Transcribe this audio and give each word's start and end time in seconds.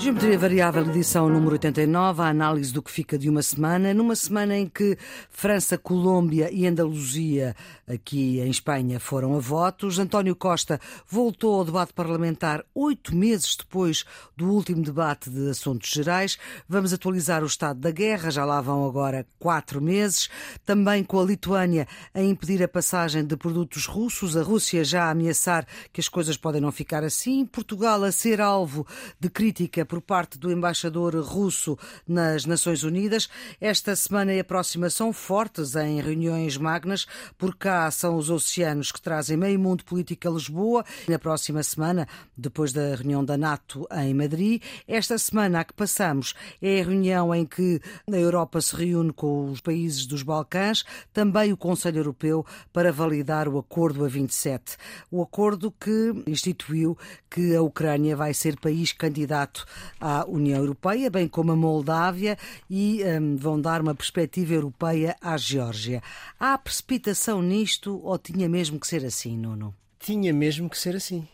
Geometria 0.00 0.38
Variável, 0.38 0.86
edição 0.86 1.28
número 1.28 1.52
89, 1.52 2.22
a 2.22 2.28
análise 2.28 2.72
do 2.72 2.80
que 2.80 2.88
fica 2.90 3.18
de 3.18 3.28
uma 3.28 3.42
semana, 3.42 3.92
numa 3.92 4.14
semana 4.14 4.56
em 4.56 4.68
que 4.68 4.96
França, 5.28 5.76
Colômbia 5.76 6.48
e 6.52 6.68
Andaluzia, 6.68 7.56
aqui 7.84 8.38
em 8.38 8.48
Espanha, 8.48 9.00
foram 9.00 9.34
a 9.34 9.40
votos. 9.40 9.98
António 9.98 10.36
Costa 10.36 10.80
voltou 11.08 11.56
ao 11.56 11.64
debate 11.64 11.92
parlamentar 11.92 12.64
oito 12.76 13.12
meses 13.12 13.56
depois 13.56 14.04
do 14.36 14.48
último 14.48 14.82
debate 14.82 15.28
de 15.28 15.50
assuntos 15.50 15.90
gerais. 15.90 16.38
Vamos 16.68 16.92
atualizar 16.92 17.42
o 17.42 17.46
estado 17.46 17.80
da 17.80 17.90
guerra, 17.90 18.30
já 18.30 18.44
lá 18.44 18.60
vão 18.60 18.86
agora 18.86 19.26
quatro 19.36 19.82
meses. 19.82 20.30
Também 20.64 21.02
com 21.02 21.18
a 21.18 21.24
Lituânia 21.24 21.88
a 22.14 22.22
impedir 22.22 22.62
a 22.62 22.68
passagem 22.68 23.24
de 23.24 23.36
produtos 23.36 23.86
russos, 23.86 24.36
a 24.36 24.44
Rússia 24.44 24.84
já 24.84 25.06
a 25.06 25.10
ameaçar 25.10 25.66
que 25.92 26.00
as 26.00 26.08
coisas 26.08 26.36
podem 26.36 26.60
não 26.60 26.70
ficar 26.70 27.02
assim, 27.02 27.44
Portugal 27.44 28.04
a 28.04 28.12
ser 28.12 28.40
alvo 28.40 28.86
de 29.18 29.28
crítica 29.28 29.87
por 29.88 30.00
parte 30.02 30.38
do 30.38 30.52
embaixador 30.52 31.16
russo 31.16 31.76
nas 32.06 32.44
Nações 32.44 32.84
Unidas. 32.84 33.28
Esta 33.60 33.96
semana 33.96 34.34
e 34.34 34.40
a 34.40 34.44
próxima 34.44 34.90
são 34.90 35.12
fortes 35.12 35.74
em 35.74 36.00
reuniões 36.00 36.56
magnas. 36.58 37.06
Por 37.38 37.56
cá 37.56 37.90
são 37.90 38.16
os 38.16 38.28
oceanos 38.28 38.92
que 38.92 39.00
trazem 39.00 39.36
meio 39.36 39.58
mundo 39.58 39.84
político 39.84 40.28
a 40.28 40.30
Lisboa. 40.30 40.84
Na 41.08 41.18
próxima 41.18 41.62
semana, 41.62 42.06
depois 42.36 42.72
da 42.72 42.94
reunião 42.94 43.24
da 43.24 43.36
NATO 43.36 43.88
em 43.90 44.12
Madrid, 44.12 44.62
esta 44.86 45.16
semana 45.16 45.60
a 45.60 45.64
que 45.64 45.72
passamos 45.72 46.34
é 46.60 46.80
a 46.80 46.84
reunião 46.84 47.34
em 47.34 47.46
que 47.46 47.80
a 48.06 48.16
Europa 48.16 48.60
se 48.60 48.76
reúne 48.76 49.12
com 49.12 49.50
os 49.50 49.60
países 49.60 50.06
dos 50.06 50.22
Balcãs, 50.22 50.84
também 51.12 51.52
o 51.52 51.56
Conselho 51.56 51.98
Europeu 51.98 52.44
para 52.72 52.92
validar 52.92 53.48
o 53.48 53.58
acordo 53.58 54.04
a 54.04 54.08
27. 54.08 54.76
O 55.10 55.22
acordo 55.22 55.72
que 55.72 56.12
instituiu 56.26 56.98
que 57.30 57.54
a 57.54 57.62
Ucrânia 57.62 58.14
vai 58.14 58.34
ser 58.34 58.58
país 58.58 58.92
candidato 58.92 59.64
à 60.00 60.24
União 60.26 60.58
Europeia, 60.58 61.10
bem 61.10 61.28
como 61.28 61.52
a 61.52 61.56
Moldávia, 61.56 62.36
e 62.68 63.02
um, 63.04 63.36
vão 63.36 63.60
dar 63.60 63.80
uma 63.80 63.94
perspectiva 63.94 64.54
europeia 64.54 65.16
à 65.20 65.36
Geórgia. 65.36 66.02
Há 66.38 66.56
precipitação 66.58 67.42
nisto 67.42 68.00
ou 68.04 68.18
tinha 68.18 68.48
mesmo 68.48 68.78
que 68.78 68.86
ser 68.86 69.04
assim, 69.04 69.36
Nuno? 69.36 69.74
Tinha 69.98 70.32
mesmo 70.32 70.68
que 70.68 70.78
ser 70.78 70.96
assim. 70.96 71.26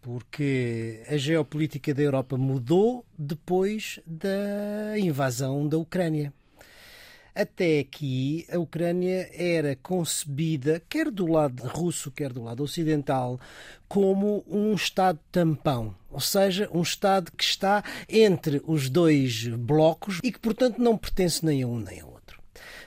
Porque 0.00 1.02
a 1.08 1.16
geopolítica 1.16 1.92
da 1.92 2.02
Europa 2.02 2.36
mudou 2.36 3.04
depois 3.18 4.00
da 4.06 4.98
invasão 4.98 5.66
da 5.66 5.76
Ucrânia. 5.76 6.32
Até 7.38 7.78
aqui, 7.78 8.44
a 8.50 8.58
Ucrânia 8.58 9.30
era 9.32 9.76
concebida, 9.76 10.82
quer 10.88 11.08
do 11.08 11.24
lado 11.24 11.62
russo, 11.68 12.10
quer 12.10 12.32
do 12.32 12.42
lado 12.42 12.64
ocidental, 12.64 13.38
como 13.86 14.44
um 14.48 14.74
Estado 14.74 15.20
tampão. 15.30 15.94
Ou 16.10 16.18
seja, 16.18 16.68
um 16.74 16.82
Estado 16.82 17.30
que 17.30 17.44
está 17.44 17.84
entre 18.08 18.60
os 18.66 18.90
dois 18.90 19.46
blocos 19.46 20.18
e 20.24 20.32
que, 20.32 20.40
portanto, 20.40 20.82
não 20.82 20.98
pertence 20.98 21.46
nem 21.46 21.62
a 21.62 21.68
um 21.68 21.78
nem 21.78 22.00
ao 22.00 22.10
outro. 22.10 22.42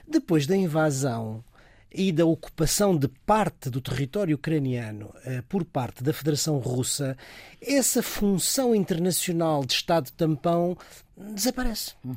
Depois 0.06 0.46
da 0.46 0.54
invasão 0.54 1.42
e 1.90 2.12
da 2.12 2.26
ocupação 2.26 2.94
de 2.96 3.08
parte 3.08 3.70
do 3.70 3.80
território 3.80 4.36
ucraniano 4.36 5.14
eh, 5.24 5.42
por 5.48 5.64
parte 5.64 6.02
da 6.02 6.12
Federação 6.12 6.58
Russa, 6.58 7.16
essa 7.60 8.02
função 8.02 8.74
internacional 8.74 9.64
de 9.64 9.74
Estado 9.74 10.10
tampão 10.10 10.76
desaparece. 11.34 11.94
Uhum. 12.04 12.16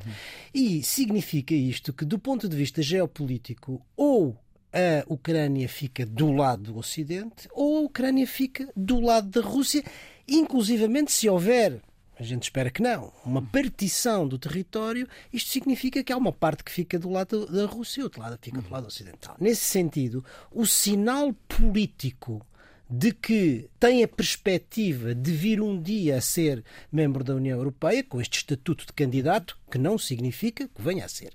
E 0.54 0.84
significa 0.84 1.54
isto 1.54 1.94
que, 1.94 2.06
do 2.06 2.20
ponto 2.20 2.48
de 2.48 2.56
vista 2.56 2.82
geopolítico, 2.82 3.82
ou 3.96 4.38
a 4.74 5.04
Ucrânia 5.08 5.70
fica 5.70 6.06
do 6.06 6.32
lado 6.32 6.74
do 6.74 6.78
Ocidente, 6.78 7.48
ou 7.52 7.78
a 7.78 7.82
Ucrânia 7.82 8.28
fica 8.28 8.68
do 8.76 9.00
lado 9.00 9.30
da 9.30 9.48
Rússia, 9.48 9.84
inclusivamente 10.28 11.12
se 11.12 11.30
houver 11.30 11.82
a 12.18 12.24
gente 12.24 12.44
espera 12.44 12.70
que 12.70 12.82
não. 12.82 13.12
Uma 13.26 13.42
partição 13.42 14.26
do 14.28 14.40
território, 14.40 15.08
isto 15.34 15.50
significa 15.52 16.02
que 16.04 16.14
há 16.14 16.18
uma 16.18 16.32
parte 16.32 16.64
que 16.64 16.72
fica 16.72 16.98
do 16.98 17.10
lado 17.10 17.46
da 17.48 17.66
Rússia 17.66 18.00
e 18.00 18.04
outra 18.04 18.22
lado 18.22 18.40
fica 18.42 18.62
do 18.62 18.70
lado 18.70 18.88
ocidental. 18.88 19.36
Nesse 19.40 19.66
sentido, 19.66 20.24
o 20.52 20.66
sinal 20.66 21.34
político 21.34 22.46
de 22.90 23.12
que 23.12 23.70
tem 23.80 24.04
a 24.04 24.08
perspectiva 24.08 25.16
de 25.16 25.32
vir 25.32 25.62
um 25.62 25.82
dia 25.82 26.18
a 26.18 26.22
ser 26.22 26.64
membro 26.92 27.24
da 27.24 27.36
União 27.36 27.58
Europeia, 27.58 28.04
com 28.04 28.22
este 28.22 28.38
estatuto 28.38 28.86
de 28.86 28.94
candidato, 28.94 29.58
que 29.70 29.78
não 29.78 29.98
significa 29.98 30.68
que 30.68 30.82
venha 30.82 31.06
a 31.06 31.10
ser. 31.10 31.34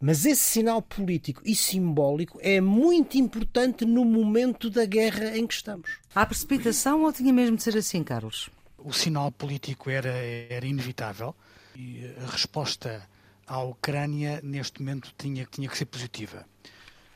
Mas 0.00 0.26
esse 0.26 0.42
sinal 0.42 0.82
político 0.82 1.40
e 1.44 1.54
simbólico 1.54 2.38
é 2.42 2.60
muito 2.60 3.16
importante 3.16 3.84
no 3.84 4.04
momento 4.04 4.68
da 4.68 4.84
guerra 4.84 5.36
em 5.36 5.46
que 5.46 5.54
estamos. 5.54 5.98
Há 6.14 6.26
precipitação 6.26 7.04
ou 7.04 7.12
tinha 7.12 7.32
mesmo 7.32 7.56
de 7.56 7.62
ser 7.62 7.76
assim, 7.76 8.02
Carlos? 8.02 8.50
o 8.84 8.92
sinal 8.92 9.32
político 9.32 9.88
era, 9.88 10.10
era 10.10 10.66
inevitável 10.66 11.34
e 11.74 12.04
a 12.22 12.30
resposta 12.30 13.08
à 13.46 13.62
Ucrânia 13.62 14.40
neste 14.44 14.80
momento 14.80 15.12
tinha, 15.16 15.46
tinha 15.46 15.68
que 15.68 15.78
ser 15.78 15.86
positiva. 15.86 16.46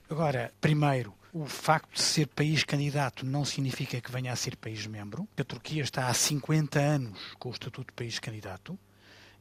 Agora, 0.08 0.50
primeiro, 0.60 1.14
o 1.32 1.44
facto 1.46 1.94
de 1.94 2.02
ser 2.02 2.26
país 2.28 2.64
candidato 2.64 3.26
não 3.26 3.44
significa 3.44 4.00
que 4.00 4.10
venha 4.10 4.32
a 4.32 4.36
ser 4.36 4.56
país 4.56 4.86
membro. 4.86 5.28
A 5.36 5.44
Turquia 5.44 5.82
está 5.82 6.08
há 6.08 6.14
50 6.14 6.78
anos 6.78 7.18
com 7.38 7.50
o 7.50 7.52
estatuto 7.52 7.92
de 7.92 7.94
país 7.94 8.18
candidato 8.18 8.78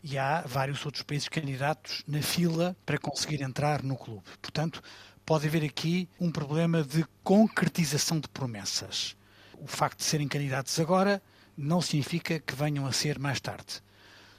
e 0.03 0.17
há 0.17 0.41
vários 0.41 0.85
outros 0.85 1.03
países 1.03 1.27
candidatos 1.27 2.03
na 2.07 2.21
fila 2.21 2.75
para 2.85 2.97
conseguir 2.97 3.41
entrar 3.41 3.83
no 3.83 3.95
clube. 3.95 4.23
Portanto, 4.41 4.81
pode 5.25 5.47
haver 5.47 5.63
aqui 5.63 6.09
um 6.19 6.31
problema 6.31 6.83
de 6.83 7.05
concretização 7.23 8.19
de 8.19 8.27
promessas. 8.27 9.15
O 9.57 9.67
facto 9.67 9.99
de 9.99 10.05
serem 10.05 10.27
candidatos 10.27 10.79
agora 10.79 11.21
não 11.57 11.81
significa 11.81 12.39
que 12.39 12.55
venham 12.55 12.85
a 12.85 12.91
ser 12.91 13.17
mais 13.17 13.39
tarde. 13.39 13.81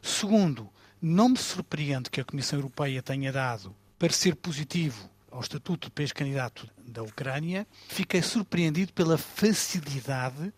Segundo, 0.01 0.71
não 1.01 1.31
me 1.31 1.39
surpreende 1.39 2.11
que 2.11 2.21
a 2.21 2.25
Comissão 2.25 2.59
Europeia 2.59 3.03
tenha 3.03 3.33
dado 3.33 3.75
parecer 3.99 4.37
positivo 4.37 5.11
ao 5.38 5.43
Estatuto 5.43 5.87
de 5.87 5.93
País 5.93 6.10
Candidato 6.10 6.69
da 6.84 7.00
Ucrânia. 7.00 7.65
Fiquei 7.88 8.21
surpreendido 8.21 8.93
pela 8.93 9.16
facilidade 9.16 10.53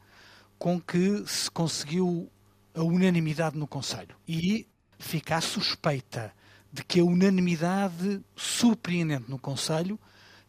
com 0.58 0.80
que 0.80 1.22
se 1.26 1.50
conseguiu 1.50 2.30
a 2.74 2.82
unanimidade 2.82 3.58
no 3.58 3.66
Conselho. 3.66 4.16
E 4.26 4.66
fica 4.98 5.36
a 5.36 5.40
suspeita 5.42 6.32
de 6.72 6.82
que 6.82 6.98
a 6.98 7.04
unanimidade 7.04 8.22
surpreendente 8.34 9.28
no 9.28 9.38
Conselho 9.38 10.00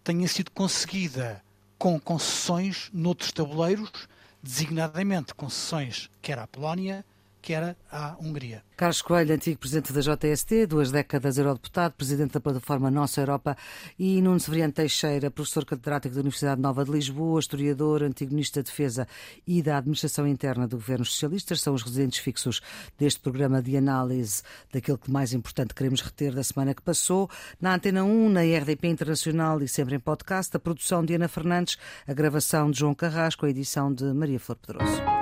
tenha 0.02 0.28
sido 0.30 0.50
conseguida 0.52 1.44
com 1.78 2.00
concessões 2.00 2.90
noutros 2.94 3.34
tabuleiros 3.34 4.08
designadamente 4.42 5.36
concessões 5.36 6.10
quer 6.22 6.40
à 6.40 6.48
Polónia, 6.48 7.06
quer 7.42 7.76
à 7.92 8.16
Hungria. 8.20 8.64
Carlos 8.78 9.02
Coelho, 9.02 9.36
antigo 9.36 9.60
presidente 9.60 9.94
da 9.94 10.02
JST, 10.02 10.66
duas 10.66 10.92
décadas 10.92 11.38
eurodeputado, 11.38 11.94
presidente 11.96 12.34
da 12.34 12.40
plataforma 12.40 12.90
Nossa 12.90 13.22
Europa, 13.22 13.56
e 13.98 14.22
Nuno 14.22 14.40
Severiano 14.40 14.74
Teixeira, 14.74 15.30
professor 15.30 15.66
catedrático 15.66 16.16
da 16.16 16.22
Universidade 16.22 16.60
Nova 16.60 16.84
de 16.84 16.92
Lisboa, 16.92 17.40
historiador, 17.40 18.02
antigo 18.02 18.34
ministro 18.34 18.62
da 18.62 18.70
Defesa 18.70 19.08
e 19.46 19.62
da 19.62 19.78
Administração 19.78 20.28
Interna 20.28 20.68
do 20.68 20.78
Governo 20.78 21.06
Socialista, 21.06 21.56
são 21.56 21.74
os 21.74 21.84
residentes 21.84 22.20
fixos 22.20 22.62
deste 22.98 23.20
programa 23.20 23.62
de 23.62 23.78
análise 23.78 24.42
daquilo 24.72 24.98
que 24.98 25.12
mais 25.12 25.32
importante 25.34 25.76
queremos 25.76 26.02
reter 26.02 26.34
da 26.34 26.44
semana 26.44 26.74
que 26.74 26.82
passou. 26.82 27.30
Na 27.60 27.76
Antena 27.76 28.04
1, 28.04 28.30
na 28.30 28.42
RDP 28.42 28.88
Internacional 28.88 29.62
e 29.62 29.68
sempre 29.68 29.96
em 29.96 30.00
podcast, 30.00 30.56
a 30.58 30.60
produção 30.60 31.06
de 31.06 31.14
Ana 31.14 31.28
Fernandes, 31.28 31.78
a 32.08 32.14
gravação 32.14 32.72
de 32.72 32.80
João 32.80 32.96
Carrasco, 32.96 33.46
a 33.46 33.50
edição 33.50 33.94
de 33.94 34.06
Maria 34.06 34.40
Flor 34.40 34.58
Pedroso. 34.58 35.21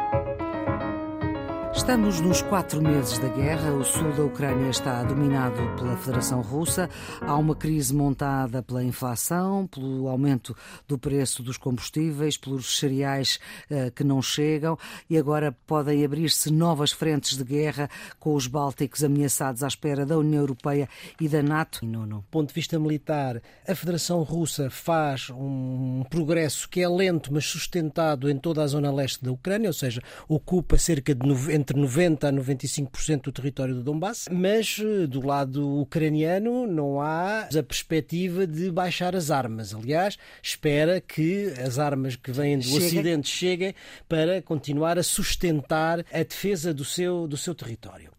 Estamos 1.79 2.19
nos 2.19 2.41
quatro 2.41 2.83
meses 2.83 3.17
da 3.19 3.29
guerra. 3.29 3.71
O 3.71 3.85
sul 3.85 4.11
da 4.11 4.23
Ucrânia 4.23 4.69
está 4.69 5.01
dominado 5.01 5.55
pela 5.77 5.95
Federação 5.95 6.41
Russa. 6.41 6.89
Há 7.21 7.35
uma 7.37 7.55
crise 7.55 7.95
montada 7.95 8.61
pela 8.61 8.83
inflação, 8.83 9.65
pelo 9.65 10.09
aumento 10.09 10.55
do 10.85 10.99
preço 10.99 11.41
dos 11.41 11.57
combustíveis, 11.57 12.35
pelos 12.35 12.77
cereais 12.77 13.39
uh, 13.71 13.89
que 13.91 14.03
não 14.03 14.21
chegam 14.21 14.77
e 15.09 15.17
agora 15.17 15.55
podem 15.65 16.03
abrir-se 16.03 16.51
novas 16.51 16.91
frentes 16.91 17.37
de 17.37 17.45
guerra 17.45 17.89
com 18.19 18.35
os 18.35 18.45
Bálticos 18.45 19.01
ameaçados 19.01 19.63
à 19.63 19.67
espera 19.67 20.05
da 20.05 20.17
União 20.17 20.41
Europeia 20.41 20.87
e 21.19 21.29
da 21.29 21.41
NATO. 21.41 21.85
Do 21.85 22.23
ponto 22.29 22.49
de 22.49 22.55
vista 22.55 22.77
militar, 22.77 23.41
a 23.65 23.73
Federação 23.73 24.21
Russa 24.21 24.69
faz 24.69 25.29
um 25.31 26.03
progresso 26.09 26.67
que 26.67 26.81
é 26.81 26.89
lento, 26.89 27.33
mas 27.33 27.45
sustentado 27.45 28.29
em 28.29 28.37
toda 28.37 28.61
a 28.61 28.67
zona 28.67 28.91
leste 28.91 29.23
da 29.23 29.31
Ucrânia, 29.31 29.69
ou 29.69 29.73
seja, 29.73 30.03
ocupa 30.27 30.77
cerca 30.77 31.15
de 31.15 31.25
90 31.25 31.68
entre 31.69 31.79
90% 31.79 32.23
a 32.23 32.31
95% 32.31 33.21
do 33.23 33.31
território 33.31 33.75
do 33.75 33.83
Donbass, 33.83 34.27
mas 34.31 34.77
eh, 34.79 35.05
do 35.05 35.25
lado 35.25 35.79
ucraniano 35.81 36.65
não 36.65 36.99
há 36.99 37.41
a 37.41 37.63
perspectiva 37.63 38.47
de 38.47 38.71
baixar 38.71 39.15
as 39.15 39.29
armas. 39.29 39.73
Aliás, 39.73 40.17
espera 40.41 40.99
que 40.99 41.53
as 41.63 41.77
armas 41.77 42.15
que 42.15 42.31
vêm 42.31 42.57
do 42.57 42.63
Chega. 42.63 42.85
Ocidente 42.85 43.29
cheguem 43.29 43.75
para 44.07 44.41
continuar 44.41 44.97
a 44.97 45.03
sustentar 45.03 46.03
a 46.11 46.23
defesa 46.23 46.73
do 46.73 46.83
seu, 46.83 47.27
do 47.27 47.37
seu 47.37 47.53
território. 47.53 48.11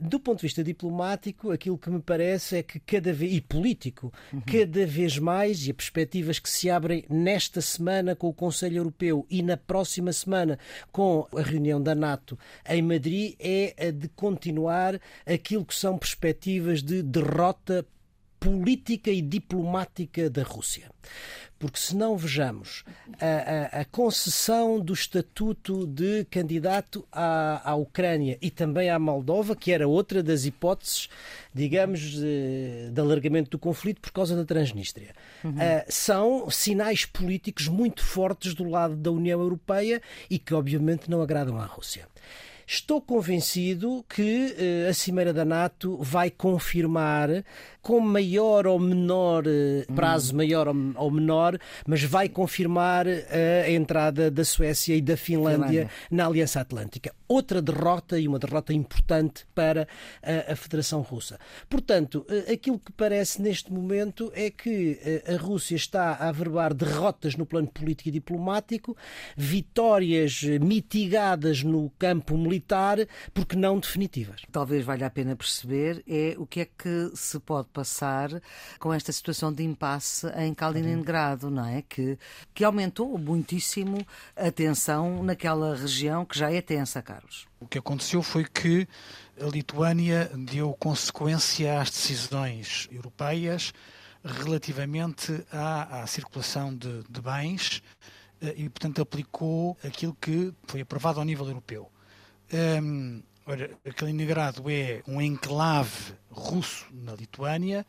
Do 0.00 0.20
ponto 0.20 0.38
de 0.38 0.42
vista 0.42 0.62
diplomático, 0.62 1.50
aquilo 1.50 1.78
que 1.78 1.90
me 1.90 2.00
parece 2.00 2.56
é 2.58 2.62
que 2.62 2.78
cada 2.78 3.12
vez, 3.12 3.32
e 3.32 3.40
político, 3.40 4.12
uhum. 4.32 4.40
cada 4.40 4.86
vez 4.86 5.18
mais, 5.18 5.66
e 5.66 5.70
as 5.70 5.76
perspectivas 5.76 6.38
que 6.38 6.48
se 6.48 6.70
abrem 6.70 7.04
nesta 7.08 7.60
semana 7.60 8.14
com 8.14 8.28
o 8.28 8.34
Conselho 8.34 8.78
Europeu 8.78 9.26
e 9.28 9.42
na 9.42 9.56
próxima 9.56 10.12
semana 10.12 10.58
com 10.92 11.26
a 11.34 11.42
reunião 11.42 11.82
da 11.82 11.94
NATO 11.94 12.38
em 12.68 12.82
Madrid, 12.82 13.34
é 13.38 13.74
a 13.78 13.90
de 13.90 14.08
continuar 14.08 15.00
aquilo 15.26 15.64
que 15.64 15.74
são 15.74 15.98
perspectivas 15.98 16.82
de 16.82 17.02
derrota 17.02 17.84
política 18.38 19.10
e 19.10 19.20
diplomática 19.20 20.30
da 20.30 20.42
Rússia. 20.42 20.90
Porque 21.58 21.78
se 21.78 21.96
não 21.96 22.16
vejamos 22.16 22.84
a, 23.20 23.78
a, 23.78 23.80
a 23.80 23.84
concessão 23.84 24.78
do 24.78 24.92
estatuto 24.92 25.88
de 25.88 26.24
candidato 26.26 27.04
à, 27.10 27.72
à 27.72 27.74
Ucrânia 27.74 28.38
e 28.40 28.48
também 28.48 28.90
à 28.90 28.98
Moldova, 28.98 29.56
que 29.56 29.72
era 29.72 29.88
outra 29.88 30.22
das 30.22 30.44
hipóteses, 30.44 31.08
digamos, 31.52 32.00
de, 32.12 32.90
de 32.92 33.00
alargamento 33.00 33.50
do 33.50 33.58
conflito 33.58 34.00
por 34.00 34.12
causa 34.12 34.36
da 34.36 34.44
Transnistria, 34.44 35.12
uhum. 35.42 35.50
uh, 35.50 35.84
são 35.88 36.48
sinais 36.48 37.04
políticos 37.04 37.66
muito 37.66 38.04
fortes 38.04 38.54
do 38.54 38.62
lado 38.62 38.94
da 38.94 39.10
União 39.10 39.40
Europeia 39.40 40.00
e 40.30 40.38
que 40.38 40.54
obviamente 40.54 41.10
não 41.10 41.20
agradam 41.20 41.58
à 41.58 41.64
Rússia. 41.64 42.06
Estou 42.70 43.00
convencido 43.00 44.04
que 44.06 44.54
uh, 44.84 44.90
a 44.90 44.92
Cimeira 44.92 45.32
da 45.32 45.42
NATO 45.42 45.96
vai 46.02 46.30
confirmar 46.30 47.42
com 47.80 47.98
maior 47.98 48.66
ou 48.66 48.78
menor 48.78 49.44
eh, 49.46 49.86
prazo, 49.94 50.34
hum. 50.34 50.36
maior 50.36 50.68
ou 50.68 51.10
menor, 51.10 51.58
mas 51.86 52.04
vai 52.04 52.28
confirmar 52.28 53.06
eh, 53.06 53.64
a 53.66 53.70
entrada 53.70 54.30
da 54.30 54.44
Suécia 54.44 54.94
e 54.94 55.00
da 55.00 55.16
Finlândia, 55.16 55.66
Finlândia. 55.66 55.90
na 56.10 56.26
Aliança 56.26 56.60
Atlântica. 56.60 57.14
Outra 57.28 57.60
derrota 57.60 58.18
e 58.18 58.26
uma 58.26 58.38
derrota 58.38 58.72
importante 58.72 59.46
para 59.54 59.86
a, 60.22 60.52
a 60.52 60.56
Federação 60.56 61.02
Russa. 61.02 61.38
Portanto, 61.68 62.24
eh, 62.28 62.52
aquilo 62.52 62.78
que 62.78 62.90
parece 62.92 63.42
neste 63.42 63.72
momento 63.72 64.32
é 64.34 64.50
que 64.50 64.98
a 65.26 65.36
Rússia 65.36 65.76
está 65.76 66.12
a 66.12 66.28
averbar 66.28 66.72
derrotas 66.72 67.36
no 67.36 67.44
plano 67.44 67.68
político 67.68 68.08
e 68.08 68.12
diplomático, 68.12 68.96
vitórias 69.36 70.42
mitigadas 70.42 71.62
no 71.62 71.90
campo 71.98 72.36
militar, 72.36 72.98
porque 73.34 73.56
não 73.56 73.78
definitivas. 73.78 74.42
Talvez 74.50 74.84
valha 74.84 75.06
a 75.06 75.10
pena 75.10 75.36
perceber 75.36 76.02
é 76.06 76.34
o 76.38 76.46
que 76.46 76.60
é 76.60 76.64
que 76.64 77.10
se 77.14 77.38
pode 77.40 77.68
passar 77.68 78.30
com 78.78 78.92
esta 78.92 79.12
situação 79.12 79.52
de 79.52 79.62
impasse 79.62 80.26
em 80.36 80.54
Kaliningrado, 80.54 81.50
não 81.50 81.66
é? 81.66 81.82
Que, 81.82 82.18
que 82.54 82.64
aumentou 82.64 83.16
muitíssimo 83.18 83.98
a 84.36 84.50
tensão 84.50 85.22
naquela 85.22 85.74
região 85.74 86.24
que 86.24 86.38
já 86.38 86.52
é 86.52 86.60
tensa, 86.60 87.02
Carlos. 87.18 87.46
O 87.58 87.66
que 87.66 87.78
aconteceu 87.78 88.22
foi 88.22 88.44
que 88.44 88.86
a 89.40 89.46
Lituânia 89.46 90.30
deu 90.34 90.72
consequência 90.78 91.80
às 91.80 91.90
decisões 91.90 92.88
europeias 92.92 93.72
relativamente 94.24 95.44
à, 95.50 96.02
à 96.02 96.06
circulação 96.06 96.74
de, 96.74 97.02
de 97.08 97.20
bens 97.20 97.82
eh, 98.40 98.54
e, 98.56 98.68
portanto, 98.68 99.02
aplicou 99.02 99.76
aquilo 99.84 100.16
que 100.20 100.52
foi 100.66 100.82
aprovado 100.82 101.18
ao 101.18 101.24
nível 101.24 101.46
europeu. 101.46 101.90
Um, 102.52 103.22
Ora, 103.44 103.70
Kaliningrado 103.96 104.70
é 104.70 105.02
um 105.08 105.22
enclave 105.22 106.12
russo 106.30 106.86
na 106.92 107.14
Lituânia 107.14 107.86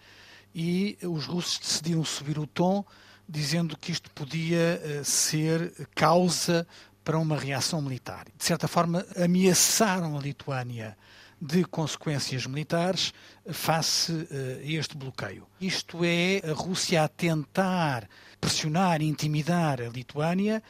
e 0.56 0.98
os 1.04 1.26
russos 1.26 1.60
decidiram 1.60 2.06
subir 2.06 2.40
o 2.40 2.48
tom, 2.48 2.86
dizendo 3.28 3.78
que 3.78 3.92
isto 3.92 4.10
podia 4.12 4.82
uh, 4.82 5.04
ser 5.04 5.74
causa 5.94 6.66
para 7.04 7.18
uma 7.18 7.38
reação 7.38 7.82
militar. 7.82 8.26
De 8.38 8.46
certa 8.46 8.68
forma, 8.68 9.06
ameaçaram 9.16 10.18
a 10.18 10.22
Lituânia 10.22 10.98
de 11.42 11.64
consequências 11.64 12.46
militares 12.46 13.14
face 13.50 14.12
uh, 14.12 14.60
a 14.62 14.66
este 14.66 14.98
bloqueio. 14.98 15.48
Isto 15.60 16.04
é 16.04 16.42
a 16.44 16.54
Rússia 16.54 17.04
a 17.04 17.08
tentar 17.08 18.08
pressionar 18.42 19.02
intimidar 19.02 19.82
a 19.82 19.90
Lituânia 19.90 20.62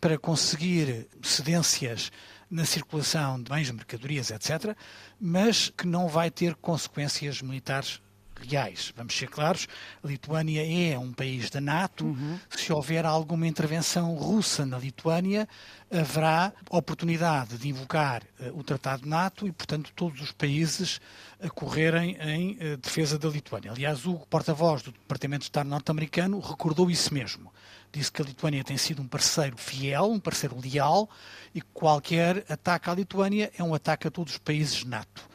para 0.00 0.18
conseguir 0.18 1.08
cedências 1.22 2.12
na 2.50 2.64
circulação 2.64 3.42
de 3.42 3.50
bens, 3.50 3.70
mercadorias, 3.70 4.30
etc., 4.30 4.76
mas 5.20 5.70
que 5.76 5.86
não 5.86 6.08
vai 6.08 6.30
ter 6.30 6.54
consequências 6.54 7.42
militares 7.42 8.00
reais. 8.40 8.92
Vamos 8.96 9.16
ser 9.16 9.28
claros, 9.28 9.66
a 10.02 10.06
Lituânia 10.06 10.62
é 10.92 10.98
um 10.98 11.12
país 11.12 11.50
da 11.50 11.60
NATO. 11.60 12.06
Uhum. 12.06 12.38
Se 12.50 12.72
houver 12.72 13.04
alguma 13.04 13.46
intervenção 13.46 14.14
russa 14.14 14.64
na 14.64 14.78
Lituânia, 14.78 15.48
haverá 15.90 16.52
oportunidade 16.70 17.58
de 17.58 17.68
invocar 17.68 18.22
uh, 18.40 18.58
o 18.58 18.62
Tratado 18.62 19.08
NATO 19.08 19.46
e, 19.46 19.52
portanto, 19.52 19.92
todos 19.94 20.20
os 20.20 20.32
países 20.32 21.00
a 21.40 21.48
correrem 21.48 22.16
em 22.20 22.52
uh, 22.52 22.76
defesa 22.76 23.18
da 23.18 23.28
Lituânia. 23.28 23.72
Aliás, 23.72 24.06
o 24.06 24.14
porta-voz 24.30 24.82
do 24.82 24.92
Departamento 24.92 25.40
de 25.40 25.46
Estado 25.46 25.68
norte-americano 25.68 26.40
recordou 26.40 26.90
isso 26.90 27.12
mesmo 27.12 27.52
disse 27.90 28.12
que 28.12 28.22
a 28.22 28.24
Lituânia 28.24 28.62
tem 28.62 28.76
sido 28.76 29.02
um 29.02 29.08
parceiro 29.08 29.56
fiel, 29.56 30.10
um 30.10 30.20
parceiro 30.20 30.58
leal 30.60 31.08
e 31.54 31.60
que 31.60 31.66
qualquer 31.72 32.44
ataque 32.48 32.90
à 32.90 32.94
Lituânia 32.94 33.50
é 33.56 33.62
um 33.62 33.74
ataque 33.74 34.08
a 34.08 34.10
todos 34.10 34.34
os 34.34 34.38
países 34.38 34.84
NATO. 34.84 35.28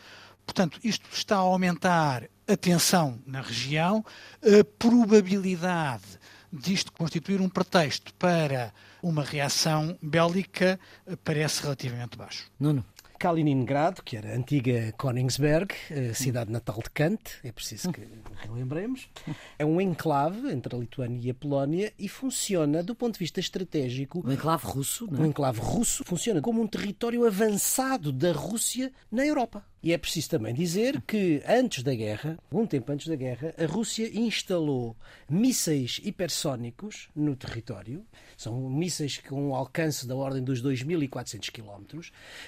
Portanto, 0.45 0.79
isto 0.83 1.05
está 1.11 1.35
a 1.35 1.39
aumentar 1.39 2.29
a 2.47 2.57
tensão 2.57 3.19
na 3.25 3.41
região, 3.41 4.03
a 4.41 4.63
probabilidade 4.77 6.19
disto 6.51 6.91
constituir 6.91 7.41
um 7.41 7.49
pretexto 7.49 8.13
para 8.15 8.71
uma 9.01 9.23
reação 9.23 9.97
bélica 10.01 10.79
parece 11.23 11.63
relativamente 11.63 12.17
baixo. 12.17 12.51
Nuno. 12.59 12.85
Kaliningrado, 13.17 14.03
que 14.03 14.17
era 14.17 14.33
a 14.33 14.35
antiga 14.35 14.93
Königsberg, 14.97 15.73
a 16.11 16.13
cidade 16.13 16.51
natal 16.51 16.81
de 16.83 16.89
Kant, 16.89 17.21
é 17.41 17.53
preciso 17.53 17.89
que 17.93 18.05
lembremos, 18.49 19.07
é 19.57 19.65
um 19.65 19.79
enclave 19.79 20.51
entre 20.51 20.75
a 20.75 20.77
Lituânia 20.77 21.19
e 21.21 21.29
a 21.29 21.33
Polónia 21.33 21.93
e 21.97 22.09
funciona 22.09 22.83
do 22.83 22.93
ponto 22.93 23.13
de 23.13 23.19
vista 23.19 23.39
estratégico. 23.39 24.21
Um 24.27 24.33
enclave 24.33 24.65
russo, 24.65 25.07
não 25.09 25.19
é? 25.19 25.21
Um 25.21 25.25
enclave 25.27 25.61
russo 25.61 26.03
funciona 26.03 26.41
como 26.41 26.61
um 26.61 26.67
território 26.67 27.25
avançado 27.25 28.11
da 28.11 28.33
Rússia 28.33 28.91
na 29.09 29.25
Europa. 29.25 29.65
E 29.83 29.91
é 29.91 29.97
preciso 29.97 30.29
também 30.29 30.53
dizer 30.53 31.01
que 31.01 31.43
antes 31.45 31.83
da 31.83 31.93
guerra, 31.93 32.39
um 32.49 32.65
tempo 32.65 32.89
antes 32.93 33.05
da 33.05 33.17
guerra, 33.17 33.53
a 33.61 33.65
Rússia 33.65 34.09
instalou 34.17 34.95
mísseis 35.29 35.99
hipersónicos 36.01 37.09
no 37.13 37.35
território. 37.35 38.05
São 38.37 38.69
mísseis 38.69 39.17
com 39.17 39.49
um 39.49 39.53
alcance 39.53 40.07
da 40.07 40.15
ordem 40.15 40.41
dos 40.41 40.63
2.400 40.63 41.51
km, 41.51 41.99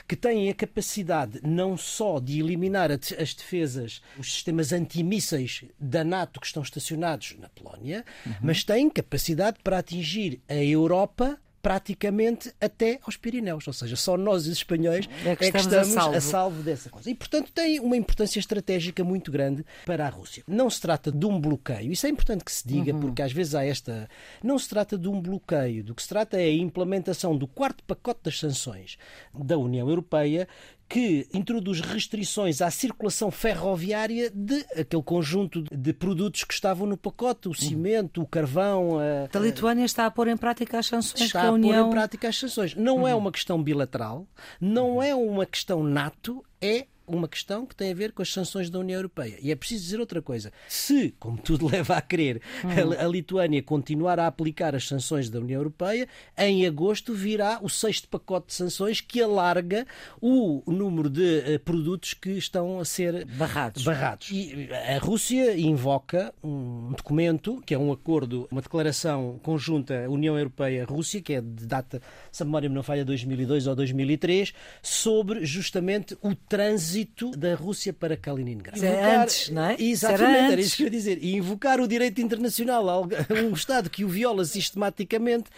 que 0.08 0.16
têm 0.16 0.50
a 0.50 0.54
capacidade 0.54 1.42
não 1.44 1.76
só 1.76 2.22
de 2.22 2.40
eliminar 2.40 2.90
as 2.90 3.34
defesas, 3.34 4.02
os 4.18 4.32
sistemas 4.32 4.72
antimísseis 4.72 5.65
da 5.77 6.06
NATO 6.06 6.39
que 6.39 6.48
estão 6.48 6.63
estacionados 6.63 7.36
na 7.38 7.50
Polónia, 7.50 8.06
uhum. 8.25 8.34
mas 8.44 8.63
têm 8.63 8.89
capacidade 8.89 9.58
para 9.62 9.80
atingir 9.80 10.42
a 10.48 10.56
Europa 10.56 11.38
praticamente 11.65 12.53
até 12.62 13.00
aos 13.01 13.17
Pirineus. 13.17 13.65
Ou 13.65 13.74
seja, 13.74 13.95
só 13.95 14.15
nós, 14.15 14.45
os 14.45 14.53
espanhóis, 14.53 15.10
é 15.25 15.36
que, 15.36 15.45
é 15.45 15.51
que 15.51 15.57
estamos, 15.57 15.98
a, 15.98 16.00
salvo. 16.00 16.17
a 16.17 16.22
salvo 16.22 16.62
dessa 16.62 16.91
coisa. 16.91 17.10
E, 17.10 17.15
portanto, 17.15 17.51
tem 17.51 17.79
uma 17.79 17.98
importância 17.98 18.38
estratégica 18.38 19.03
muito 19.03 19.31
grande 19.31 19.65
para 19.84 20.05
a 20.05 20.10
Rússia. 20.10 20.43
Não 20.48 20.69
se 20.69 20.79
trata 20.79 21.12
de 21.12 21.25
um 21.25 21.41
bloqueio. 21.41 21.91
Isso 21.91 22.05
é 22.05 22.10
importante 22.10 22.43
que 22.43 22.51
se 22.51 22.67
diga, 22.67 22.93
uhum. 22.93 23.00
porque 23.00 23.24
às 23.24 23.31
vezes 23.31 23.55
há 23.55 23.65
esta. 23.65 24.07
Não 24.43 24.60
se 24.60 24.69
trata 24.69 24.95
de 24.95 25.10
um 25.10 25.19
bloqueio. 25.19 25.84
Do 25.84 25.95
que 25.95 26.03
se 26.03 26.07
trata 26.10 26.38
é 26.38 26.43
a 26.43 26.53
implementação 26.53 27.36
do 27.36 27.48
quarto 27.48 27.84
pacote 27.84 28.19
das 28.25 28.38
sanções 28.38 28.95
da 29.34 29.57
União 29.57 29.89
Europeia 29.89 30.48
que 30.88 31.27
introduz 31.34 31.82
restrições 31.82 32.62
à 32.62 32.70
circulação 32.70 33.32
ferroviária 33.32 34.30
de 34.34 34.65
aquele 34.80 35.01
conjunto 35.04 35.63
de 35.63 35.94
produtos 35.94 36.44
que 36.44 36.54
estavam 36.54 36.86
no 36.88 36.96
pacote, 36.96 37.50
o 37.50 37.54
cimento, 37.54 38.22
o 38.22 38.27
carvão. 38.27 39.00
A, 39.00 39.38
a 39.38 39.39
Lituânia 39.39 39.86
está 39.86 40.06
a 40.06 40.12
pôr 40.12 40.27
em 40.27 40.38
prática 40.38 40.80
as 40.80 40.86
sanções 40.86 41.22
está 41.22 41.42
que 41.42 41.48
a 41.48 41.51
União... 41.51 41.74
a 41.74 41.84
pôr 41.84 41.88
em 41.88 41.92
prática 41.92 42.27
as 42.30 42.38
sanções. 42.38 42.75
Não 42.75 43.00
é 43.00 43.01
uhum. 43.01 43.08
é 43.08 43.15
uma 43.15 43.32
questão 43.32 43.62
bilateral, 43.62 44.27
não 44.62 45.01
é 45.01 45.15
uma 45.15 45.46
questão 45.46 45.84
NATO, 45.84 46.44
é 46.62 46.86
uma 47.08 47.28
questão 47.28 47.66
que 47.66 47.76
tem 47.76 47.92
a 47.92 47.96
ver 47.96 48.12
com 48.12 48.22
as 48.22 48.32
sanções 48.32 48.70
da 48.70 48.80
União 48.80 48.98
Europeia. 48.98 49.38
E 49.42 49.52
é 49.52 49.56
preciso 49.56 49.84
dizer 49.84 50.00
outra 50.00 50.22
coisa. 50.22 50.52
Se, 50.68 51.14
como 51.20 51.38
tudo 51.38 51.68
leva 51.70 51.96
a 51.96 52.02
crer, 52.02 52.42
a, 52.64 53.06
a, 53.06 53.08
Lituânia 53.08 53.62
continuar 53.62 54.20
a 54.20 54.28
aplicar 54.28 54.76
as 54.76 54.88
sanções 54.88 55.30
da 55.30 55.40
União 55.40 55.60
Europeia, 55.60 56.08
em 56.38 56.66
agosto 56.66 57.14
virá 57.14 57.60
o 57.62 57.70
sexto 57.70 58.08
pacote 58.08 58.48
de 58.48 58.54
sanções 58.54 59.02
que 59.02 59.22
alarga 59.22 59.86
o 60.20 60.64
número 60.68 61.10
de 61.10 61.40
uh, 61.40 61.60
produtos 61.60 62.14
que 62.14 62.32
estão 62.32 62.80
a 62.80 62.86
ser 62.86 63.26
barrados. 63.26 63.84
barrados. 63.84 64.30
E 64.32 64.70
a 64.72 64.98
Rússia 65.00 65.58
invoca 65.58 66.34
um 66.44 66.92
documento, 66.92 67.62
que 67.66 67.74
é 67.74 67.78
um 67.78 67.92
acordo, 67.92 68.48
uma 68.52 68.62
declaração 68.62 69.40
conjunta 69.44 70.10
União 70.10 70.38
Europeia-Rússia, 70.38 71.22
que 71.22 71.34
é 71.34 71.42
de 71.42 71.66
data, 71.66 72.02
se 72.32 72.42
a 72.42 72.46
memória 72.46 72.70
me 72.70 72.76
não 72.76 72.84
falha, 72.84 73.06
2002 73.06 73.68
ou 73.68 73.76
2003, 73.76 74.54
sobre 74.82 75.46
justamente 75.46 76.18
o 76.22 76.34
trânsito 76.36 76.95
trânsito 76.96 77.32
da 77.32 77.56
Rússia 77.56 77.92
para 77.92 78.16
Kaliningrado. 78.16 78.78
Isso 78.78 78.86
é 78.86 79.16
antes, 79.18 79.50
não 79.50 79.66
é? 79.66 79.75
Exatamente, 79.78 80.24
era, 80.24 80.52
era 80.54 80.62
isso 80.62 80.78
que 80.78 80.84
eu 80.84 80.88
ia 80.88 80.92
dizer. 80.92 81.18
E 81.22 81.36
invocar 81.36 81.82
o 81.82 81.88
direito 81.88 82.22
internacional 82.22 82.88
a 82.90 83.00
um 83.44 83.54
Estado 83.54 83.90
que 83.90 84.06
o 84.06 84.08
viola 84.08 84.46
sistematicamente. 84.46 85.50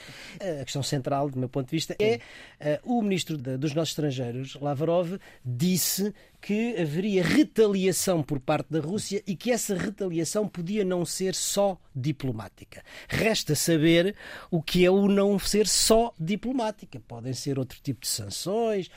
A 0.62 0.63
questão 0.63 0.82
central, 0.82 1.29
do 1.29 1.38
meu 1.38 1.50
ponto 1.50 1.67
de 1.67 1.72
vista, 1.72 1.96
é 2.00 2.20
uh, 2.86 2.98
o 2.98 3.01
ministro 3.01 3.38
de, 3.38 3.58
dos 3.58 3.74
nossos 3.74 3.91
estrangeiros, 3.91 4.56
Lavrov, 4.60 5.20
disse 5.46 6.13
que 6.39 6.79
haveria 6.79 7.24
retaliação 7.24 8.22
por 8.22 8.39
parte 8.39 8.72
da 8.72 8.79
Rússia 8.79 9.24
e 9.25 9.36
que 9.36 9.51
essa 9.51 9.75
retaliação 9.75 10.48
podia 10.48 10.86
não 10.86 11.06
ser 11.06 11.34
só 11.36 11.79
diplomática. 11.96 12.84
Resta 13.08 13.56
saber 13.56 14.15
o 14.51 14.62
que 14.62 14.86
é 14.86 14.91
o 14.91 15.08
não 15.08 15.38
ser 15.39 15.67
só 15.67 16.13
diplomática. 16.20 17.01
Podem 17.08 17.34
ser 17.34 17.58
outro 17.58 17.79
tipo 17.82 18.01
de 18.01 18.08
sanções. 18.08 18.89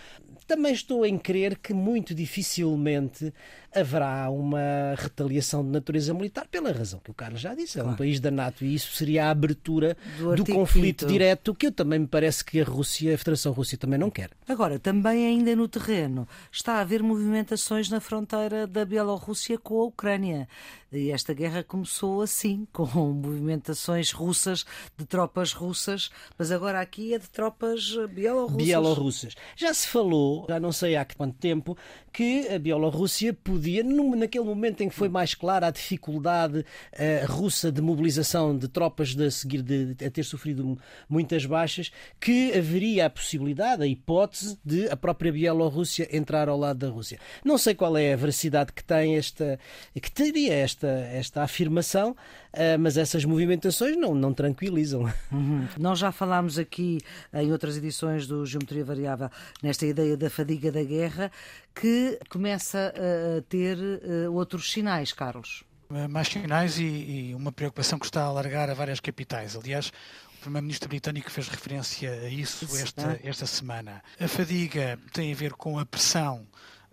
Também 0.51 0.73
estou 0.73 1.07
em 1.07 1.17
crer 1.17 1.57
que 1.59 1.73
muito 1.73 2.13
dificilmente 2.13 3.33
haverá 3.73 4.29
uma 4.31 4.97
retaliação 4.97 5.63
de 5.63 5.71
natureza 5.71 6.13
militar, 6.13 6.49
pela 6.51 6.73
razão 6.73 6.99
que 6.99 7.11
o 7.11 7.15
Carlos 7.15 7.41
já 7.41 7.55
disse. 7.55 7.79
É 7.79 7.85
um 7.85 7.95
país 7.95 8.19
da 8.19 8.33
NATO 8.33 8.65
e 8.65 8.75
isso 8.75 8.93
seria 8.95 9.27
a 9.27 9.31
abertura 9.31 9.97
do, 10.19 10.35
do 10.35 10.45
conflito 10.45 11.07
direto, 11.07 11.55
que 11.55 11.67
eu 11.67 11.73
também 11.73 12.01
me 12.01 12.07
parece 12.09 12.45
que 12.45 12.61
a 12.61 12.65
Rússia, 12.65 13.15
a 13.15 13.19
Federação 13.19 13.53
Rússia 13.53 13.79
também 13.79 13.97
não 13.97 14.11
quer. 14.11 14.31
Agora, 14.49 14.79
também 14.81 15.25
ainda 15.25 15.55
no 15.55 15.69
terreno, 15.69 16.27
está 16.51 16.75
a 16.75 16.81
haver 16.81 17.01
movimentações 17.01 17.89
na 17.89 18.01
fronteira 18.01 18.67
da 18.67 18.85
Bielorrússia 18.85 19.57
com 19.57 19.81
a 19.81 19.85
Ucrânia. 19.85 20.49
E 20.93 21.13
esta 21.13 21.33
guerra 21.33 21.63
começou 21.63 22.23
assim, 22.23 22.67
com 22.73 22.87
movimentações 22.87 24.11
russas, 24.11 24.65
de 24.99 25.07
tropas 25.07 25.53
russas, 25.53 26.11
mas 26.37 26.51
agora 26.51 26.81
aqui 26.81 27.15
é 27.15 27.19
de 27.19 27.31
tropas 27.31 27.95
bielorrussas. 28.11 28.57
Bielorrussas. 28.57 29.35
Já 29.55 29.73
se 29.73 29.87
falou, 29.87 30.40
já 30.49 30.61
não 30.61 30.73
sei 30.73 30.97
há 30.97 31.05
quanto 31.05 31.37
tempo, 31.37 31.77
que 32.13 32.49
a 32.49 32.59
Bielorrússia 32.59 33.33
podia, 33.33 33.83
naquele 33.83 34.45
momento 34.45 34.83
em 34.83 34.89
que 34.89 34.95
foi 34.95 35.09
mais 35.09 35.35
clara 35.35 35.69
a 35.69 35.71
dificuldade 35.71 36.59
uh, 36.59 37.33
russa 37.33 37.71
de 37.71 37.81
mobilização 37.81 38.57
de 38.57 38.69
tropas 38.69 39.15
de 39.15 39.31
seguir 39.31 39.63
de, 39.63 39.95
de, 39.95 40.05
a 40.05 40.11
ter 40.11 40.25
sofrido 40.25 40.79
muitas 41.09 41.47
baixas, 41.47 41.91
que 42.21 42.53
haveria 42.57 43.07
a 43.07 43.11
possibilidade, 43.11 43.83
a 43.83 43.87
hipótese 43.87 44.59
de 44.65 44.89
a 44.89 44.97
própria 44.97 45.33
Bielorrússia 45.33 46.09
entrar 46.15 46.49
ao 46.49 46.59
lado 46.59 46.79
da 46.79 46.89
Rússia. 46.89 47.19
Não 47.45 47.59
sei 47.59 47.75
qual 47.75 47.97
é 47.97 48.13
a 48.13 48.17
veracidade 48.17 48.73
que 48.73 48.83
tem 48.83 49.17
esta, 49.17 49.59
que 49.95 50.11
teria 50.11 50.55
esta, 50.55 50.89
esta 50.89 51.43
afirmação, 51.43 52.11
uh, 52.11 52.79
mas 52.79 52.97
essas 52.97 53.25
movimentações 53.25 53.97
não, 53.97 54.15
não 54.15 54.33
tranquilizam. 54.33 55.11
Uhum. 55.31 55.67
Nós 55.79 55.99
já 55.99 56.13
falámos 56.13 56.59
aqui 56.59 56.99
em 57.33 57.53
outras 57.53 57.77
edições 57.77 58.27
do 58.27 58.45
Geometria 58.47 58.85
Variável 58.85 59.31
nesta 59.63 59.87
ideia 59.87 60.17
da 60.17 60.30
fadiga 60.31 60.73
da 60.73 60.83
guerra, 60.83 61.31
que 61.75 62.19
começa 62.29 62.93
a 62.97 63.43
ter 63.43 63.77
uh, 63.77 64.33
outros 64.33 64.71
sinais, 64.71 65.13
Carlos. 65.13 65.65
Mais 66.09 66.29
sinais 66.29 66.79
e, 66.79 66.85
e, 66.85 67.35
uma 67.35 67.51
preocupação 67.51 67.99
que 67.99 68.07
está 68.07 68.23
a 68.23 68.27
alargar 68.27 68.71
a 68.71 68.75
várias 68.75 69.01
capitais. 69.01 69.57
Aliás, 69.57 69.93
o 70.35 70.41
Primeiro-Ministro 70.41 70.89
britânico 70.89 71.31
fez 71.31 71.49
referência 71.49 72.13
a 72.13 72.29
isso 72.29 72.65
esta, 72.77 73.19
esta 73.25 73.45
semana. 73.45 74.03
A 74.19 74.29
fadiga 74.29 74.99
tem 75.13 75.33
a 75.33 75.35
ver 75.35 75.53
com 75.55 75.81
a 75.81 75.85
pressão 75.85 76.47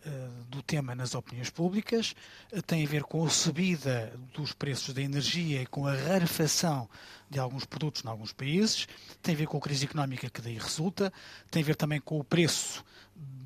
uh, 0.05 0.45
do 0.49 0.63
tema 0.63 0.95
nas 0.95 1.13
opiniões 1.13 1.51
públicas, 1.51 2.15
uh, 2.51 2.61
tem 2.63 2.83
a 2.83 2.89
ver 2.89 3.03
com 3.03 3.23
a 3.23 3.29
subida 3.29 4.11
dos 4.33 4.51
preços 4.51 4.95
da 4.95 5.01
energia 5.01 5.61
e 5.61 5.67
com 5.67 5.85
a 5.85 5.93
rarefação 5.93 6.89
de 7.29 7.39
alguns 7.39 7.65
produtos 7.65 8.03
em 8.03 8.07
alguns 8.07 8.33
países, 8.33 8.87
tem 9.21 9.35
a 9.35 9.37
ver 9.37 9.47
com 9.47 9.57
a 9.57 9.61
crise 9.61 9.85
económica 9.85 10.27
que 10.27 10.41
daí 10.41 10.57
resulta, 10.57 11.13
tem 11.51 11.61
a 11.61 11.65
ver 11.65 11.75
também 11.75 12.01
com 12.01 12.19
o 12.19 12.23
preço 12.23 12.83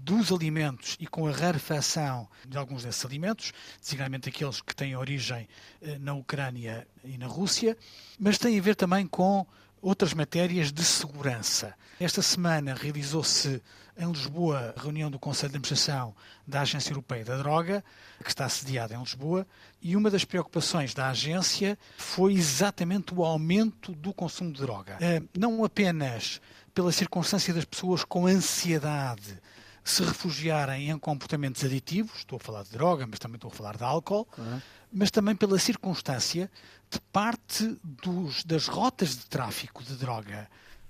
dos 0.03 0.31
alimentos 0.31 0.97
e 0.99 1.05
com 1.05 1.27
a 1.27 1.31
rarefação 1.31 2.27
de 2.47 2.57
alguns 2.57 2.83
desses 2.83 3.05
alimentos, 3.05 3.53
designadamente 3.79 4.29
aqueles 4.29 4.61
que 4.61 4.75
têm 4.75 4.95
origem 4.95 5.47
eh, 5.81 5.97
na 5.99 6.13
Ucrânia 6.13 6.87
e 7.03 7.17
na 7.17 7.27
Rússia, 7.27 7.77
mas 8.19 8.37
tem 8.37 8.57
a 8.57 8.61
ver 8.61 8.75
também 8.75 9.05
com 9.05 9.45
outras 9.81 10.13
matérias 10.13 10.71
de 10.71 10.83
segurança. 10.83 11.73
Esta 11.99 12.21
semana 12.21 12.73
realizou-se 12.73 13.61
em 13.97 14.11
Lisboa 14.11 14.73
a 14.75 14.81
reunião 14.81 15.11
do 15.11 15.19
Conselho 15.19 15.51
de 15.51 15.57
Administração 15.57 16.15
da 16.47 16.61
Agência 16.61 16.91
Europeia 16.91 17.23
da 17.23 17.37
Droga, 17.37 17.83
que 18.23 18.29
está 18.29 18.47
sediada 18.49 18.95
em 18.95 18.99
Lisboa, 18.99 19.45
e 19.81 19.95
uma 19.95 20.09
das 20.09 20.25
preocupações 20.25 20.93
da 20.93 21.09
agência 21.09 21.77
foi 21.97 22.33
exatamente 22.33 23.13
o 23.13 23.23
aumento 23.23 23.93
do 23.93 24.13
consumo 24.13 24.51
de 24.51 24.61
droga. 24.61 24.97
Eh, 24.99 25.21
não 25.37 25.63
apenas 25.63 26.41
pela 26.73 26.91
circunstância 26.91 27.53
das 27.53 27.65
pessoas 27.65 28.03
com 28.03 28.25
ansiedade 28.25 29.39
se 29.83 30.03
refugiarem 30.03 30.89
em 30.89 30.97
comportamentos 30.97 31.63
aditivos, 31.63 32.17
estou 32.17 32.37
a 32.37 32.39
falar 32.39 32.63
de 32.63 32.71
droga, 32.71 33.07
mas 33.07 33.19
também 33.19 33.35
estou 33.35 33.51
a 33.51 33.53
falar 33.53 33.77
de 33.77 33.83
álcool, 33.83 34.27
uhum. 34.37 34.61
mas 34.91 35.09
também 35.09 35.35
pela 35.35 35.57
circunstância 35.57 36.51
de 36.89 36.99
parte 37.11 37.77
dos, 37.83 38.43
das 38.43 38.67
rotas 38.67 39.17
de 39.17 39.25
tráfico 39.25 39.83
de 39.83 39.95
droga 39.95 40.47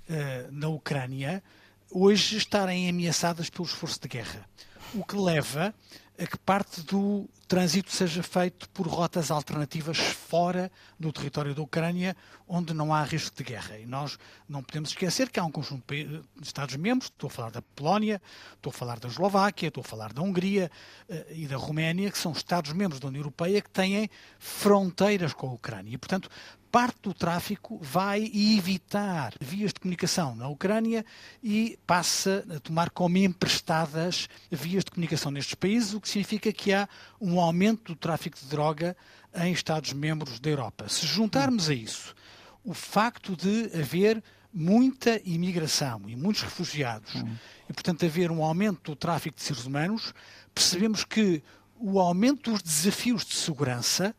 uh, 0.09 0.51
na 0.51 0.67
Ucrânia 0.67 1.43
hoje 1.89 2.37
estarem 2.37 2.89
ameaçadas 2.89 3.49
pelo 3.49 3.65
esforço 3.65 3.99
de 4.01 4.07
guerra. 4.07 4.45
O 4.93 5.05
que 5.05 5.15
leva 5.15 5.73
a 6.21 6.27
que 6.27 6.37
parte 6.37 6.81
do 6.81 7.27
trânsito 7.47 7.91
seja 7.91 8.21
feito 8.21 8.69
por 8.69 8.85
rotas 8.85 9.31
alternativas 9.31 9.97
fora 9.97 10.71
do 10.99 11.11
território 11.11 11.55
da 11.55 11.63
Ucrânia, 11.63 12.15
onde 12.47 12.75
não 12.75 12.93
há 12.93 13.03
risco 13.03 13.35
de 13.35 13.43
guerra. 13.43 13.79
E 13.79 13.87
nós 13.87 14.19
não 14.47 14.61
podemos 14.61 14.91
esquecer 14.91 15.29
que 15.29 15.39
há 15.39 15.43
um 15.43 15.51
conjunto 15.51 15.83
de 15.87 16.21
Estados-membros, 16.43 17.09
estou 17.09 17.27
a 17.27 17.31
falar 17.31 17.49
da 17.49 17.61
Polónia, 17.63 18.21
estou 18.53 18.69
a 18.69 18.73
falar 18.73 18.99
da 18.99 19.07
Eslováquia, 19.07 19.69
estou 19.69 19.81
a 19.81 19.83
falar 19.83 20.13
da 20.13 20.21
Hungria 20.21 20.69
uh, 21.09 21.25
e 21.31 21.47
da 21.47 21.57
Roménia, 21.57 22.11
que 22.11 22.19
são 22.19 22.33
Estados-membros 22.33 22.99
da 22.99 23.07
União 23.07 23.21
Europeia 23.21 23.59
que 23.59 23.69
têm 23.71 24.07
fronteiras 24.37 25.33
com 25.33 25.49
a 25.49 25.53
Ucrânia. 25.53 25.91
E, 25.91 25.97
portanto, 25.97 26.29
parte 26.71 27.01
do 27.01 27.13
tráfico 27.13 27.77
vai 27.81 28.31
evitar 28.33 29.33
vias 29.41 29.73
de 29.73 29.79
comunicação 29.81 30.33
na 30.35 30.47
Ucrânia 30.47 31.05
e 31.43 31.77
passa 31.85 32.45
a 32.55 32.59
tomar 32.59 32.89
como 32.91 33.17
emprestadas 33.17 34.29
vias 34.49 34.85
de 34.85 34.91
comunicação 34.91 35.31
nestes 35.31 35.55
países, 35.55 35.93
o 35.93 35.99
que 35.99 36.07
significa 36.07 36.53
que 36.53 36.71
há 36.71 36.87
um 37.19 37.39
aumento 37.39 37.91
do 37.91 37.95
tráfico 37.95 38.39
de 38.39 38.45
droga 38.45 38.95
em 39.35 39.51
Estados-membros 39.51 40.39
da 40.39 40.49
Europa. 40.49 40.87
Se 40.87 41.05
juntarmos 41.05 41.69
a 41.69 41.73
isso 41.73 42.15
o 42.63 42.73
facto 42.73 43.35
de 43.35 43.69
haver 43.77 44.23
muita 44.53 45.19
imigração 45.25 46.03
e 46.07 46.15
muitos 46.15 46.43
refugiados 46.43 47.15
hum. 47.15 47.35
e, 47.69 47.73
portanto, 47.73 48.05
haver 48.05 48.31
um 48.31 48.43
aumento 48.43 48.91
do 48.91 48.95
tráfico 48.95 49.35
de 49.35 49.43
seres 49.43 49.65
humanos, 49.65 50.13
percebemos 50.53 51.03
que 51.03 51.43
o 51.75 51.99
aumento 51.99 52.51
dos 52.51 52.61
desafios 52.61 53.25
de 53.25 53.33
segurança 53.33 54.15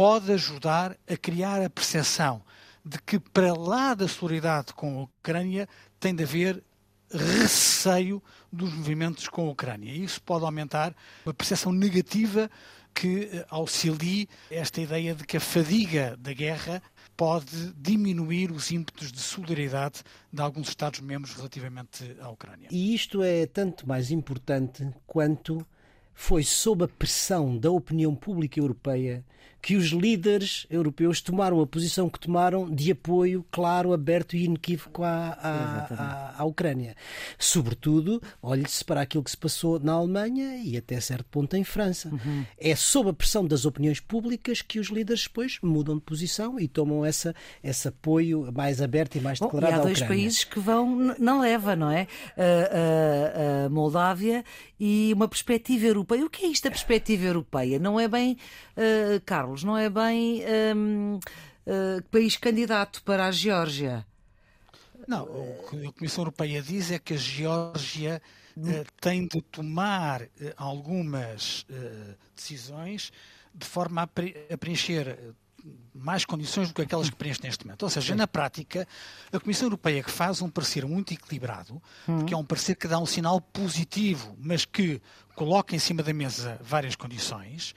pode 0.00 0.32
ajudar 0.32 0.96
a 1.06 1.14
criar 1.14 1.60
a 1.62 1.68
percepção 1.68 2.42
de 2.82 2.98
que, 3.02 3.18
para 3.18 3.52
lá 3.52 3.92
da 3.92 4.08
solidariedade 4.08 4.72
com 4.72 4.98
a 4.98 5.02
Ucrânia, 5.02 5.68
tem 6.00 6.14
de 6.14 6.22
haver 6.22 6.64
receio 7.12 8.22
dos 8.50 8.72
movimentos 8.72 9.28
com 9.28 9.46
a 9.46 9.50
Ucrânia. 9.50 9.92
E 9.92 10.02
isso 10.02 10.22
pode 10.22 10.42
aumentar 10.42 10.96
uma 11.22 11.34
percepção 11.34 11.70
negativa 11.70 12.50
que 12.94 13.28
eh, 13.30 13.44
auxilie 13.50 14.26
esta 14.50 14.80
ideia 14.80 15.14
de 15.14 15.22
que 15.26 15.36
a 15.36 15.40
fadiga 15.40 16.16
da 16.16 16.32
guerra 16.32 16.82
pode 17.14 17.70
diminuir 17.74 18.52
os 18.52 18.70
ímpetos 18.70 19.12
de 19.12 19.20
solidariedade 19.20 20.02
de 20.32 20.40
alguns 20.40 20.70
Estados-membros 20.70 21.34
relativamente 21.34 22.16
à 22.22 22.30
Ucrânia. 22.30 22.68
E 22.70 22.94
isto 22.94 23.22
é 23.22 23.44
tanto 23.44 23.86
mais 23.86 24.10
importante 24.10 24.88
quanto 25.06 25.62
foi 26.14 26.42
sob 26.42 26.84
a 26.84 26.88
pressão 26.88 27.58
da 27.58 27.70
opinião 27.70 28.14
pública 28.14 28.58
europeia 28.58 29.22
que 29.62 29.76
os 29.76 29.86
líderes 29.88 30.66
europeus 30.70 31.20
tomaram 31.20 31.60
a 31.60 31.66
posição 31.66 32.08
que 32.08 32.18
tomaram 32.18 32.70
de 32.70 32.92
apoio 32.92 33.44
claro, 33.50 33.92
aberto 33.92 34.34
e 34.34 34.44
inequívoco 34.44 35.02
à, 35.02 35.08
à, 35.08 35.94
à, 35.94 36.42
à 36.42 36.44
Ucrânia. 36.44 36.96
Sobretudo, 37.38 38.22
olhe-se 38.42 38.84
para 38.84 39.02
aquilo 39.02 39.22
que 39.22 39.30
se 39.30 39.36
passou 39.36 39.78
na 39.78 39.92
Alemanha 39.92 40.56
e 40.56 40.76
até 40.76 40.98
certo 41.00 41.24
ponto 41.24 41.56
em 41.56 41.64
França. 41.64 42.08
Uhum. 42.08 42.44
É 42.58 42.74
sob 42.74 43.10
a 43.10 43.12
pressão 43.12 43.46
das 43.46 43.64
opiniões 43.64 44.00
públicas 44.00 44.62
que 44.62 44.78
os 44.78 44.88
líderes 44.88 45.24
depois 45.24 45.58
mudam 45.62 45.96
de 45.96 46.02
posição 46.02 46.58
e 46.58 46.66
tomam 46.66 47.04
essa, 47.04 47.34
esse 47.62 47.88
apoio 47.88 48.50
mais 48.52 48.80
aberto 48.80 49.16
e 49.16 49.20
mais 49.20 49.38
declarado 49.38 49.72
Bom, 49.72 49.78
e 49.78 49.80
há 49.80 49.84
dois 49.84 50.02
países 50.02 50.44
que 50.44 50.58
vão 50.58 51.14
na 51.18 51.40
leva, 51.40 51.76
não 51.76 51.90
é? 51.90 52.06
A, 52.36 53.62
a, 53.62 53.66
a 53.66 53.68
Moldávia 53.68 54.44
e 54.78 55.12
uma 55.14 55.28
perspectiva 55.28 55.86
europeia. 55.86 56.24
O 56.24 56.30
que 56.30 56.46
é 56.46 56.48
isto 56.48 56.64
da 56.64 56.70
perspectiva 56.70 57.26
europeia? 57.26 57.78
Não 57.78 58.00
é 58.00 58.08
bem, 58.08 58.38
uh, 58.76 59.20
Carlos, 59.26 59.49
não 59.62 59.76
é 59.76 59.88
bem 59.88 60.42
um, 60.76 61.16
uh, 61.16 61.20
eh, 61.66 62.00
país 62.10 62.36
candidato 62.36 63.02
para 63.02 63.26
a 63.26 63.30
Geórgia? 63.30 64.06
Não, 65.06 65.24
o 65.24 65.66
que 65.68 65.86
a 65.86 65.92
Comissão 65.92 66.22
Europeia 66.22 66.62
diz 66.62 66.90
é 66.90 66.98
que 66.98 67.14
a 67.14 67.16
Geórgia 67.16 68.22
uh, 68.56 68.84
tem 69.00 69.26
de 69.26 69.40
tomar 69.42 70.22
algumas 70.56 71.66
decisões 72.34 73.12
de 73.52 73.66
forma 73.66 74.02
a, 74.02 74.06
pre 74.06 74.46
a 74.50 74.56
preencher 74.56 75.18
mais 75.94 76.24
condições 76.24 76.68
do 76.68 76.74
que 76.74 76.82
aquelas 76.82 77.10
que 77.10 77.16
preenche 77.16 77.40
neste 77.42 77.64
momento. 77.64 77.82
Ou 77.82 77.90
seja, 77.90 78.12
Sim. 78.12 78.18
na 78.18 78.26
prática, 78.26 78.86
a 79.32 79.38
Comissão 79.38 79.66
Europeia 79.66 80.02
que 80.02 80.10
faz 80.10 80.40
um 80.40 80.48
parecer 80.48 80.86
muito 80.86 81.12
equilibrado, 81.12 81.80
uhum. 82.06 82.24
que 82.24 82.32
é 82.32 82.36
um 82.36 82.44
parecer 82.44 82.76
que 82.76 82.88
dá 82.88 82.98
um 82.98 83.06
sinal 83.06 83.40
positivo, 83.40 84.36
mas 84.40 84.64
que 84.64 85.00
coloca 85.34 85.74
em 85.74 85.78
cima 85.78 86.02
da 86.02 86.12
mesa 86.12 86.58
várias 86.62 86.96
condições, 86.96 87.74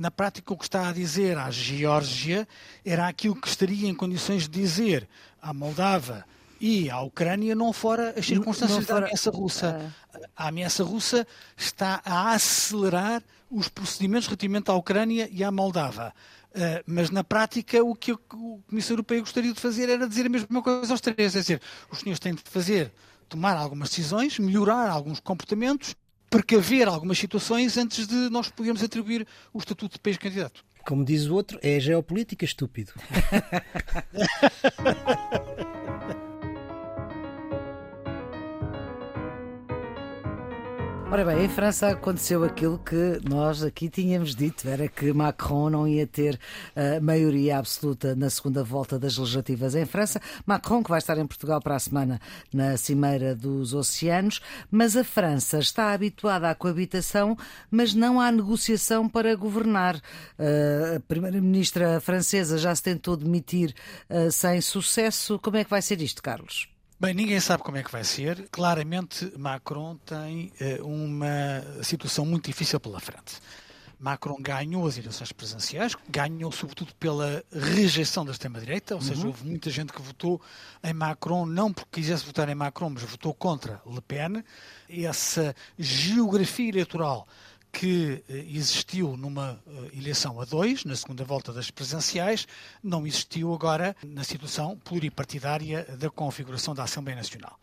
na 0.00 0.10
prática 0.10 0.54
o 0.54 0.56
que 0.56 0.64
está 0.64 0.88
a 0.88 0.92
dizer 0.92 1.36
à 1.36 1.50
Geórgia 1.50 2.48
era 2.82 3.06
aquilo 3.06 3.36
que 3.36 3.46
estaria 3.46 3.86
em 3.86 3.94
condições 3.94 4.44
de 4.44 4.48
dizer 4.48 5.06
à 5.42 5.52
Moldávia 5.52 6.24
e 6.58 6.88
à 6.88 7.00
Ucrânia 7.00 7.54
não 7.54 7.70
fora 7.70 8.14
as 8.16 8.24
circunstâncias 8.24 8.86
fora... 8.86 9.00
da 9.00 9.06
ameaça 9.06 9.30
russa. 9.30 9.92
Ah. 10.14 10.18
A 10.34 10.48
ameaça 10.48 10.82
russa 10.82 11.26
está 11.54 12.00
a 12.02 12.32
acelerar 12.32 13.22
os 13.50 13.68
procedimentos 13.68 14.26
relativamente 14.26 14.70
à 14.70 14.74
Ucrânia 14.74 15.28
e 15.30 15.44
à 15.44 15.52
Moldava. 15.52 16.14
Uh, 16.50 16.82
mas 16.86 17.10
na 17.10 17.22
prática 17.22 17.84
o 17.84 17.94
que 17.94 18.12
o 18.12 18.18
Comissão 18.66 18.94
Europeia 18.94 19.20
gostaria 19.20 19.52
de 19.52 19.60
fazer 19.60 19.90
era 19.90 20.08
dizer 20.08 20.24
a 20.24 20.30
mesma 20.30 20.62
coisa 20.62 20.94
aos 20.94 21.00
três, 21.02 21.36
é 21.36 21.40
dizer, 21.40 21.60
os 21.90 21.98
senhores 21.98 22.18
têm 22.18 22.34
de 22.34 22.42
fazer, 22.46 22.90
tomar 23.28 23.54
algumas 23.54 23.90
decisões, 23.90 24.38
melhorar 24.38 24.88
alguns 24.88 25.20
comportamentos, 25.20 25.94
precaver 26.30 26.88
algumas 26.88 27.18
situações 27.18 27.76
antes 27.76 28.06
de 28.06 28.30
nós 28.30 28.48
podermos 28.48 28.82
atribuir 28.82 29.26
o 29.52 29.58
estatuto 29.58 29.94
de 29.94 29.98
país 29.98 30.16
candidato. 30.16 30.64
Como 30.86 31.04
diz 31.04 31.26
o 31.26 31.34
outro, 31.34 31.58
é 31.60 31.78
geopolítica 31.78 32.44
estúpido. 32.44 32.92
Ora 41.12 41.24
bem, 41.24 41.44
em 41.44 41.48
França 41.48 41.88
aconteceu 41.88 42.44
aquilo 42.44 42.78
que 42.78 43.18
nós 43.28 43.64
aqui 43.64 43.90
tínhamos 43.90 44.32
dito, 44.32 44.68
era 44.68 44.86
que 44.86 45.12
Macron 45.12 45.68
não 45.68 45.88
ia 45.88 46.06
ter 46.06 46.38
eh, 46.76 47.00
maioria 47.00 47.58
absoluta 47.58 48.14
na 48.14 48.30
segunda 48.30 48.62
volta 48.62 48.96
das 48.96 49.18
legislativas 49.18 49.74
em 49.74 49.84
França. 49.84 50.20
Macron, 50.46 50.84
que 50.84 50.88
vai 50.88 51.00
estar 51.00 51.18
em 51.18 51.26
Portugal 51.26 51.60
para 51.60 51.74
a 51.74 51.80
semana 51.80 52.20
na 52.54 52.76
Cimeira 52.76 53.34
dos 53.34 53.74
Oceanos, 53.74 54.40
mas 54.70 54.96
a 54.96 55.02
França 55.02 55.58
está 55.58 55.92
habituada 55.92 56.48
à 56.48 56.54
coabitação, 56.54 57.36
mas 57.68 57.92
não 57.92 58.20
à 58.20 58.30
negociação 58.30 59.08
para 59.08 59.34
governar. 59.34 60.00
Eh, 60.38 60.94
a 60.98 61.00
primeira-ministra 61.00 62.00
francesa 62.00 62.56
já 62.56 62.72
se 62.72 62.84
tentou 62.84 63.16
demitir 63.16 63.74
eh, 64.08 64.30
sem 64.30 64.60
sucesso. 64.60 65.40
Como 65.40 65.56
é 65.56 65.64
que 65.64 65.70
vai 65.70 65.82
ser 65.82 66.00
isto, 66.00 66.22
Carlos? 66.22 66.68
Bem, 67.00 67.14
ninguém 67.14 67.40
sabe 67.40 67.62
como 67.62 67.78
é 67.78 67.82
que 67.82 67.90
vai 67.90 68.04
ser. 68.04 68.46
Claramente, 68.50 69.32
Macron 69.38 69.96
tem 70.04 70.52
uh, 70.60 70.86
uma 70.86 71.82
situação 71.82 72.26
muito 72.26 72.44
difícil 72.44 72.78
pela 72.78 73.00
frente. 73.00 73.40
Macron 73.98 74.36
ganhou 74.38 74.86
as 74.86 74.98
eleições 74.98 75.32
presidenciais, 75.32 75.96
ganhou 76.10 76.52
sobretudo 76.52 76.94
pela 76.96 77.42
rejeição 77.50 78.22
da 78.22 78.32
extrema-direita, 78.32 78.94
ou 78.94 79.00
seja, 79.00 79.22
uhum. 79.22 79.28
houve 79.28 79.46
muita 79.46 79.70
gente 79.70 79.94
que 79.94 80.02
votou 80.02 80.42
em 80.84 80.92
Macron, 80.92 81.46
não 81.46 81.72
porque 81.72 82.02
quisesse 82.02 82.26
votar 82.26 82.50
em 82.50 82.54
Macron, 82.54 82.90
mas 82.90 83.02
votou 83.02 83.32
contra 83.32 83.80
Le 83.86 84.02
Pen. 84.02 84.44
Essa 84.86 85.56
geografia 85.78 86.68
eleitoral 86.68 87.26
que 87.72 88.22
eh, 88.28 88.44
existiu 88.48 89.16
numa 89.16 89.60
eh, 89.66 89.98
eleição 89.98 90.40
a 90.40 90.44
dois, 90.44 90.84
na 90.84 90.96
segunda 90.96 91.24
volta 91.24 91.52
das 91.52 91.70
presidenciais, 91.70 92.46
não 92.82 93.06
existiu 93.06 93.54
agora 93.54 93.96
na 94.04 94.24
situação 94.24 94.76
pluripartidária 94.78 95.84
da 95.96 96.10
configuração 96.10 96.74
da 96.74 96.84
Assembleia 96.84 97.16
Nacional. 97.16 97.58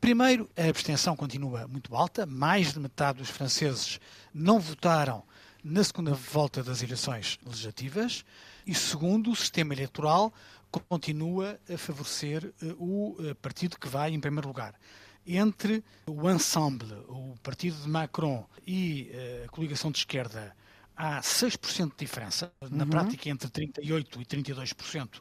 Primeiro, 0.00 0.48
a 0.56 0.68
abstenção 0.68 1.16
continua 1.16 1.66
muito 1.66 1.94
alta, 1.94 2.26
mais 2.26 2.72
de 2.72 2.80
metade 2.80 3.18
dos 3.18 3.30
franceses 3.30 4.00
não 4.32 4.58
votaram 4.58 5.22
na 5.62 5.82
segunda 5.84 6.14
volta 6.14 6.62
das 6.62 6.82
eleições 6.82 7.38
legislativas. 7.44 8.24
E 8.66 8.74
segundo, 8.74 9.30
o 9.30 9.36
sistema 9.36 9.74
eleitoral 9.74 10.32
continua 10.88 11.60
a 11.72 11.76
favorecer 11.76 12.52
eh, 12.62 12.74
o 12.78 13.16
partido 13.40 13.78
que 13.78 13.88
vai 13.88 14.12
em 14.12 14.20
primeiro 14.20 14.48
lugar 14.48 14.74
entre 15.26 15.84
o 16.06 16.30
Ensemble, 16.30 16.92
o 17.08 17.34
partido 17.42 17.76
de 17.80 17.88
Macron, 17.88 18.46
e 18.66 19.10
eh, 19.12 19.44
a 19.46 19.48
coligação 19.48 19.90
de 19.90 19.98
esquerda, 19.98 20.54
há 20.96 21.20
6% 21.20 21.90
de 21.90 21.96
diferença, 21.98 22.52
na 22.70 22.84
uhum. 22.84 22.90
prática 22.90 23.28
entre 23.28 23.48
38% 23.48 24.20
e 24.20 24.24
32% 24.24 25.20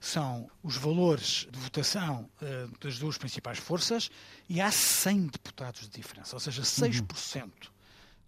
são 0.00 0.50
os 0.62 0.76
valores 0.76 1.46
de 1.50 1.58
votação 1.58 2.28
uh, 2.40 2.78
das 2.80 2.98
duas 2.98 3.18
principais 3.18 3.58
forças 3.58 4.10
e 4.48 4.58
há 4.58 4.70
100 4.70 5.26
deputados 5.26 5.82
de 5.82 5.90
diferença, 5.90 6.34
ou 6.34 6.40
seja, 6.40 6.62
6%. 6.62 7.42
Uhum 7.42 7.50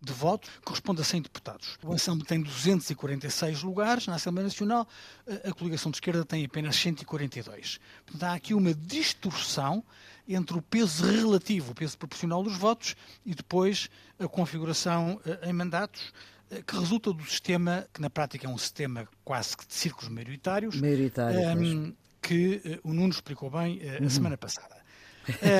de 0.02 0.12
voto 0.12 0.50
corresponde 0.64 1.00
a 1.00 1.05
100 1.05 1.23
deputados. 1.23 1.79
O 1.81 1.95
Ensemble 1.95 2.26
tem 2.26 2.43
246 2.43 3.62
lugares 3.62 4.09
na 4.09 4.17
Assembleia 4.17 4.47
Nacional, 4.49 4.88
a 5.45 5.52
coligação 5.52 5.93
de 5.93 5.99
esquerda 5.99 6.25
tem 6.25 6.45
apenas 6.45 6.75
142. 6.75 7.78
Portanto, 8.04 8.25
há 8.25 8.35
aqui 8.35 8.52
uma 8.52 8.75
distorção 8.75 9.85
entre 10.28 10.56
o 10.56 10.63
peso 10.63 11.04
relativo, 11.04 11.73
o 11.73 11.75
peso 11.75 11.97
proporcional 11.99 12.43
dos 12.43 12.56
votos 12.56 12.95
e 13.25 13.35
depois 13.35 13.89
a 14.19 14.28
configuração 14.28 15.21
eh, 15.26 15.50
em 15.50 15.52
mandatos 15.52 16.13
eh, 16.50 16.63
que 16.67 16.76
resulta 16.76 17.13
do 17.13 17.25
sistema, 17.25 17.87
que 17.93 18.00
na 18.00 18.11
prática 18.11 18.47
é 18.47 18.50
um 18.50 18.58
sistema 18.58 19.08
quase 19.25 19.56
que 19.56 19.67
de 19.67 19.75
círculos 19.75 20.08
maioritários, 20.08 20.80
Maioritário, 20.80 21.41
um, 21.41 21.43
ehm, 21.43 21.93
que 22.21 22.63
uh, 22.85 22.89
o 22.89 22.95
Nuno 22.95 23.11
explicou 23.11 23.50
bem 23.50 23.78
uh, 23.78 24.00
uhum. 24.00 24.06
a 24.06 24.11
semana 24.11 24.37
passada. 24.37 24.76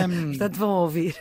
Um... 0.09 0.31
Portanto, 0.39 0.57
vão 0.57 0.71
ouvir. 0.71 1.17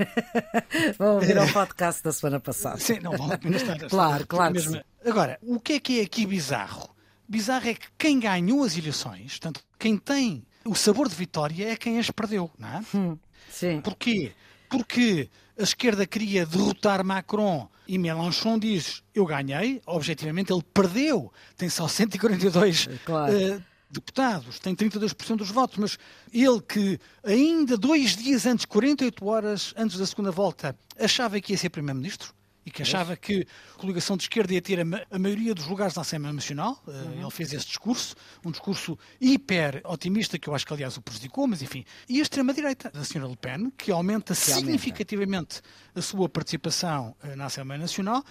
vão 0.97 1.15
ouvir 1.15 1.37
ao 1.37 1.47
podcast 1.47 2.03
da 2.03 2.11
semana 2.11 2.39
passada. 2.39 2.77
Sim, 2.77 2.99
não 2.99 3.11
vão 3.11 3.31
apenas 3.31 3.61
estar. 3.63 3.89
claro, 3.89 4.27
claro. 4.27 4.53
Mesmo... 4.53 4.81
Agora, 5.03 5.39
o 5.41 5.59
que 5.59 5.73
é 5.73 5.79
que 5.79 5.99
é 5.99 6.03
aqui 6.03 6.25
bizarro? 6.27 6.89
Bizarro 7.27 7.69
é 7.69 7.73
que 7.73 7.87
quem 7.97 8.19
ganhou 8.19 8.63
as 8.63 8.77
eleições, 8.77 9.39
portanto, 9.39 9.63
quem 9.79 9.97
tem 9.97 10.43
o 10.65 10.75
sabor 10.75 11.07
de 11.07 11.15
vitória 11.15 11.71
é 11.71 11.75
quem 11.75 11.97
as 11.97 12.11
perdeu, 12.11 12.51
não 12.57 12.67
é? 12.67 12.81
Hum, 12.93 13.17
sim. 13.49 13.81
Porquê? 13.81 14.31
Porque 14.69 15.29
a 15.57 15.63
esquerda 15.63 16.05
queria 16.05 16.45
derrotar 16.45 17.03
Macron 17.03 17.69
e 17.87 17.97
Mélenchon 17.97 18.57
diz: 18.57 19.03
Eu 19.13 19.25
ganhei. 19.25 19.81
Objetivamente, 19.85 20.51
ele 20.51 20.63
perdeu. 20.73 21.31
Tem 21.57 21.69
só 21.69 21.87
142 21.87 22.87
claro. 23.05 23.33
uh, 23.33 23.63
deputados, 23.91 24.59
tem 24.59 24.73
32% 24.75 25.37
dos 25.37 25.51
votos, 25.51 25.77
mas 25.77 25.97
ele 26.33 26.61
que 26.61 26.99
ainda 27.23 27.77
dois 27.77 28.15
dias 28.15 28.45
antes, 28.45 28.65
48 28.65 29.25
horas 29.25 29.73
antes 29.77 29.97
da 29.97 30.05
segunda 30.05 30.31
volta, 30.31 30.75
achava 30.97 31.39
que 31.41 31.51
ia 31.51 31.57
ser 31.57 31.69
Primeiro-Ministro, 31.69 32.33
e 32.65 32.71
que 32.71 32.81
achava 32.81 33.15
que 33.15 33.45
a 33.75 33.77
coligação 33.77 34.15
de 34.15 34.23
esquerda 34.23 34.53
ia 34.53 34.61
ter 34.61 34.79
a, 34.79 34.85
ma 34.85 35.01
a 35.09 35.17
maioria 35.17 35.53
dos 35.53 35.67
lugares 35.67 35.95
na 35.95 36.01
Assembleia 36.01 36.33
Nacional. 36.33 36.81
Uh, 36.85 36.91
uhum. 36.91 37.21
Ele 37.21 37.31
fez 37.31 37.53
esse 37.53 37.65
discurso, 37.65 38.15
um 38.45 38.51
discurso 38.51 38.97
hiper 39.19 39.81
otimista, 39.85 40.37
que 40.37 40.47
eu 40.47 40.55
acho 40.55 40.65
que 40.65 40.73
aliás 40.73 40.95
o 40.97 41.01
prejudicou, 41.01 41.47
mas 41.47 41.61
enfim. 41.61 41.83
E 42.07 42.19
a 42.19 42.21
extrema-direita 42.21 42.91
da 42.91 43.03
senhora 43.03 43.29
Le 43.29 43.37
Pen, 43.37 43.71
que 43.77 43.91
aumenta 43.91 44.33
que 44.33 44.39
significativamente 44.39 45.61
aumenta. 45.61 45.99
a 45.99 46.01
sua 46.01 46.29
participação 46.29 47.15
uh, 47.23 47.35
na 47.35 47.45
Assembleia 47.45 47.81
Nacional, 47.81 48.23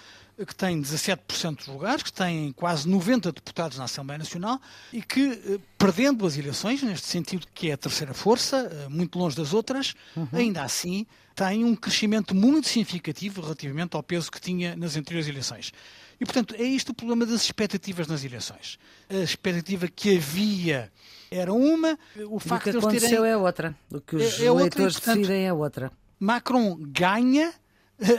que 0.45 0.55
tem 0.55 0.81
17% 0.81 1.57
dos 1.57 1.67
lugares, 1.67 2.03
que 2.03 2.13
tem 2.13 2.53
quase 2.53 2.89
90 2.89 3.33
deputados 3.33 3.79
na 3.79 3.85
Assembleia 3.85 4.19
Nacional 4.19 4.61
e 4.93 5.03
que, 5.03 5.33
eh, 5.33 5.61
perdendo 5.77 6.27
as 6.27 6.37
eleições, 6.37 6.83
neste 6.83 7.07
sentido 7.07 7.47
que 7.53 7.71
é 7.71 7.75
a 7.75 7.77
terceira 7.77 8.15
força, 8.15 8.57
eh, 8.57 8.89
muito 8.89 9.19
longe 9.19 9.37
das 9.37 9.53
outras, 9.53 9.95
uhum. 10.17 10.29
ainda 10.33 10.63
assim 10.63 11.07
tem 11.41 11.65
um 11.65 11.75
crescimento 11.75 12.35
muito 12.35 12.69
significativo 12.69 13.41
relativamente 13.41 13.97
ao 13.97 14.03
peso 14.03 14.31
que 14.31 14.39
tinha 14.39 14.77
nas 14.77 14.95
anteriores 14.95 15.27
eleições. 15.27 15.73
E, 16.21 16.25
portanto, 16.27 16.55
é 16.55 16.63
isto 16.63 16.91
o 16.91 16.95
problema 16.95 17.25
das 17.25 17.45
expectativas 17.45 18.07
nas 18.07 18.23
eleições. 18.23 18.79
A 19.09 19.15
expectativa 19.15 19.89
que 19.89 20.19
havia 20.19 20.93
era 21.31 21.51
uma, 21.51 21.99
o 22.29 22.39
facto 22.39 22.65
de 22.65 22.77
eles 22.77 22.85
terem... 22.85 22.99
O 22.99 23.01
que 23.01 23.07
aconteceu 23.07 23.25
é 23.25 23.35
outra. 23.39 23.75
O 23.91 24.01
que 24.03 24.17
os 24.17 24.39
é, 24.39 24.43
é 24.43 24.47
eleitores 24.49 24.97
outra, 24.97 25.01
portanto, 25.01 25.17
decidem 25.17 25.47
é 25.47 25.53
outra. 25.53 25.91
Macron 26.19 26.77
ganha 26.79 27.55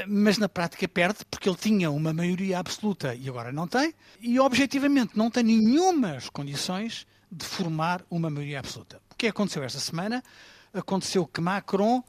mas 0.07 0.37
na 0.37 0.47
prática 0.47 0.87
perde 0.87 1.25
porque 1.29 1.49
ele 1.49 1.57
tinha 1.57 1.89
uma 1.89 2.13
maioria 2.13 2.59
absoluta 2.59 3.15
e 3.15 3.27
agora 3.27 3.51
não 3.51 3.67
tem, 3.67 3.95
e 4.19 4.39
objetivamente 4.39 5.17
não 5.17 5.31
tem 5.31 5.43
nenhumas 5.43 6.29
condições 6.29 7.07
de 7.31 7.43
formar 7.43 8.03
uma 8.07 8.29
maioria 8.29 8.59
absoluta. 8.59 9.01
O 9.11 9.15
que 9.15 9.25
aconteceu 9.25 9.63
esta 9.63 9.79
semana? 9.79 10.23
Aconteceu 10.71 11.25
que 11.25 11.41
Macron 11.41 12.03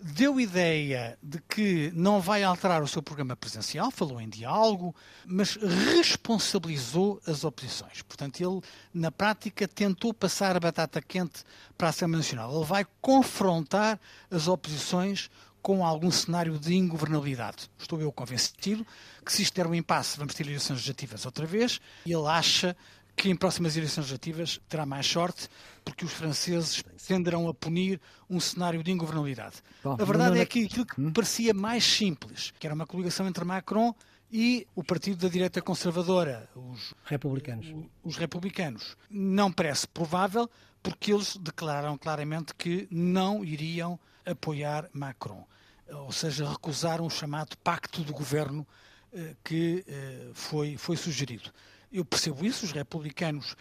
deu 0.00 0.40
ideia 0.40 1.18
de 1.22 1.40
que 1.40 1.90
não 1.94 2.20
vai 2.20 2.42
alterar 2.42 2.82
o 2.82 2.88
seu 2.88 3.02
programa 3.02 3.34
presidencial, 3.34 3.90
falou 3.90 4.20
em 4.20 4.28
diálogo, 4.28 4.94
mas 5.26 5.56
responsabilizou 5.56 7.20
as 7.26 7.44
oposições. 7.44 8.02
Portanto, 8.02 8.40
ele, 8.40 8.60
na 8.94 9.10
prática, 9.10 9.66
tentou 9.66 10.14
passar 10.14 10.56
a 10.56 10.60
batata 10.60 11.02
quente 11.02 11.42
para 11.76 11.88
a 11.88 11.90
Assembleia 11.90 12.18
Nacional. 12.18 12.54
Ele 12.54 12.64
vai 12.64 12.86
confrontar 13.00 13.98
as 14.30 14.46
oposições 14.46 15.28
com 15.60 15.84
algum 15.84 16.10
cenário 16.10 16.58
de 16.58 16.74
ingovernabilidade. 16.74 17.68
Estou 17.78 18.00
eu 18.00 18.12
convencido 18.12 18.86
que 19.24 19.32
se 19.32 19.42
isto 19.42 19.54
der 19.54 19.66
um 19.66 19.74
impasse, 19.74 20.16
vamos 20.16 20.34
ter 20.34 20.46
eleições 20.46 20.76
legislativas 20.76 21.26
outra 21.26 21.44
vez, 21.44 21.80
e 22.06 22.12
ele 22.12 22.26
acha 22.26 22.76
que 23.16 23.28
em 23.28 23.34
próximas 23.36 23.76
eleições 23.76 24.04
legislativas 24.04 24.60
terá 24.68 24.86
mais 24.86 25.04
sorte, 25.06 25.48
porque 25.88 26.04
os 26.04 26.12
franceses 26.12 26.84
tenderão 27.06 27.48
a 27.48 27.54
punir 27.54 27.98
um 28.28 28.38
cenário 28.38 28.82
de 28.82 28.92
ingovernabilidade. 28.92 29.56
Bom, 29.82 29.96
a 29.98 30.04
verdade 30.04 30.38
é 30.38 30.44
que 30.44 30.66
aquilo 30.66 30.84
que 30.84 31.00
hum? 31.00 31.10
parecia 31.10 31.54
mais 31.54 31.82
simples, 31.82 32.52
que 32.58 32.66
era 32.66 32.74
uma 32.74 32.86
coligação 32.86 33.26
entre 33.26 33.42
Macron 33.42 33.94
e 34.30 34.66
o 34.74 34.84
partido 34.84 35.16
da 35.16 35.28
direita 35.32 35.62
conservadora, 35.62 36.46
os 36.54 36.94
republicanos. 37.04 37.74
Os 38.04 38.18
republicanos. 38.18 38.98
Não 39.08 39.50
parece 39.50 39.88
provável, 39.88 40.48
porque 40.82 41.10
eles 41.10 41.38
declararam 41.38 41.96
claramente 41.96 42.54
que 42.54 42.86
não 42.90 43.42
iriam 43.42 43.98
apoiar 44.26 44.90
Macron, 44.92 45.42
ou 45.90 46.12
seja, 46.12 46.50
recusaram 46.50 47.06
o 47.06 47.10
chamado 47.10 47.56
pacto 47.64 48.04
de 48.04 48.12
governo 48.12 48.66
eh, 49.10 49.34
que 49.42 49.82
eh, 49.88 50.30
foi, 50.34 50.76
foi 50.76 50.98
sugerido. 50.98 51.50
Eu 51.90 52.04
percebo 52.04 52.44
isso, 52.44 52.66
os 52.66 52.72
republicanos 52.72 53.56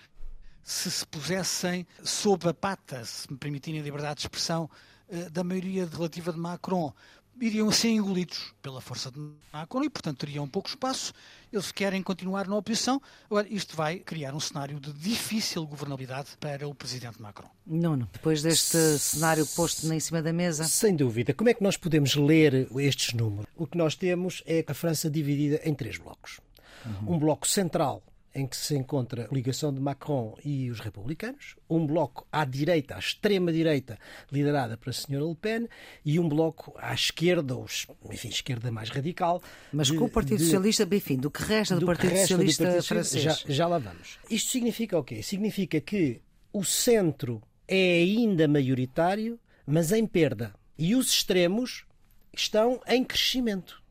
se 0.67 0.91
se 0.91 1.07
pusessem 1.07 1.87
sob 2.03 2.49
a 2.49 2.53
pata, 2.53 3.05
se 3.05 3.31
me 3.31 3.37
permitirem 3.37 3.79
a 3.79 3.83
liberdade 3.83 4.15
de 4.15 4.21
expressão, 4.23 4.69
eh, 5.07 5.29
da 5.29 5.41
maioria 5.41 5.85
relativa 5.85 6.33
de 6.33 6.37
Macron. 6.37 6.93
Iriam 7.39 7.71
ser 7.71 7.89
engolidos 7.89 8.53
pela 8.61 8.81
força 8.81 9.09
de 9.09 9.17
Macron 9.53 9.85
e, 9.85 9.89
portanto, 9.89 10.17
teriam 10.17 10.45
pouco 10.45 10.67
espaço. 10.67 11.13
Eles 11.53 11.71
querem 11.71 12.03
continuar 12.03 12.49
na 12.49 12.57
oposição. 12.57 13.01
Agora, 13.27 13.47
isto 13.49 13.77
vai 13.77 13.99
criar 13.99 14.35
um 14.35 14.41
cenário 14.41 14.77
de 14.77 14.91
difícil 14.91 15.65
governabilidade 15.65 16.31
para 16.37 16.67
o 16.67 16.75
presidente 16.75 17.21
Macron. 17.21 17.49
Não, 17.65 17.95
não. 17.95 18.09
Depois 18.11 18.41
deste 18.41 18.99
cenário 18.99 19.45
posto 19.45 19.89
em 19.93 19.99
cima 20.01 20.21
da 20.21 20.33
mesa. 20.33 20.65
Sem 20.65 20.93
dúvida. 20.93 21.33
Como 21.33 21.49
é 21.49 21.53
que 21.53 21.63
nós 21.63 21.77
podemos 21.77 22.13
ler 22.15 22.67
estes 22.77 23.13
números? 23.13 23.45
O 23.55 23.65
que 23.65 23.77
nós 23.77 23.95
temos 23.95 24.43
é 24.45 24.65
a 24.67 24.73
França 24.73 25.09
dividida 25.09 25.61
em 25.63 25.73
três 25.73 25.97
blocos. 25.97 26.41
Uhum. 26.85 27.15
Um 27.15 27.19
bloco 27.19 27.47
central 27.47 28.03
em 28.37 28.45
que 28.45 28.55
se 28.55 28.75
encontra 28.75 29.23
a 29.23 29.27
coligação 29.27 29.73
de 29.73 29.79
Macron 29.79 30.37
e 30.45 30.69
os 30.69 30.79
republicanos, 30.79 31.55
um 31.67 31.87
bloco 31.87 32.27
à 32.31 32.45
direita, 32.45 32.95
à 32.95 32.99
extrema-direita, 32.99 33.97
liderada 34.31 34.77
pela 34.77 34.93
senhora 34.93 35.25
Le 35.25 35.35
Pen, 35.35 35.67
e 36.05 36.19
um 36.19 36.29
bloco 36.29 36.71
à 36.77 36.93
esquerda, 36.93 37.55
ou, 37.55 37.65
enfim, 38.11 38.29
esquerda 38.29 38.71
mais 38.71 38.89
radical. 38.89 39.41
Mas 39.73 39.89
com 39.89 40.05
o 40.05 40.09
Partido 40.09 40.37
de, 40.37 40.43
Socialista, 40.43 40.87
enfim, 40.91 41.17
do 41.17 41.31
que 41.31 41.41
resta 41.41 41.73
do, 41.73 41.79
do 41.79 41.85
Partido 41.87 42.15
Socialista 42.15 42.63
do 42.63 42.67
Partido 42.67 42.85
francês. 42.85 43.23
Já, 43.23 43.35
já 43.47 43.67
lá 43.67 43.79
vamos. 43.79 44.19
Isto 44.29 44.51
significa 44.51 44.99
o 44.99 45.03
quê? 45.03 45.23
Significa 45.23 45.81
que 45.81 46.21
o 46.53 46.63
centro 46.63 47.41
é 47.67 47.95
ainda 47.95 48.47
maioritário, 48.47 49.39
mas 49.65 49.91
em 49.91 50.05
perda. 50.05 50.53
E 50.77 50.95
os 50.95 51.09
extremos 51.09 51.85
estão 52.31 52.79
em 52.87 53.03
crescimento. 53.03 53.81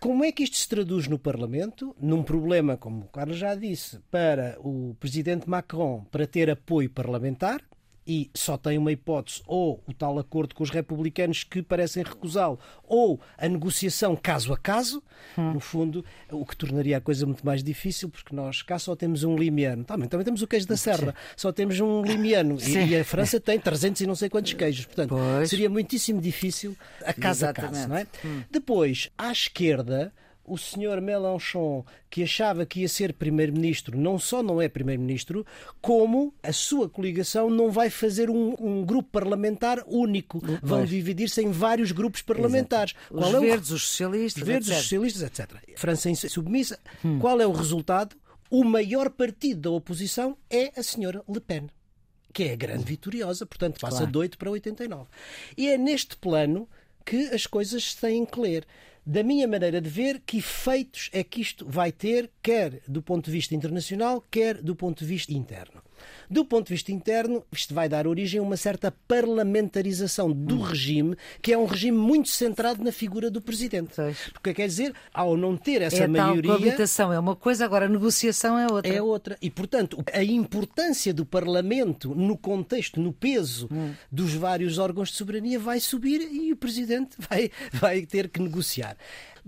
Como 0.00 0.24
é 0.24 0.32
que 0.32 0.42
isto 0.42 0.56
se 0.56 0.68
traduz 0.68 1.06
no 1.08 1.18
Parlamento? 1.18 1.94
Num 2.00 2.22
problema, 2.22 2.76
como 2.76 3.02
o 3.02 3.08
Carlos 3.08 3.36
já 3.36 3.54
disse, 3.54 3.98
para 4.10 4.56
o 4.60 4.96
presidente 4.98 5.48
Macron 5.48 6.04
para 6.10 6.26
ter 6.26 6.50
apoio 6.50 6.88
parlamentar, 6.88 7.62
e 8.08 8.30
só 8.32 8.56
tem 8.56 8.78
uma 8.78 8.90
hipótese, 8.90 9.42
ou 9.46 9.84
o 9.86 9.92
tal 9.92 10.18
acordo 10.18 10.54
com 10.54 10.62
os 10.62 10.70
republicanos 10.70 11.44
que 11.44 11.62
parecem 11.62 12.02
recusá-lo, 12.02 12.58
ou 12.84 13.20
a 13.36 13.46
negociação 13.46 14.16
caso 14.16 14.50
a 14.54 14.56
caso, 14.56 15.02
hum. 15.36 15.52
no 15.52 15.60
fundo, 15.60 16.02
o 16.32 16.46
que 16.46 16.56
tornaria 16.56 16.96
a 16.96 17.00
coisa 17.02 17.26
muito 17.26 17.44
mais 17.44 17.62
difícil, 17.62 18.08
porque 18.08 18.34
nós 18.34 18.62
cá 18.62 18.78
só 18.78 18.96
temos 18.96 19.24
um 19.24 19.36
limiano. 19.36 19.84
Também, 19.84 20.08
também 20.08 20.24
temos 20.24 20.40
o 20.40 20.46
queijo 20.46 20.66
da 20.66 20.76
serra, 20.76 21.14
só 21.36 21.52
temos 21.52 21.78
um 21.80 22.00
limiano. 22.02 22.56
E, 22.58 22.92
e, 22.92 22.96
a 22.96 23.04
França 23.04 23.38
tem 23.38 23.60
300 23.60 24.00
e 24.00 24.06
não 24.06 24.14
sei 24.14 24.30
quantos 24.30 24.54
queijos. 24.54 24.86
Portanto, 24.86 25.10
pois. 25.10 25.50
seria 25.50 25.68
muitíssimo 25.68 26.18
difícil 26.18 26.74
a 27.04 27.12
caso 27.12 27.44
Exatamente. 27.44 27.74
a 27.74 27.76
caso. 27.76 27.88
Não 27.88 27.96
é? 27.96 28.06
Hum. 28.24 28.42
Depois, 28.50 29.10
à 29.18 29.30
esquerda, 29.30 30.14
o 30.48 30.56
senhor 30.56 31.00
Mélenchon, 31.00 31.84
que 32.10 32.22
achava 32.22 32.64
que 32.64 32.80
ia 32.80 32.88
ser 32.88 33.12
primeiro-ministro, 33.12 33.98
não 33.98 34.18
só 34.18 34.42
não 34.42 34.60
é 34.60 34.68
primeiro-ministro, 34.68 35.44
como 35.80 36.34
a 36.42 36.52
sua 36.52 36.88
coligação 36.88 37.50
não 37.50 37.70
vai 37.70 37.90
fazer 37.90 38.30
um, 38.30 38.54
um 38.58 38.84
grupo 38.84 39.10
parlamentar 39.10 39.82
único. 39.86 40.40
Pois. 40.40 40.60
Vão 40.62 40.84
dividir-se 40.84 41.42
em 41.42 41.50
vários 41.50 41.92
grupos 41.92 42.22
parlamentares. 42.22 42.94
Os 43.10 43.20
Qual 43.20 43.40
verdes, 43.40 43.70
é 43.70 43.72
o... 43.72 43.76
os 43.76 43.82
socialistas, 43.82 44.42
os 44.42 44.48
verdes, 44.48 44.68
etc. 44.68 44.78
os 44.78 44.82
socialistas, 44.82 45.22
etc. 45.22 45.62
França 45.76 46.28
submissa. 46.28 46.78
Hum. 47.04 47.18
Qual 47.18 47.40
é 47.40 47.46
o 47.46 47.52
resultado? 47.52 48.16
O 48.50 48.64
maior 48.64 49.10
partido 49.10 49.60
da 49.60 49.70
oposição 49.70 50.36
é 50.48 50.72
a 50.74 50.82
senhora 50.82 51.22
Le 51.28 51.40
Pen 51.40 51.68
que 52.32 52.44
é 52.44 52.52
a 52.52 52.56
grande 52.56 52.84
vitoriosa, 52.84 53.44
portanto 53.46 53.80
passa 53.80 53.98
claro. 53.98 54.12
de 54.12 54.18
8 54.18 54.38
para 54.38 54.50
89. 54.50 55.06
E 55.56 55.68
é 55.68 55.76
neste 55.76 56.16
plano 56.16 56.68
que 57.04 57.28
as 57.34 57.46
coisas 57.46 57.94
têm 57.94 58.24
que 58.24 58.38
ler 58.38 58.66
da 59.08 59.22
minha 59.22 59.48
maneira 59.48 59.80
de 59.80 59.88
ver, 59.88 60.20
que 60.20 60.36
efeitos 60.36 61.08
é 61.14 61.24
que 61.24 61.40
isto 61.40 61.64
vai 61.66 61.90
ter, 61.90 62.30
quer 62.42 62.82
do 62.86 63.00
ponto 63.00 63.24
de 63.24 63.30
vista 63.30 63.54
internacional, 63.54 64.22
quer 64.30 64.60
do 64.62 64.76
ponto 64.76 64.98
de 64.98 65.06
vista 65.06 65.32
interno. 65.32 65.82
Do 66.30 66.44
ponto 66.44 66.66
de 66.68 66.74
vista 66.74 66.92
interno, 66.92 67.44
isto 67.50 67.74
vai 67.74 67.88
dar 67.88 68.06
origem 68.06 68.40
a 68.40 68.42
uma 68.42 68.56
certa 68.56 68.92
parlamentarização 69.06 70.32
do 70.32 70.56
hum. 70.56 70.62
regime, 70.62 71.16
que 71.40 71.52
é 71.52 71.58
um 71.58 71.64
regime 71.64 71.96
muito 71.96 72.28
centrado 72.28 72.82
na 72.82 72.92
figura 72.92 73.30
do 73.30 73.40
presidente. 73.40 73.92
Pois. 73.96 74.18
Porque 74.32 74.54
quer 74.54 74.66
dizer, 74.66 74.94
ao 75.12 75.36
não 75.36 75.56
ter 75.56 75.82
essa 75.82 76.04
é 76.04 76.06
maioria. 76.06 76.52
A 76.52 76.56
coabitação 76.56 77.12
é 77.12 77.18
uma 77.18 77.36
coisa, 77.36 77.64
agora 77.64 77.86
a 77.86 77.88
negociação 77.88 78.58
é 78.58 78.66
outra. 78.70 78.92
É 78.92 79.02
outra. 79.02 79.38
E, 79.40 79.50
portanto, 79.50 80.02
a 80.12 80.22
importância 80.22 81.12
do 81.12 81.24
Parlamento 81.24 82.14
no 82.14 82.36
contexto, 82.36 83.00
no 83.00 83.12
peso 83.12 83.68
hum. 83.70 83.92
dos 84.10 84.34
vários 84.34 84.78
órgãos 84.78 85.08
de 85.10 85.16
soberania 85.16 85.58
vai 85.58 85.80
subir 85.80 86.20
e 86.20 86.52
o 86.52 86.56
presidente 86.56 87.16
vai, 87.28 87.50
vai 87.72 88.02
ter 88.02 88.28
que 88.28 88.40
negociar. 88.40 88.96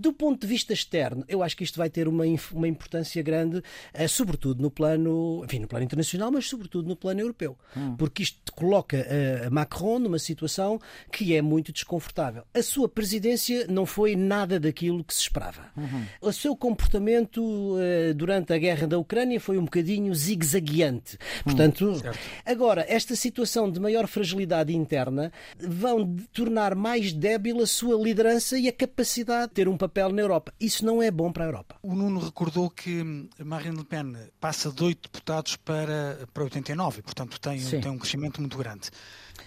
Do 0.01 0.11
ponto 0.11 0.41
de 0.41 0.47
vista 0.47 0.73
externo, 0.73 1.23
eu 1.27 1.43
acho 1.43 1.55
que 1.55 1.63
isto 1.63 1.77
vai 1.77 1.87
ter 1.87 2.07
uma, 2.07 2.23
uma 2.51 2.67
importância 2.67 3.21
grande, 3.21 3.61
eh, 3.93 4.07
sobretudo 4.07 4.59
no 4.59 4.71
plano, 4.71 5.43
enfim, 5.45 5.59
no 5.59 5.67
plano 5.67 5.85
internacional, 5.85 6.31
mas 6.31 6.47
sobretudo 6.47 6.87
no 6.87 6.95
plano 6.95 7.19
europeu. 7.19 7.55
Hum. 7.77 7.95
Porque 7.97 8.23
isto 8.23 8.51
coloca 8.51 8.97
uh, 8.97 9.53
Macron 9.53 9.99
numa 9.99 10.17
situação 10.17 10.79
que 11.11 11.35
é 11.35 11.41
muito 11.41 11.71
desconfortável. 11.71 12.43
A 12.51 12.63
sua 12.63 12.89
presidência 12.89 13.67
não 13.69 13.85
foi 13.85 14.15
nada 14.15 14.59
daquilo 14.59 15.03
que 15.03 15.13
se 15.13 15.21
esperava. 15.21 15.69
Uhum. 15.77 16.05
O 16.19 16.33
seu 16.33 16.55
comportamento 16.55 17.39
uh, 17.39 18.11
durante 18.15 18.53
a 18.53 18.57
guerra 18.57 18.87
da 18.87 18.97
Ucrânia 18.97 19.39
foi 19.39 19.59
um 19.59 19.65
bocadinho 19.65 20.15
zigue-zagueante. 20.15 21.15
Hum, 21.15 21.43
Portanto, 21.43 21.91
hum, 21.91 22.11
agora, 22.43 22.83
esta 22.89 23.15
situação 23.15 23.69
de 23.69 23.79
maior 23.79 24.07
fragilidade 24.07 24.75
interna 24.75 25.31
vão 25.59 26.15
tornar 26.33 26.73
mais 26.73 27.13
débil 27.13 27.61
a 27.61 27.67
sua 27.67 28.01
liderança 28.01 28.57
e 28.57 28.67
a 28.67 28.73
capacidade 28.73 29.49
de 29.49 29.53
ter 29.53 29.67
um 29.67 29.77
papel 29.77 29.90
na 30.13 30.21
Europa. 30.21 30.53
Isso 30.59 30.85
não 30.85 31.01
é 31.01 31.11
bom 31.11 31.31
para 31.31 31.43
a 31.43 31.47
Europa. 31.47 31.75
O 31.81 31.93
Nuno 31.93 32.19
recordou 32.19 32.69
que 32.69 33.03
Marine 33.43 33.77
Le 33.77 33.85
Pen 33.85 34.13
passa 34.39 34.71
de 34.71 34.83
8 34.83 35.09
deputados 35.11 35.55
para, 35.57 36.27
para 36.33 36.43
89, 36.43 37.01
portanto 37.01 37.39
tem, 37.39 37.59
tem 37.59 37.91
um 37.91 37.97
crescimento 37.97 38.39
muito 38.39 38.57
grande. 38.57 38.89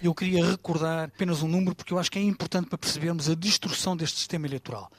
Eu 0.02 0.14
queria 0.14 0.44
recordar 0.44 1.04
apenas 1.04 1.42
um 1.42 1.48
número 1.48 1.74
porque 1.74 1.92
eu 1.92 1.98
acho 1.98 2.10
que 2.10 2.18
é 2.18 2.22
importante 2.22 2.68
para 2.68 2.78
percebermos 2.78 3.28
a 3.28 3.34
distorção 3.34 3.96
deste 3.96 4.18
sistema 4.18 4.46
eleitoral. 4.46 4.90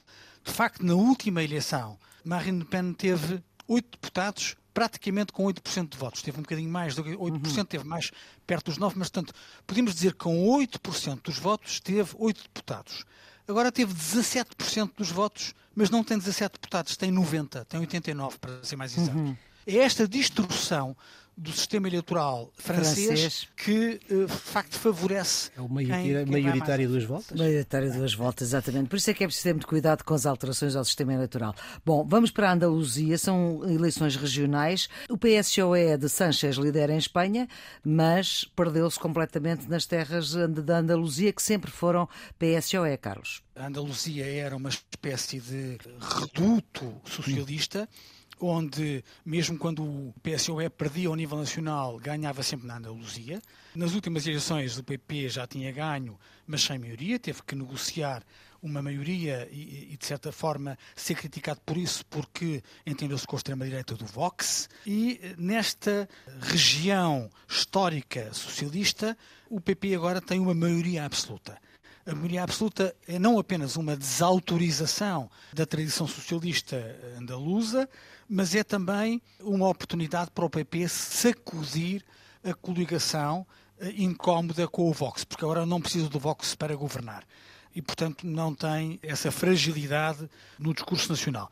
De 0.44 0.52
facto, 0.52 0.86
na 0.86 0.94
última 0.94 1.44
eleição, 1.44 1.98
Marine 2.24 2.60
Le 2.60 2.66
Pen 2.66 2.94
teve 2.94 3.44
8 3.68 3.90
deputados 3.92 4.56
praticamente 4.76 5.32
com 5.32 5.46
8% 5.46 5.90
de 5.90 5.98
votos. 5.98 6.22
Teve 6.22 6.38
um 6.38 6.42
bocadinho 6.42 6.70
mais, 6.70 6.96
8% 6.96 7.58
uhum. 7.58 7.66
teve 7.66 7.86
mais 7.86 8.12
perto 8.46 8.66
dos 8.66 8.78
9%, 8.78 8.94
mas, 8.96 9.10
portanto, 9.10 9.34
podemos 9.66 9.96
dizer 9.96 10.12
que 10.12 10.20
com 10.20 10.46
8% 10.60 11.22
dos 11.24 11.40
votos 11.40 11.80
teve 11.80 12.12
8 12.18 12.42
deputados. 12.44 13.06
Agora 13.48 13.72
teve 13.72 13.94
17% 13.94 14.92
dos 14.98 15.12
votos, 15.12 15.54
mas 15.76 15.90
não 15.90 16.04
tem 16.04 16.18
17 16.18 16.54
deputados, 16.54 16.98
tem 16.98 17.12
90, 17.12 17.66
tem 17.66 17.80
89, 17.80 18.38
para 18.40 18.64
ser 18.64 18.76
mais 18.76 18.98
exato. 18.98 19.18
Uhum. 19.18 19.36
É 19.68 19.78
esta 19.78 20.08
distorção 20.08 20.96
do 21.38 21.52
sistema 21.52 21.88
eleitoral 21.88 22.52
francês, 22.56 23.08
francês. 23.08 23.48
que 23.56 24.00
eh, 24.10 24.26
de 24.26 24.28
facto 24.28 24.78
favorece 24.80 25.52
é 25.58 25.62
o 25.62 25.70
maioritário, 25.70 26.32
maioritário 26.32 26.90
duas 26.90 27.04
voltas? 27.04 27.38
Maioritário 27.38 27.94
duas 27.94 28.14
voltas 28.14 28.48
exatamente. 28.50 28.88
Por 28.88 28.96
isso 28.98 29.10
é 29.10 29.14
que 29.14 29.24
é 29.24 29.28
preciso 29.28 29.44
ter 29.44 29.54
muito 29.54 29.68
cuidado 29.68 30.04
com 30.04 30.14
as 30.14 30.26
alterações 30.26 30.76
ao 30.76 30.86
sistema 30.86 31.14
eleitoral. 31.14 31.54
Bom 31.86 32.06
vamos 32.08 32.32
para 32.32 32.50
a 32.50 32.54
Andaluzia. 32.54 33.18
São 33.18 33.62
eleições 33.70 34.16
regionais. 34.16 34.88
O 35.10 35.18
PSOE 35.18 35.98
de 35.98 36.10
Sánchez 36.10 36.56
lidera 36.56 36.94
em 36.94 36.98
Espanha 36.98 37.48
mas 37.84 38.44
perdeu-se 38.56 39.00
completamente 39.00 39.70
nas 39.70 39.86
terras 39.86 40.34
da 40.34 40.80
Andaluzia 40.80 41.32
que 41.32 41.42
sempre 41.42 41.72
foram 41.72 42.08
PSOE 42.40 42.98
Carlos. 42.98 43.42
A 43.56 43.68
Andaluzia 43.68 44.26
era 44.26 44.56
uma 44.56 44.70
espécie 44.70 45.40
de 45.40 45.78
reduto 46.00 47.02
socialista 47.06 47.88
onde, 48.40 49.04
mesmo 49.26 49.58
quando 49.58 49.84
o 49.84 50.14
PSOE 50.22 50.70
perdia 50.70 51.10
ao 51.10 51.16
nível 51.16 51.38
nacional, 51.38 51.98
ganhava 51.98 52.44
sempre 52.44 52.68
na 52.68 52.78
Andaluzia. 52.78 53.42
Nas 53.76 53.94
últimas 53.94 54.26
eleições, 54.28 54.78
o 54.78 54.84
PP 54.84 55.30
já 55.30 55.48
tinha 55.48 55.72
ganho, 55.72 56.18
mas 56.46 56.64
sem 56.64 56.78
maioria, 56.78 57.20
teve 57.20 57.42
que 57.44 57.56
negociar 57.56 58.24
uma 58.62 58.82
maioria 58.82 59.48
e, 59.52 59.94
e 59.94 59.98
de 59.98 60.06
certa 60.06 60.32
forma, 60.32 60.78
ser 60.96 61.16
criticado 61.16 61.62
por 61.66 61.78
isso, 61.78 62.06
porque 62.08 62.64
entendeu-se 62.86 63.26
com 63.28 63.36
a 63.36 63.38
extrema-direita 63.38 63.96
do 63.96 64.06
Vox. 64.06 64.68
E 64.86 65.20
nesta 65.38 66.10
região 66.42 67.30
histórica 67.48 68.34
socialista, 68.34 69.16
o 69.50 69.62
PP 69.62 69.96
agora 69.96 70.20
tem 70.20 70.40
uma 70.40 70.54
maioria 70.54 71.06
absoluta. 71.06 71.58
A 72.08 72.14
maioria 72.14 72.44
absoluta 72.44 72.96
é 73.08 73.18
não 73.18 73.40
apenas 73.40 73.76
uma 73.78 73.96
desautorização 73.96 75.28
da 75.52 75.66
tradição 75.66 76.06
socialista 76.06 76.78
andaluza, 77.18 77.90
mas 78.30 78.54
é 78.54 78.64
também 78.64 79.20
uma 79.40 79.68
oportunidade 79.68 80.30
para 80.30 80.46
o 80.46 80.50
PP 80.50 80.88
sacudir 80.88 82.06
a 82.44 82.54
coligação 82.54 83.46
eh, 83.80 83.92
incómoda 83.98 84.68
com 84.68 84.88
o 84.88 84.94
Vox, 84.94 85.24
porque 85.24 85.44
agora 85.44 85.66
não 85.66 85.82
precisa 85.82 86.08
do 86.08 86.20
Vox 86.20 86.54
para 86.54 86.76
governar. 86.76 87.24
E, 87.74 87.82
portanto, 87.82 88.28
não 88.28 88.54
tem 88.54 89.00
essa 89.02 89.32
fragilidade 89.32 90.30
no 90.60 90.76
discurso 90.76 91.10
nacional. 91.10 91.52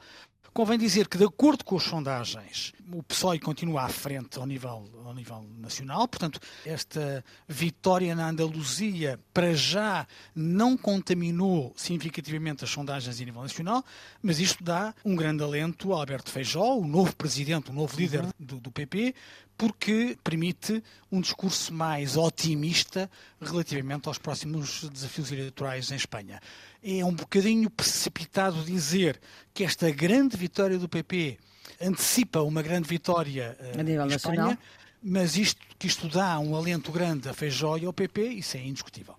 Convém 0.54 0.78
dizer 0.78 1.08
que, 1.08 1.18
de 1.18 1.26
acordo 1.26 1.66
com 1.66 1.78
as 1.78 1.84
sondagens, 1.84 2.74
o 2.92 3.02
PSOE 3.02 3.40
continua 3.40 3.84
à 3.84 3.90
frente 3.90 4.38
ao 4.38 4.46
nível, 4.46 4.88
ao 5.04 5.14
nível 5.14 5.44
nacional, 5.58 6.08
portanto, 6.08 6.40
esta 6.64 7.26
vitória 7.48 8.14
na 8.14 8.30
Andaluzia, 8.30 9.20
para 9.34 9.56
já, 9.56 10.06
não 10.36 10.78
contaminou 10.78 11.74
significativamente 11.76 12.64
as 12.64 12.70
sondagens 12.70 13.20
a 13.20 13.26
nível 13.26 13.42
nacional, 13.42 13.84
mas 14.22 14.40
isto 14.40 14.64
dá 14.64 14.94
um 15.04 15.16
grande 15.16 15.42
alento 15.42 15.92
a 15.92 15.98
Alberto 15.98 16.30
Feijó, 16.30 16.78
o 16.78 16.86
novo 16.86 17.16
presidente, 17.16 17.72
o 17.72 17.74
novo 17.74 17.98
líder 17.98 18.24
do, 18.40 18.60
do 18.60 18.72
PP, 18.72 19.16
porque 19.58 20.18
permite 20.24 20.84
um 21.12 21.22
discurso 21.22 21.74
mais 21.74 22.18
otimista 22.18 23.10
relativamente 23.40 24.08
aos 24.08 24.18
próximos 24.18 24.90
desafios 24.90 25.32
eleitorais 25.32 25.92
em 25.92 25.96
Espanha. 25.96 26.40
É 26.84 27.04
um 27.06 27.14
bocadinho 27.14 27.70
precipitado 27.70 28.64
dizer 28.64 29.20
que 29.54 29.64
esta 29.64 29.90
grande 29.92 30.36
vitória 30.36 30.78
do 30.78 30.90
PP 30.90 31.38
antecipa 31.82 32.42
uma 32.42 32.62
grande 32.62 32.88
vitória 32.88 33.58
uh, 33.60 33.80
a 33.80 33.84
nível 33.84 34.06
nacional, 34.06 34.52
Espanha, 34.52 34.60
mas 35.02 35.38
isto, 35.38 35.62
que 35.78 35.88
isto 35.88 36.08
dá 36.08 36.40
um 36.40 36.56
alento 36.56 36.92
grande 36.92 37.30
a 37.30 37.34
Feijó 37.34 37.78
e 37.78 37.86
ao 37.86 37.94
PP, 37.94 38.22
isso 38.22 38.58
é 38.58 38.62
indiscutível. 38.62 39.16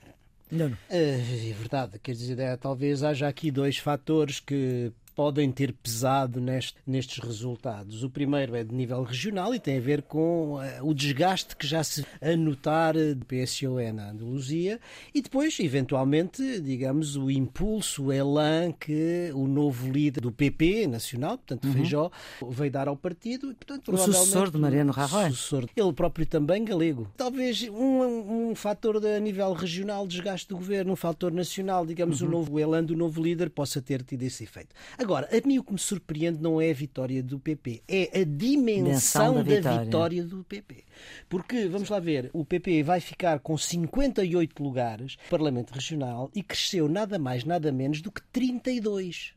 Não, 0.50 0.68
não. 0.68 0.78
É, 0.88 1.50
é 1.50 1.52
verdade, 1.52 1.98
quer 1.98 2.12
dizer, 2.12 2.38
é, 2.38 2.56
talvez 2.56 3.02
haja 3.02 3.28
aqui 3.28 3.50
dois 3.50 3.78
fatores 3.78 4.40
que 4.40 4.92
podem 5.14 5.50
ter 5.50 5.72
pesado 5.72 6.40
neste, 6.40 6.76
nestes 6.86 7.18
resultados. 7.18 8.02
O 8.02 8.10
primeiro 8.10 8.54
é 8.56 8.64
de 8.64 8.74
nível 8.74 9.02
regional 9.02 9.54
e 9.54 9.60
tem 9.60 9.78
a 9.78 9.80
ver 9.80 10.02
com 10.02 10.54
uh, 10.54 10.60
o 10.82 10.94
desgaste 10.94 11.56
que 11.56 11.66
já 11.66 11.82
se 11.84 12.04
a 12.20 12.36
notar 12.36 12.94
do 12.94 13.24
PSOE 13.26 13.92
na 13.92 14.10
Andaluzia 14.10 14.80
e 15.14 15.22
depois, 15.22 15.58
eventualmente, 15.60 16.60
digamos, 16.60 17.16
o 17.16 17.30
impulso, 17.30 18.04
o 18.04 18.12
elan 18.12 18.72
que 18.72 19.30
o 19.34 19.46
novo 19.46 19.90
líder 19.90 20.20
do 20.20 20.32
PP 20.32 20.86
nacional, 20.86 21.38
portanto, 21.38 21.66
uhum. 21.66 21.72
Feijó, 21.72 22.10
veio 22.50 22.70
dar 22.70 22.88
ao 22.88 22.96
partido. 22.96 23.50
E, 23.50 23.54
portanto, 23.54 23.92
o 23.92 23.98
sucessor 23.98 24.50
de 24.50 24.58
Mariano 24.58 24.92
Rajoy. 24.92 25.30
Sucessor, 25.30 25.68
ele 25.76 25.92
próprio 25.92 26.26
também 26.26 26.64
galego. 26.64 27.10
Talvez 27.16 27.62
um, 27.68 28.50
um 28.50 28.54
fator 28.54 29.04
a 29.04 29.20
nível 29.20 29.52
regional, 29.52 30.06
desgaste 30.06 30.48
do 30.48 30.56
governo, 30.56 30.92
um 30.92 30.96
fator 30.96 31.32
nacional, 31.32 31.86
digamos, 31.86 32.20
uhum. 32.20 32.28
o 32.28 32.30
novo 32.30 32.60
elan 32.60 32.84
do 32.84 32.96
novo 32.96 33.22
líder 33.22 33.50
possa 33.50 33.80
ter 33.80 34.02
tido 34.02 34.22
esse 34.22 34.44
efeito. 34.44 34.74
Agora, 35.04 35.28
a 35.30 35.46
mim 35.46 35.58
o 35.58 35.62
que 35.62 35.70
me 35.70 35.78
surpreende 35.78 36.40
não 36.40 36.58
é 36.58 36.70
a 36.70 36.72
vitória 36.74 37.22
do 37.22 37.38
PP, 37.38 37.82
é 37.86 38.22
a 38.22 38.24
dimensão 38.24 39.34
da, 39.34 39.42
da 39.42 39.54
vitória. 39.54 39.84
vitória. 39.84 40.24
do 40.24 40.42
PP. 40.44 40.84
Porque, 41.28 41.68
vamos 41.68 41.90
lá 41.90 42.00
ver, 42.00 42.30
o 42.32 42.42
PP 42.42 42.82
vai 42.82 43.00
ficar 43.00 43.38
com 43.40 43.58
58 43.58 44.62
lugares 44.62 45.18
no 45.24 45.28
Parlamento 45.28 45.72
Regional 45.72 46.30
e 46.34 46.42
cresceu 46.42 46.88
nada 46.88 47.18
mais, 47.18 47.44
nada 47.44 47.70
menos 47.70 48.00
do 48.00 48.10
que 48.10 48.22
32. 48.32 49.34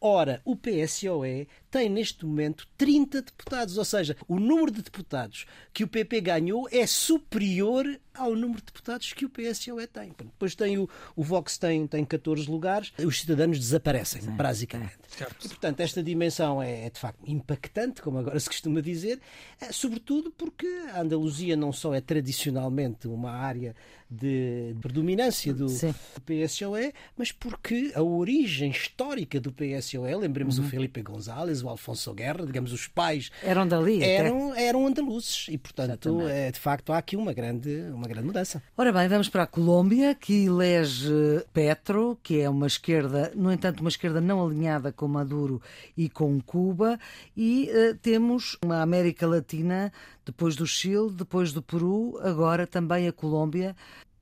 Ora, 0.00 0.40
o 0.46 0.56
PSOE 0.56 1.46
tem 1.76 1.90
neste 1.90 2.24
momento 2.24 2.66
30 2.78 3.20
deputados, 3.20 3.76
ou 3.76 3.84
seja, 3.84 4.16
o 4.26 4.40
número 4.40 4.70
de 4.70 4.80
deputados 4.80 5.44
que 5.74 5.84
o 5.84 5.88
PP 5.88 6.22
ganhou 6.22 6.66
é 6.72 6.86
superior 6.86 7.84
ao 8.14 8.34
número 8.34 8.60
de 8.60 8.66
deputados 8.66 9.12
que 9.12 9.26
o 9.26 9.28
PSOE 9.28 9.86
tem. 9.86 10.08
Depois 10.18 10.54
tem 10.54 10.78
o, 10.78 10.88
o 11.14 11.22
Vox 11.22 11.58
tem, 11.58 11.86
tem 11.86 12.02
14 12.02 12.50
lugares, 12.50 12.94
os 12.98 13.20
cidadãos 13.20 13.58
desaparecem, 13.58 14.22
Sim, 14.22 14.30
basicamente. 14.30 14.96
E, 15.44 15.48
portanto, 15.48 15.80
esta 15.80 16.02
dimensão 16.02 16.62
é, 16.62 16.86
é, 16.86 16.90
de 16.90 16.98
facto 16.98 17.20
impactante, 17.26 18.00
como 18.00 18.18
agora 18.18 18.40
se 18.40 18.48
costuma 18.48 18.80
dizer, 18.80 19.20
é, 19.60 19.70
sobretudo 19.70 20.30
porque 20.30 20.66
a 20.94 21.02
Andaluzia 21.02 21.56
não 21.56 21.72
só 21.72 21.94
é 21.94 22.00
tradicionalmente 22.00 23.06
uma 23.06 23.32
área 23.32 23.76
de 24.08 24.74
predominância 24.80 25.52
do 25.52 25.68
Sim. 25.68 25.94
PSOE, 26.24 26.92
mas 27.16 27.32
porque 27.32 27.92
a 27.94 28.02
origem 28.02 28.70
histórica 28.70 29.40
do 29.40 29.52
PSOE, 29.52 30.14
lembremos 30.14 30.58
uhum. 30.58 30.64
o 30.64 30.68
Felipe 30.68 31.02
González, 31.02 31.60
o 31.66 31.70
Alfonso 31.70 32.12
Guerra, 32.14 32.44
digamos, 32.46 32.72
os 32.72 32.86
pais 32.86 33.30
eram 33.42 33.66
dali, 33.66 34.02
eram, 34.02 34.54
eram 34.54 34.86
andaluzes 34.86 35.46
e, 35.48 35.58
portanto, 35.58 36.20
é, 36.28 36.50
de 36.50 36.58
facto 36.58 36.92
há 36.92 36.98
aqui 36.98 37.16
uma 37.16 37.32
grande, 37.32 37.82
uma 37.92 38.06
grande 38.06 38.26
mudança. 38.26 38.62
Ora 38.76 38.92
bem, 38.92 39.08
vamos 39.08 39.28
para 39.28 39.44
a 39.44 39.46
Colômbia, 39.46 40.14
que 40.14 40.46
elege 40.46 41.44
Petro, 41.52 42.18
que 42.22 42.40
é 42.40 42.48
uma 42.48 42.66
esquerda, 42.66 43.32
no 43.34 43.52
entanto, 43.52 43.80
uma 43.80 43.88
esquerda 43.88 44.20
não 44.20 44.44
alinhada 44.44 44.92
com 44.92 45.06
Maduro 45.08 45.60
e 45.96 46.08
com 46.08 46.40
Cuba, 46.40 46.98
e 47.36 47.70
uh, 47.70 47.96
temos 47.98 48.56
uma 48.64 48.80
América 48.82 49.26
Latina, 49.26 49.92
depois 50.24 50.56
do 50.56 50.66
Chile, 50.66 51.10
depois 51.12 51.52
do 51.52 51.62
Peru, 51.62 52.18
agora 52.22 52.66
também 52.66 53.08
a 53.08 53.12
Colômbia, 53.12 53.76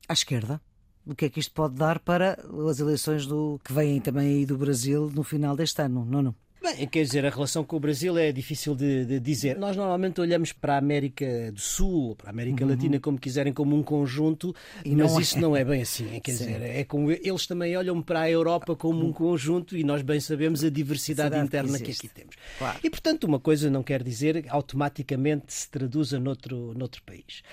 à 0.07 0.13
esquerda 0.13 0.61
o 1.05 1.13
que 1.13 1.25
é 1.25 1.29
que 1.29 1.39
isto 1.39 1.53
pode 1.53 1.75
dar 1.75 1.99
para 1.99 2.39
as 2.69 2.79
eleições 2.79 3.27
do, 3.27 3.59
que 3.63 3.71
vêm 3.71 4.01
também 4.01 4.27
aí 4.27 4.45
do 4.45 4.57
Brasil 4.57 5.11
no 5.13 5.23
final 5.23 5.55
deste 5.55 5.81
ano, 5.81 6.03
não, 6.03 6.21
não? 6.21 6.35
Bem, 6.65 6.87
quer 6.87 7.03
dizer, 7.03 7.23
a 7.23 7.29
relação 7.29 7.63
com 7.63 7.75
o 7.75 7.79
Brasil 7.79 8.17
é 8.17 8.31
difícil 8.31 8.73
de, 8.73 9.05
de 9.05 9.19
dizer. 9.19 9.55
Nós 9.55 9.77
normalmente 9.77 10.19
olhamos 10.19 10.51
para 10.51 10.73
a 10.73 10.77
América 10.79 11.51
do 11.51 11.59
Sul, 11.59 12.15
para 12.15 12.29
a 12.29 12.31
América 12.31 12.63
uhum. 12.63 12.71
Latina, 12.71 12.99
como 12.99 13.19
quiserem, 13.19 13.53
como 13.53 13.75
um 13.75 13.83
conjunto, 13.83 14.55
e 14.83 14.95
mas 14.95 15.11
não 15.11 15.21
isso 15.21 15.37
é. 15.37 15.41
não 15.41 15.55
é 15.55 15.63
bem 15.63 15.83
assim. 15.83 16.19
Quer 16.21 16.31
Sim. 16.31 16.45
dizer, 16.45 16.61
é 16.63 16.83
como 16.83 17.11
eles 17.11 17.45
também 17.45 17.77
olham 17.77 18.01
para 18.01 18.21
a 18.21 18.31
Europa 18.31 18.75
como 18.75 19.05
um 19.05 19.13
conjunto 19.13 19.77
e 19.77 19.83
nós 19.83 20.01
bem 20.01 20.19
sabemos 20.19 20.63
a 20.63 20.69
diversidade 20.71 21.37
interna 21.37 21.77
que, 21.77 21.85
que, 21.85 21.91
aqui 21.91 22.07
temos. 22.07 22.35
Claro. 22.57 22.79
E, 22.83 22.89
portanto, 22.89 23.25
uma 23.25 23.39
coisa 23.39 23.69
não 23.69 23.83
quer 23.83 24.01
dizer 24.01 24.45
automaticamente 24.49 25.53
se 25.53 25.69
traduza 25.69 26.19
noutro, 26.19 26.73
noutro 26.75 27.03
país. 27.03 27.43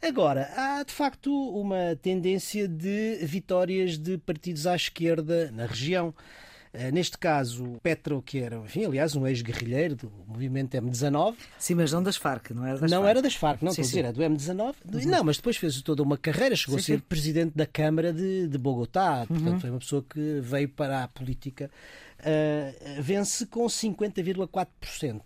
Agora, 0.00 0.50
há 0.56 0.82
de 0.82 0.94
facto 0.94 1.30
uma 1.30 1.94
tendência 2.00 2.66
de 2.66 3.18
vitórias 3.22 3.98
de 3.98 4.16
partidos 4.16 4.66
à 4.66 4.74
esquerda 4.74 5.50
na 5.52 5.66
região. 5.66 6.14
Eh, 6.74 6.90
neste 6.90 7.18
caso, 7.18 7.78
Petro, 7.82 8.22
que 8.22 8.38
era, 8.38 8.56
enfim, 8.56 8.86
aliás, 8.86 9.14
um 9.14 9.26
ex-guerrilheiro 9.26 9.94
do 9.94 10.12
movimento 10.26 10.74
M19. 10.74 11.34
Sim, 11.58 11.74
mas 11.74 11.92
não 11.92 12.02
das 12.02 12.16
Farc, 12.16 12.50
não 12.50 12.64
era 12.64 12.78
das 12.78 12.90
não 12.90 13.02
Farc. 13.02 13.10
era 13.10 13.22
das 13.22 13.34
Farc, 13.34 13.62
não, 13.62 13.72
sim, 13.72 13.82
sim. 13.82 13.98
era 13.98 14.10
do 14.10 14.22
M19. 14.22 14.74
Uhum. 14.90 15.00
Não, 15.04 15.22
mas 15.24 15.36
depois 15.36 15.58
fez 15.58 15.82
toda 15.82 16.02
uma 16.02 16.16
carreira, 16.16 16.56
chegou 16.56 16.78
sim, 16.78 16.94
a 16.94 16.96
ser 16.96 17.02
presidente 17.02 17.52
da 17.54 17.66
Câmara 17.66 18.10
de, 18.10 18.48
de 18.48 18.56
Bogotá, 18.56 19.26
portanto, 19.28 19.52
uhum. 19.52 19.60
foi 19.60 19.70
uma 19.70 19.78
pessoa 19.80 20.02
que 20.08 20.40
veio 20.40 20.68
para 20.70 21.04
a 21.04 21.08
política. 21.08 21.70
Uh, 22.20 23.02
vence 23.02 23.44
com 23.46 23.66
50,4%. 23.66 25.20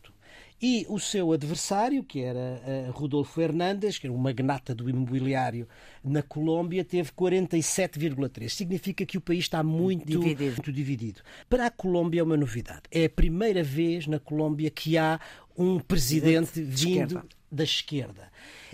E 0.61 0.87
o 0.89 0.99
seu 0.99 1.33
adversário, 1.33 2.03
que 2.03 2.21
era 2.21 2.63
uh, 2.89 2.91
Rodolfo 2.93 3.41
Hernandes, 3.41 3.99
que 3.99 4.07
era 4.07 4.15
um 4.15 4.19
magnata 4.19 4.75
do 4.75 4.89
imobiliário 4.89 5.69
na 6.03 6.23
Colômbia, 6.23 6.83
teve 6.83 7.11
47,3%. 7.13 8.49
Significa 8.49 9.05
que 9.05 9.19
o 9.19 9.21
país 9.21 9.41
está 9.41 9.63
muito 9.63 10.07
dividido. 10.07 10.53
muito 10.53 10.73
dividido. 10.73 11.21
Para 11.49 11.67
a 11.67 11.71
Colômbia 11.71 12.21
é 12.21 12.23
uma 12.23 12.37
novidade. 12.39 12.83
É 12.91 13.05
a 13.05 13.11
primeira 13.11 13.63
vez 13.63 14.07
na 14.07 14.19
Colômbia 14.19 14.71
que 14.71 14.97
há 14.97 15.21
um 15.59 15.79
presidente 15.79 16.63
vindo 16.63 17.23
da 17.51 17.65
esquerda. 17.65 18.31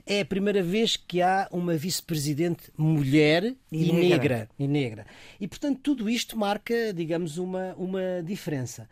É 0.06 0.20
a 0.20 0.24
primeira 0.24 0.62
vez 0.62 0.96
que 0.96 1.20
há 1.22 1.48
uma 1.50 1.76
vice-presidente 1.76 2.70
mulher 2.76 3.54
e, 3.70 3.88
e 3.88 3.92
negra. 3.92 3.98
negra. 4.00 4.48
E 4.58 4.68
negra. 4.68 5.06
E, 5.40 5.46
portanto, 5.46 5.80
tudo 5.82 6.10
isto 6.10 6.36
marca, 6.36 6.92
digamos, 6.92 7.38
uma, 7.38 7.74
uma 7.74 8.22
diferença. 8.24 8.88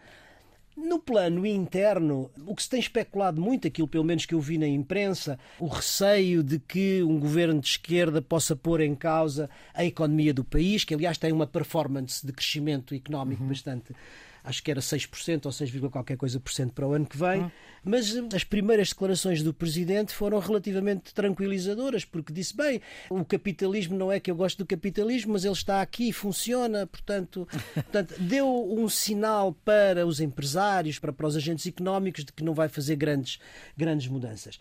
No 0.83 0.99
plano 0.99 1.45
interno, 1.45 2.31
o 2.47 2.57
que 2.57 2.63
se 2.63 2.71
tem 2.71 2.81
especulado 2.81 3.39
muito, 3.39 3.69
aquilo 3.69 3.87
pelo 3.87 4.03
menos 4.03 4.25
que 4.25 4.35
eu 4.35 4.41
vi 4.41 4.57
na 4.57 4.67
imprensa, 4.67 5.39
o 5.59 5.67
receio 5.67 6.43
de 6.43 6.59
que 6.59 7.03
um 7.03 7.19
governo 7.21 7.61
de 7.61 7.67
esquerda 7.67 8.23
possa 8.23 8.57
pôr 8.57 8.81
em 8.81 8.95
causa 8.95 9.51
a 9.75 9.85
economia 9.85 10.33
do 10.33 10.43
país, 10.43 10.83
que 10.83 10.95
aliás 10.95 11.19
tem 11.19 11.33
uma 11.33 11.47
performance 11.47 12.27
de 12.27 12.33
crescimento 12.33 12.95
económico 12.95 13.43
uhum. 13.43 13.49
bastante 13.51 13.95
acho 14.43 14.63
que 14.63 14.71
era 14.71 14.81
6% 14.81 15.47
ou 15.47 15.53
6, 15.53 15.71
qualquer 15.91 16.17
coisa 16.17 16.39
por 16.41 16.53
cento 16.53 16.73
para 16.73 16.87
o 16.87 16.93
ano 16.93 17.07
que 17.07 17.17
vem. 17.17 17.43
Hum. 17.43 17.51
Mas 17.85 18.15
eh, 18.15 18.23
as 18.35 18.45
primeiras 18.45 18.91
declarações 18.91 19.43
do 19.43 19.53
presidente 19.53 20.13
foram 20.13 20.39
relativamente 20.39 21.15
tranquilizadoras, 21.15 22.05
porque 22.05 22.33
disse: 22.33 22.57
bem, 22.57 22.81
o 23.09 23.25
capitalismo 23.25 23.97
não 23.97 24.11
é 24.11 24.21
que 24.21 24.31
eu 24.31 24.37
gosto 24.37 24.59
do 24.59 24.67
capitalismo, 24.67 25.33
mas 25.33 25.45
ele 25.45 25.55
está 25.55 25.81
aqui 25.81 26.09
e 26.09 26.13
funciona, 26.13 26.87
portanto, 26.87 27.49
portanto 27.75 28.15
deu 28.19 28.47
um 28.73 28.89
sinal 28.89 29.53
para 29.53 30.07
os 30.07 30.21
empresários, 30.21 30.99
para, 30.99 31.13
para 31.13 31.27
os 31.27 31.37
agentes 31.37 31.67
económicos, 31.67 32.25
de 32.25 32.33
que 32.33 32.45
não 32.45 32.55
vai 32.55 32.69
fazer 32.69 32.97
grandes, 32.97 33.39
grandes 33.77 34.09
mudanças 34.09 34.59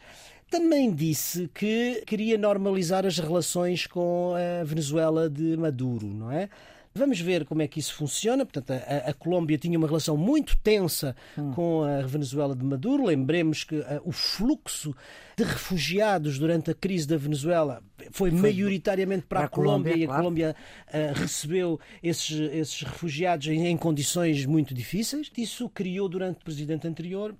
também 0.50 0.92
disse 0.92 1.48
que 1.54 2.02
queria 2.08 2.38
normalizar 2.38 3.06
as 3.06 3.20
relações 3.20 3.86
com 3.86 4.34
a 4.34 4.64
Venezuela 4.64 5.30
de 5.30 5.56
Maduro, 5.56 6.08
não 6.08 6.32
é? 6.32 6.50
Vamos 6.94 7.20
ver 7.20 7.46
como 7.46 7.62
é 7.62 7.68
que 7.68 7.80
isso 7.80 7.94
funciona. 7.94 8.46
Portanto, 8.46 8.72
a, 8.72 9.10
a 9.10 9.14
Colômbia 9.14 9.58
tinha 9.58 9.78
uma 9.78 9.88
relação 9.88 10.18
muito 10.18 10.58
tensa 10.58 11.16
hum. 11.38 11.52
com 11.54 11.84
a 11.84 12.02
Venezuela 12.02 12.56
de 12.56 12.64
Maduro. 12.64 13.06
Lembremos 13.06 13.64
que 13.64 13.76
uh, 13.76 14.02
o 14.04 14.12
fluxo 14.12 14.96
de 15.38 15.44
refugiados 15.44 16.40
durante 16.40 16.72
a 16.72 16.74
crise 16.74 17.08
da 17.08 17.16
Venezuela 17.16 17.82
foi, 18.12 18.32
foi 18.32 18.32
maioritariamente 18.32 19.26
para, 19.28 19.40
para 19.40 19.46
a 19.48 19.50
Colômbia, 19.50 19.94
Colômbia 19.94 20.02
e 20.02 20.04
a 20.04 20.08
claro. 20.08 20.22
Colômbia 20.24 20.56
uh, 20.88 21.20
recebeu 21.20 21.80
esses, 22.02 22.32
esses 22.32 22.82
refugiados 22.82 23.48
em, 23.48 23.68
em 23.68 23.78
condições 23.78 24.46
muito 24.46 24.74
difíceis. 24.74 25.32
Isso 25.38 25.70
criou, 25.70 26.10
durante 26.10 26.42
o 26.42 26.44
presidente 26.44 26.88
anterior, 26.88 27.36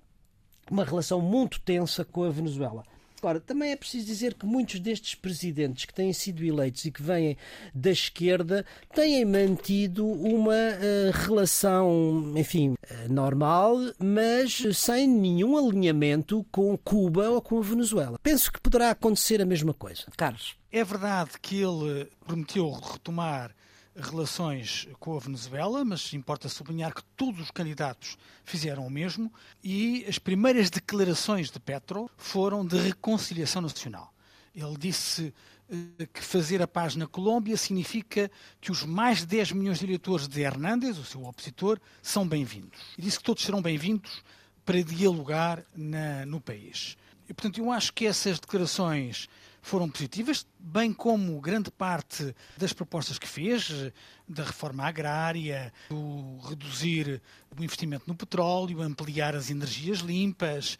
uma 0.70 0.84
relação 0.84 1.20
muito 1.20 1.60
tensa 1.60 2.04
com 2.04 2.22
a 2.22 2.30
Venezuela. 2.30 2.84
Agora, 3.20 3.38
também 3.38 3.70
é 3.70 3.76
preciso 3.76 4.06
dizer 4.06 4.32
que 4.32 4.46
muitos 4.46 4.80
destes 4.80 5.14
presidentes 5.14 5.84
que 5.84 5.92
têm 5.92 6.10
sido 6.10 6.42
eleitos 6.42 6.86
e 6.86 6.90
que 6.90 7.02
vêm 7.02 7.36
da 7.74 7.90
esquerda 7.90 8.64
têm 8.94 9.24
mantido 9.26 10.06
uma 10.06 10.54
uh, 10.54 11.26
relação, 11.26 12.32
enfim, 12.34 12.70
uh, 12.70 13.12
normal, 13.12 13.76
mas 13.98 14.62
sem 14.74 15.06
nenhum 15.06 15.58
alinhamento 15.58 16.46
com 16.50 16.76
Cuba 16.78 17.28
ou 17.28 17.42
com 17.42 17.58
a 17.58 17.62
Venezuela. 17.62 18.18
Penso 18.22 18.50
que 18.50 18.60
poderá 18.60 18.90
acontecer 18.90 19.42
a 19.42 19.46
mesma 19.46 19.74
coisa. 19.74 20.04
Carlos. 20.16 20.58
É 20.72 20.82
verdade 20.84 21.32
que 21.42 21.60
ele 21.60 22.08
prometeu 22.24 22.70
retomar 22.70 23.54
relações 24.00 24.88
com 24.98 25.16
a 25.16 25.20
Venezuela, 25.20 25.84
mas 25.84 26.12
importa 26.14 26.48
sublinhar 26.48 26.94
que 26.94 27.02
todos 27.16 27.40
os 27.40 27.50
candidatos 27.50 28.16
fizeram 28.44 28.86
o 28.86 28.90
mesmo 28.90 29.32
e 29.62 30.04
as 30.08 30.18
primeiras 30.18 30.70
declarações 30.70 31.50
de 31.50 31.60
Petro 31.60 32.10
foram 32.16 32.66
de 32.66 32.78
reconciliação 32.78 33.62
nacional. 33.62 34.12
Ele 34.54 34.76
disse 34.78 35.32
eh, 35.70 36.06
que 36.12 36.20
fazer 36.20 36.60
a 36.60 36.66
paz 36.66 36.96
na 36.96 37.06
Colômbia 37.06 37.56
significa 37.56 38.30
que 38.60 38.72
os 38.72 38.84
mais 38.84 39.18
de 39.18 39.26
10 39.26 39.52
milhões 39.52 39.78
de 39.78 39.86
eleitores 39.86 40.26
de 40.26 40.40
Hernández, 40.40 40.98
o 40.98 41.04
seu 41.04 41.24
opositor, 41.24 41.78
são 42.02 42.26
bem-vindos. 42.26 42.80
E 42.98 43.02
disse 43.02 43.18
que 43.18 43.24
todos 43.24 43.44
serão 43.44 43.62
bem-vindos 43.62 44.22
para 44.64 44.82
dialogar 44.82 45.64
na, 45.74 46.26
no 46.26 46.40
país. 46.40 46.96
E, 47.28 47.32
portanto, 47.32 47.58
eu 47.58 47.70
acho 47.70 47.92
que 47.92 48.06
essas 48.06 48.40
declarações 48.40 49.28
foram 49.62 49.88
positivas, 49.88 50.46
bem 50.58 50.92
como 50.92 51.40
grande 51.40 51.70
parte 51.70 52.34
das 52.56 52.72
propostas 52.72 53.18
que 53.18 53.28
fez, 53.28 53.92
da 54.28 54.44
reforma 54.44 54.84
agrária, 54.84 55.72
do 55.88 56.38
reduzir 56.48 57.20
o 57.56 57.62
investimento 57.62 58.04
no 58.06 58.14
petróleo, 58.14 58.82
ampliar 58.82 59.34
as 59.34 59.50
energias 59.50 59.98
limpas. 59.98 60.78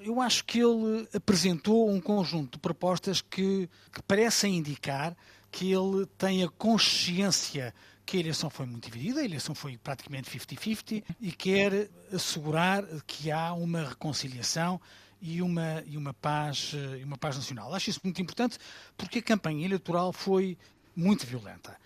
Eu 0.00 0.20
acho 0.20 0.44
que 0.44 0.60
ele 0.60 1.08
apresentou 1.14 1.90
um 1.90 2.00
conjunto 2.00 2.52
de 2.52 2.58
propostas 2.58 3.20
que, 3.20 3.68
que 3.92 4.02
parecem 4.02 4.56
indicar 4.56 5.16
que 5.50 5.70
ele 5.70 6.06
tem 6.16 6.42
a 6.42 6.48
consciência 6.48 7.74
que 8.04 8.16
a 8.16 8.20
eleição 8.20 8.50
foi 8.50 8.66
muito 8.66 8.90
dividida, 8.90 9.20
a 9.20 9.24
eleição 9.24 9.54
foi 9.54 9.76
praticamente 9.78 10.30
50-50 10.30 11.04
e 11.20 11.30
quer 11.30 11.88
assegurar 12.12 12.84
que 13.06 13.30
há 13.30 13.52
uma 13.52 13.88
reconciliação 13.88 14.80
e 15.22 15.40
uma, 15.40 15.82
e 15.86 15.96
uma, 15.96 16.12
paz, 16.12 16.72
eh, 16.74 16.98
e 16.98 17.04
uma 17.04 17.16
paz 17.16 17.36
nacional. 17.36 17.72
Acho 17.72 17.90
isso 17.90 18.00
muito 18.02 18.20
importante 18.20 18.58
porque 18.96 19.20
a 19.20 19.22
campanha 19.22 19.64
eleitoral 19.64 20.12
foi 20.12 20.58
muito 20.94 21.24
violenta. 21.24 21.76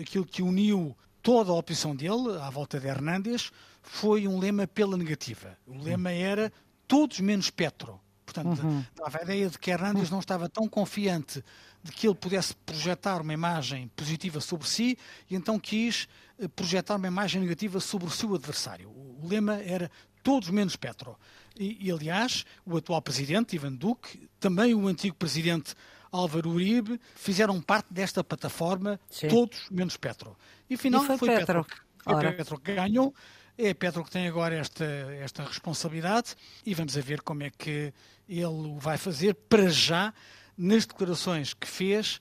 Aquilo 0.00 0.24
que 0.24 0.42
uniu 0.42 0.96
toda 1.22 1.50
a 1.50 1.54
oposição 1.54 1.94
dele, 1.94 2.38
à 2.40 2.48
volta 2.48 2.80
de 2.80 2.86
Hernández, 2.86 3.52
foi 3.82 4.26
um 4.26 4.38
lema 4.38 4.66
pela 4.66 4.96
negativa. 4.96 5.56
O 5.66 5.76
lema 5.78 6.10
era 6.10 6.50
todos 6.88 7.20
menos 7.20 7.50
Petro. 7.50 8.00
Portanto, 8.24 8.62
uhum. 8.62 8.84
dava 8.96 9.18
a 9.18 9.22
ideia 9.22 9.48
de 9.48 9.58
que 9.58 9.70
Hernández 9.70 10.10
não 10.10 10.18
estava 10.18 10.48
tão 10.48 10.66
confiante 10.66 11.44
de 11.82 11.92
que 11.92 12.06
ele 12.08 12.16
pudesse 12.16 12.56
projetar 12.56 13.20
uma 13.20 13.32
imagem 13.32 13.88
positiva 13.94 14.40
sobre 14.40 14.66
si 14.68 14.98
e 15.30 15.36
então 15.36 15.58
quis 15.58 16.08
eh, 16.38 16.48
projetar 16.48 16.96
uma 16.96 17.06
imagem 17.06 17.40
negativa 17.40 17.78
sobre 17.78 18.08
o 18.08 18.10
seu 18.10 18.34
adversário. 18.34 18.88
O 18.88 19.20
lema 19.22 19.60
era 19.62 19.90
todos 20.22 20.50
menos 20.50 20.74
Petro. 20.74 21.16
E, 21.58 21.86
e, 21.86 21.90
aliás, 21.90 22.44
o 22.64 22.76
atual 22.76 23.00
presidente, 23.00 23.56
Ivan 23.56 23.72
Duque, 23.72 24.28
também 24.38 24.74
o 24.74 24.86
antigo 24.86 25.16
presidente 25.16 25.74
Álvaro 26.12 26.50
Uribe, 26.50 27.00
fizeram 27.14 27.60
parte 27.60 27.92
desta 27.92 28.22
plataforma, 28.22 29.00
Sim. 29.10 29.28
todos 29.28 29.68
menos 29.70 29.96
Petro. 29.96 30.36
E 30.68 30.74
afinal 30.74 31.02
e 31.04 31.06
foi, 31.06 31.18
foi 31.18 31.28
Petro. 31.28 31.64
Petro, 31.64 31.84
foi 32.04 32.32
Petro 32.32 32.60
que 32.60 32.74
ganhou. 32.74 33.14
É 33.58 33.72
Petro 33.72 34.04
que 34.04 34.10
tem 34.10 34.28
agora 34.28 34.54
esta, 34.54 34.84
esta 34.84 35.42
responsabilidade 35.42 36.34
e 36.64 36.74
vamos 36.74 36.96
a 36.96 37.00
ver 37.00 37.22
como 37.22 37.42
é 37.42 37.50
que 37.50 37.92
ele 38.28 38.44
o 38.44 38.78
vai 38.78 38.98
fazer. 38.98 39.34
Para 39.34 39.68
já, 39.68 40.12
nas 40.58 40.84
declarações 40.84 41.54
que 41.54 41.66
fez, 41.66 42.20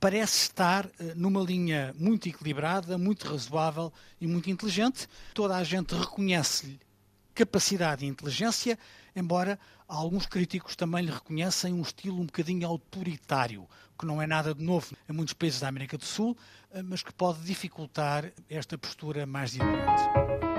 parece 0.00 0.42
estar 0.42 0.86
eh, 0.98 1.12
numa 1.14 1.40
linha 1.40 1.94
muito 1.96 2.28
equilibrada, 2.28 2.98
muito 2.98 3.28
razoável 3.28 3.92
e 4.20 4.26
muito 4.26 4.50
inteligente. 4.50 5.06
Toda 5.32 5.56
a 5.56 5.62
gente 5.62 5.94
reconhece-lhe 5.94 6.80
capacidade 7.34 8.04
e 8.04 8.08
inteligência, 8.08 8.78
embora 9.14 9.58
alguns 9.88 10.26
críticos 10.26 10.76
também 10.76 11.04
lhe 11.04 11.10
reconhecem 11.10 11.72
um 11.74 11.82
estilo 11.82 12.20
um 12.20 12.26
bocadinho 12.26 12.66
autoritário, 12.66 13.68
que 13.98 14.06
não 14.06 14.20
é 14.20 14.26
nada 14.26 14.54
de 14.54 14.62
novo 14.62 14.94
em 15.08 15.12
muitos 15.12 15.34
países 15.34 15.60
da 15.60 15.68
América 15.68 15.98
do 15.98 16.04
Sul, 16.04 16.36
eh, 16.72 16.82
mas 16.82 17.02
que 17.02 17.12
pode 17.12 17.40
dificultar 17.40 18.32
esta 18.48 18.76
postura 18.76 19.26
mais 19.26 19.52
dialogante. 19.52 20.51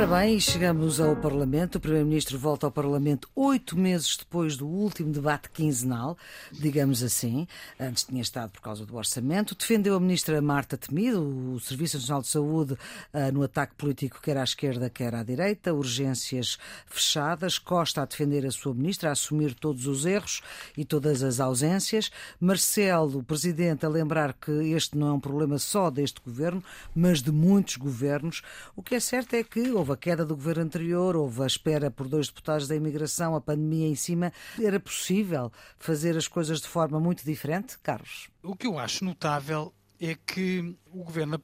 Ora 0.00 0.20
bem, 0.20 0.40
chegamos 0.40 0.98
ao 0.98 1.14
Parlamento. 1.14 1.74
O 1.74 1.80
Primeiro-Ministro 1.80 2.38
volta 2.38 2.66
ao 2.66 2.72
Parlamento 2.72 3.28
oito 3.36 3.76
meses 3.76 4.16
depois 4.16 4.56
do 4.56 4.66
último 4.66 5.12
debate 5.12 5.50
quinzenal, 5.50 6.16
digamos 6.50 7.02
assim. 7.02 7.46
Antes 7.78 8.04
tinha 8.04 8.22
estado 8.22 8.50
por 8.50 8.62
causa 8.62 8.86
do 8.86 8.96
orçamento. 8.96 9.54
Defendeu 9.54 9.94
a 9.94 10.00
Ministra 10.00 10.40
Marta 10.40 10.78
Temido, 10.78 11.52
o 11.52 11.60
Serviço 11.60 11.98
Nacional 11.98 12.22
de 12.22 12.28
Saúde, 12.28 12.78
ah, 13.12 13.30
no 13.30 13.42
ataque 13.42 13.74
político 13.74 14.22
quer 14.22 14.38
à 14.38 14.42
esquerda, 14.42 14.88
quer 14.88 15.14
à 15.14 15.22
direita. 15.22 15.74
Urgências 15.74 16.58
fechadas. 16.86 17.58
Costa 17.58 18.00
a 18.00 18.06
defender 18.06 18.46
a 18.46 18.50
sua 18.50 18.72
Ministra, 18.72 19.10
a 19.10 19.12
assumir 19.12 19.52
todos 19.52 19.86
os 19.86 20.06
erros 20.06 20.40
e 20.78 20.82
todas 20.82 21.22
as 21.22 21.40
ausências. 21.40 22.10
Marcelo, 22.40 23.18
o 23.18 23.22
Presidente, 23.22 23.84
a 23.84 23.88
lembrar 23.90 24.32
que 24.32 24.50
este 24.50 24.96
não 24.96 25.08
é 25.08 25.12
um 25.12 25.20
problema 25.20 25.58
só 25.58 25.90
deste 25.90 26.22
governo, 26.24 26.64
mas 26.94 27.20
de 27.20 27.30
muitos 27.30 27.76
governos. 27.76 28.40
O 28.74 28.82
que 28.82 28.94
é 28.94 29.00
certo 29.00 29.34
é 29.34 29.44
que 29.44 29.68
houve 29.68 29.89
a 29.92 29.96
queda 29.96 30.24
do 30.24 30.36
governo 30.36 30.62
anterior, 30.62 31.16
houve 31.16 31.42
a 31.42 31.46
espera 31.46 31.90
por 31.90 32.08
dois 32.08 32.28
deputados 32.28 32.68
da 32.68 32.76
imigração, 32.76 33.34
a 33.34 33.40
pandemia 33.40 33.86
em 33.88 33.94
cima. 33.94 34.32
Era 34.60 34.78
possível 34.78 35.52
fazer 35.76 36.16
as 36.16 36.28
coisas 36.28 36.60
de 36.60 36.68
forma 36.68 37.00
muito 37.00 37.24
diferente, 37.24 37.78
Carlos? 37.82 38.28
O 38.42 38.56
que 38.56 38.66
eu 38.66 38.78
acho 38.78 39.04
notável 39.04 39.72
é 40.00 40.14
que 40.14 40.76
o 40.92 41.04
governo 41.04 41.42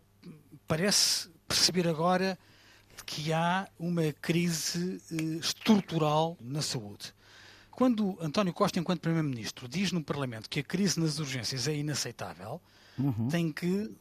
parece 0.67 1.31
perceber 1.47 1.87
agora 1.89 2.39
que 3.05 3.33
há 3.33 3.69
uma 3.79 4.13
crise 4.13 5.01
eh, 5.13 5.23
estrutural 5.39 6.37
na 6.41 6.63
saúde. 6.63 7.15
Quando 7.71 8.17
António 8.21 8.55
Costa, 8.55 8.81
enquanto 8.81 9.03
Primeiro-Ministro, 9.03 9.69
diz 9.69 9.93
no 9.93 10.03
Parlamento 10.03 10.49
que 10.49 10.61
a 10.61 10.65
crise 10.65 10.99
nas 10.99 11.19
urgências 11.19 11.69
é 11.69 11.77
inaceitável, 11.77 12.61
uhum. 12.99 13.29
tem, 13.29 13.53
que, 13.53 13.95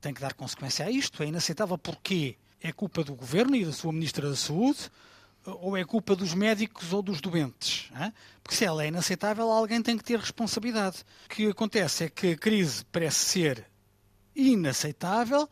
tem 0.00 0.12
que 0.12 0.20
dar 0.20 0.34
consequência 0.34 0.84
a 0.84 0.90
isto. 0.90 1.22
É 1.22 1.26
inaceitável 1.26 1.78
porquê? 1.78 2.36
É 2.64 2.72
culpa 2.72 3.04
do 3.04 3.14
governo 3.14 3.54
e 3.54 3.64
da 3.64 3.72
sua 3.72 3.92
Ministra 3.92 4.26
da 4.26 4.34
Saúde 4.34 4.90
ou 5.44 5.76
é 5.76 5.84
culpa 5.84 6.16
dos 6.16 6.32
médicos 6.32 6.94
ou 6.94 7.02
dos 7.02 7.20
doentes? 7.20 7.90
Hein? 8.00 8.10
Porque 8.42 8.56
se 8.56 8.64
ela 8.64 8.82
é 8.82 8.88
inaceitável, 8.88 9.50
alguém 9.50 9.82
tem 9.82 9.98
que 9.98 10.02
ter 10.02 10.18
responsabilidade. 10.18 11.04
O 11.26 11.28
que 11.28 11.46
acontece 11.46 12.04
é 12.04 12.08
que 12.08 12.32
a 12.32 12.36
crise 12.36 12.82
parece 12.86 13.18
ser 13.18 13.66
inaceitável, 14.34 15.46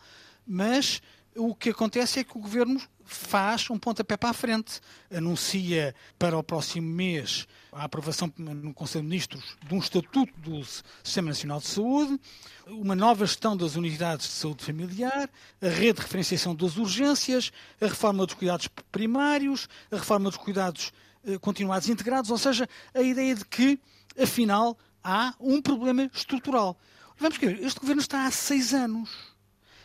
mas 0.47 1.03
o 1.37 1.55
que 1.55 1.71
acontece 1.71 2.21
é 2.21 2.25
que 2.25 2.37
o 2.37 2.41
governo 2.41 2.81
faz 3.05 3.69
um 3.71 3.79
pontapé 3.79 4.17
para 4.17 4.31
a 4.31 4.35
frente. 4.35 4.81
Anuncia 5.15 5.95
para 6.19 6.37
o 6.37 6.43
próximo 6.43 6.89
mês 6.89 7.47
a 7.73 7.85
aprovação 7.85 8.33
no 8.37 8.75
Conselho 8.75 9.03
de 9.03 9.09
Ministros 9.09 9.57
de 9.67 9.75
um 9.75 9.79
estatuto 9.79 10.33
do 10.39 10.63
Sistema 11.03 11.29
Nacional 11.29 11.59
de 11.59 11.67
Saúde, 11.67 12.21
uma 12.67 12.95
nova 12.95 13.25
gestão 13.25 13.57
das 13.57 13.77
unidades 13.77 14.27
de 14.27 14.33
saúde 14.33 14.65
familiar, 14.65 15.31
a 15.61 15.69
rede 15.69 15.95
de 15.95 16.03
referenciação 16.03 16.55
das 16.55 16.77
urgências, 16.77 17.51
a 17.81 17.87
reforma 17.87 18.27
dos 18.27 18.35
cuidados 18.35 18.69
primários, 18.91 19.69
a 19.91 19.97
reforma 19.97 20.29
dos 20.29 20.39
cuidados 20.39 20.93
eh, 21.25 21.39
continuados 21.39 21.89
integrados, 21.89 22.31
ou 22.31 22.39
seja, 22.39 22.69
a 22.95 23.01
ideia 23.01 23.35
de 23.35 23.45
que, 23.45 23.81
afinal, 24.21 24.79
há 25.03 25.35
um 25.41 25.63
problema 25.63 26.11
estrutural. 26.15 26.79
Vamos 27.17 27.39
ver, 27.39 27.63
este 27.63 27.81
governo 27.81 28.03
está 28.03 28.27
há 28.27 28.31
seis 28.31 28.75
anos. 28.75 29.11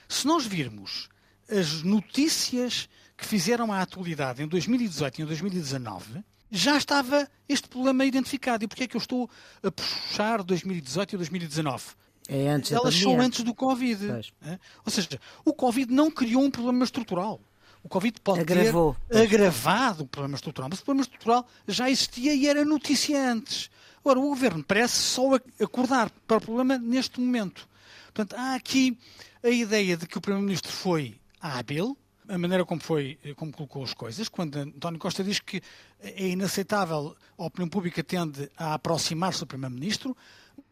Se 0.09 0.25
nós 0.27 0.45
virmos 0.45 1.09
as 1.49 1.83
notícias 1.83 2.89
que 3.17 3.25
fizeram 3.25 3.71
a 3.71 3.81
atualidade 3.81 4.43
em 4.43 4.47
2018 4.47 5.19
e 5.19 5.21
em 5.23 5.25
2019, 5.25 6.23
já 6.51 6.77
estava 6.77 7.27
este 7.49 7.67
problema 7.67 8.05
identificado. 8.05 8.63
E 8.63 8.67
porquê 8.67 8.83
é 8.83 8.87
que 8.87 8.95
eu 8.95 9.01
estou 9.01 9.29
a 9.63 9.71
puxar 9.71 10.43
2018 10.43 11.15
e 11.15 11.17
2019? 11.17 11.83
É 12.29 12.49
antes 12.49 12.71
Elas 12.71 12.95
são 12.95 13.19
antes 13.19 13.43
do 13.43 13.53
Covid. 13.53 14.11
É? 14.45 14.59
Ou 14.85 14.91
seja, 14.91 15.19
o 15.45 15.53
Covid 15.53 15.91
não 15.91 16.11
criou 16.11 16.43
um 16.43 16.51
problema 16.51 16.83
estrutural. 16.83 17.39
O 17.83 17.89
Covid 17.89 18.19
pode 18.21 18.41
Agravou. 18.41 18.97
ter 19.07 19.21
agravado 19.21 20.03
o 20.03 20.07
problema 20.07 20.35
estrutural, 20.35 20.69
mas 20.69 20.79
o 20.79 20.83
problema 20.83 21.03
estrutural 21.03 21.47
já 21.67 21.89
existia 21.89 22.33
e 22.33 22.47
era 22.47 22.65
notícia 22.65 23.31
antes. 23.31 23.69
Agora, 24.01 24.19
o 24.19 24.29
governo 24.29 24.63
parece 24.63 24.95
só 24.95 25.35
acordar 25.61 26.09
para 26.27 26.37
o 26.37 26.41
problema 26.41 26.77
neste 26.77 27.19
momento. 27.19 27.67
Portanto, 28.13 28.37
há 28.37 28.55
aqui 28.55 28.97
a 29.43 29.49
ideia 29.49 29.95
de 29.95 30.05
que 30.05 30.17
o 30.17 30.21
Primeiro-Ministro 30.21 30.71
foi 30.71 31.17
hábil, 31.39 31.97
a 32.27 32.37
maneira 32.37 32.65
como 32.65 32.81
foi, 32.81 33.17
como 33.35 33.51
colocou 33.51 33.83
as 33.83 33.93
coisas, 33.93 34.27
quando 34.27 34.57
António 34.57 34.99
Costa 34.99 35.23
diz 35.23 35.39
que 35.39 35.61
é 35.99 36.27
inaceitável, 36.27 37.15
a 37.37 37.45
opinião 37.45 37.69
pública 37.69 38.03
tende 38.03 38.49
a 38.57 38.73
aproximar-se 38.73 39.39
do 39.39 39.47
Primeiro-Ministro, 39.47 40.15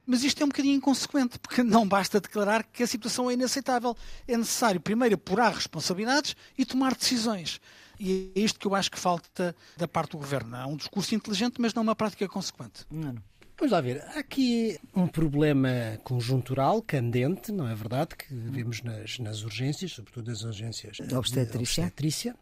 mas 0.06 0.24
isto 0.24 0.42
é 0.42 0.46
um 0.46 0.50
bocadinho 0.50 0.76
inconsequente, 0.76 1.40
porque 1.40 1.64
não 1.64 1.88
basta 1.88 2.20
declarar 2.20 2.64
que 2.64 2.84
a 2.84 2.88
situação 2.88 3.30
é 3.30 3.34
inaceitável. 3.34 3.98
É 4.28 4.38
necessário 4.38 4.80
primeiro 4.80 5.16
apurar 5.16 5.54
responsabilidades 5.54 6.36
e 6.58 6.64
tomar 6.64 6.94
decisões. 6.96 7.60
E 8.00 8.32
é 8.36 8.40
isto 8.40 8.60
que 8.60 8.68
eu 8.68 8.76
acho 8.76 8.92
que 8.92 9.00
falta 9.00 9.56
da 9.78 9.88
parte 9.88 10.12
do 10.12 10.18
governo. 10.18 10.56
Há 10.56 10.68
um 10.68 10.76
discurso 10.76 11.16
inteligente, 11.16 11.60
mas 11.60 11.74
não 11.74 11.82
uma 11.82 11.96
prática 11.96 12.28
consequente. 12.28 12.86
Não. 12.92 13.16
Vamos 13.58 13.72
lá 13.72 13.80
ver. 13.80 14.02
Há 14.02 14.20
aqui 14.20 14.78
um 14.94 15.08
problema 15.08 15.70
conjuntural, 16.04 16.82
candente, 16.82 17.52
não 17.52 17.68
é 17.68 17.74
verdade? 17.74 18.16
Que 18.16 18.34
vemos 18.34 18.82
nas, 18.82 19.18
nas 19.20 19.44
urgências, 19.44 19.94
sobretudo 19.94 20.30
nas 20.30 20.44
urgências 20.44 21.00
obstetrícia. 21.00 21.84
obstetrícia 21.84 22.36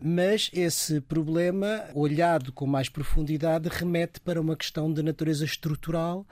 mas 0.00 0.50
esse 0.52 1.00
problema, 1.00 1.84
olhado 1.94 2.52
com 2.52 2.66
mais 2.66 2.88
profundidade, 2.88 3.68
remete 3.70 4.20
para 4.20 4.40
uma 4.40 4.56
questão 4.56 4.92
de 4.92 5.02
natureza 5.02 5.44
estrutural 5.44 6.26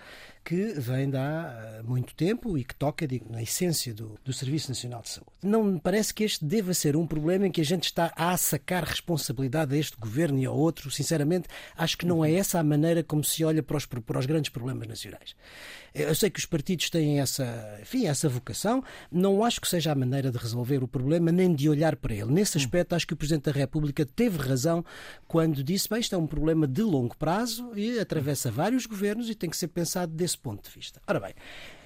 que 0.44 0.74
vem 0.76 1.08
de 1.08 1.16
há 1.16 1.80
muito 1.84 2.14
tempo 2.14 2.58
e 2.58 2.64
que 2.64 2.74
toca 2.74 3.06
digo, 3.06 3.32
na 3.32 3.42
essência 3.42 3.94
do, 3.94 4.18
do 4.22 4.32
Serviço 4.32 4.68
Nacional 4.68 5.00
de 5.00 5.08
Saúde. 5.08 5.30
Não 5.42 5.64
me 5.64 5.80
parece 5.80 6.12
que 6.12 6.22
este 6.22 6.44
deva 6.44 6.74
ser 6.74 6.96
um 6.96 7.06
problema 7.06 7.46
em 7.46 7.50
que 7.50 7.60
a 7.60 7.64
gente 7.64 7.84
está 7.84 8.12
a 8.14 8.36
sacar 8.36 8.84
responsabilidade 8.84 9.74
a 9.74 9.78
este 9.78 9.96
governo 9.96 10.38
e 10.38 10.44
ao 10.44 10.56
outro. 10.56 10.90
Sinceramente, 10.90 11.48
acho 11.76 11.96
que 11.96 12.06
não 12.06 12.24
é 12.24 12.32
essa 12.32 12.60
a 12.60 12.62
maneira 12.62 13.02
como 13.02 13.24
se 13.24 13.44
olha 13.44 13.62
para 13.62 13.76
os, 13.76 13.86
para 13.86 14.18
os 14.18 14.26
grandes 14.26 14.50
problemas 14.50 14.86
nacionais. 14.86 15.34
Eu 15.94 16.12
sei 16.14 16.28
que 16.28 16.40
os 16.40 16.46
partidos 16.46 16.90
têm 16.90 17.20
essa, 17.20 17.78
enfim, 17.80 18.06
essa 18.06 18.28
vocação. 18.28 18.82
Não 19.12 19.44
acho 19.44 19.60
que 19.60 19.68
seja 19.68 19.92
a 19.92 19.94
maneira 19.94 20.28
de 20.28 20.36
resolver 20.36 20.82
o 20.82 20.88
problema 20.88 21.30
nem 21.30 21.54
de 21.54 21.68
olhar 21.68 21.94
para 21.94 22.12
ele. 22.12 22.32
Nesse 22.32 22.58
aspecto, 22.58 22.96
acho 22.96 23.06
que 23.06 23.14
o 23.14 23.16
Presidente 23.16 23.44
da 23.44 23.52
República 23.52 24.04
teve 24.04 24.38
razão 24.38 24.84
quando 25.28 25.62
disse: 25.62 25.88
bem, 25.88 26.00
isto 26.00 26.14
é 26.16 26.18
um 26.18 26.26
problema 26.26 26.66
de 26.66 26.82
longo 26.82 27.16
prazo 27.16 27.70
e 27.76 28.00
atravessa 28.00 28.50
vários 28.50 28.86
governos 28.86 29.30
e 29.30 29.36
tem 29.36 29.48
que 29.48 29.56
ser 29.56 29.68
pensado 29.68 30.12
desse 30.12 30.33
ponto 30.38 30.68
de 30.68 30.70
vista. 30.74 31.00
Ora 31.06 31.20
bem, 31.20 31.34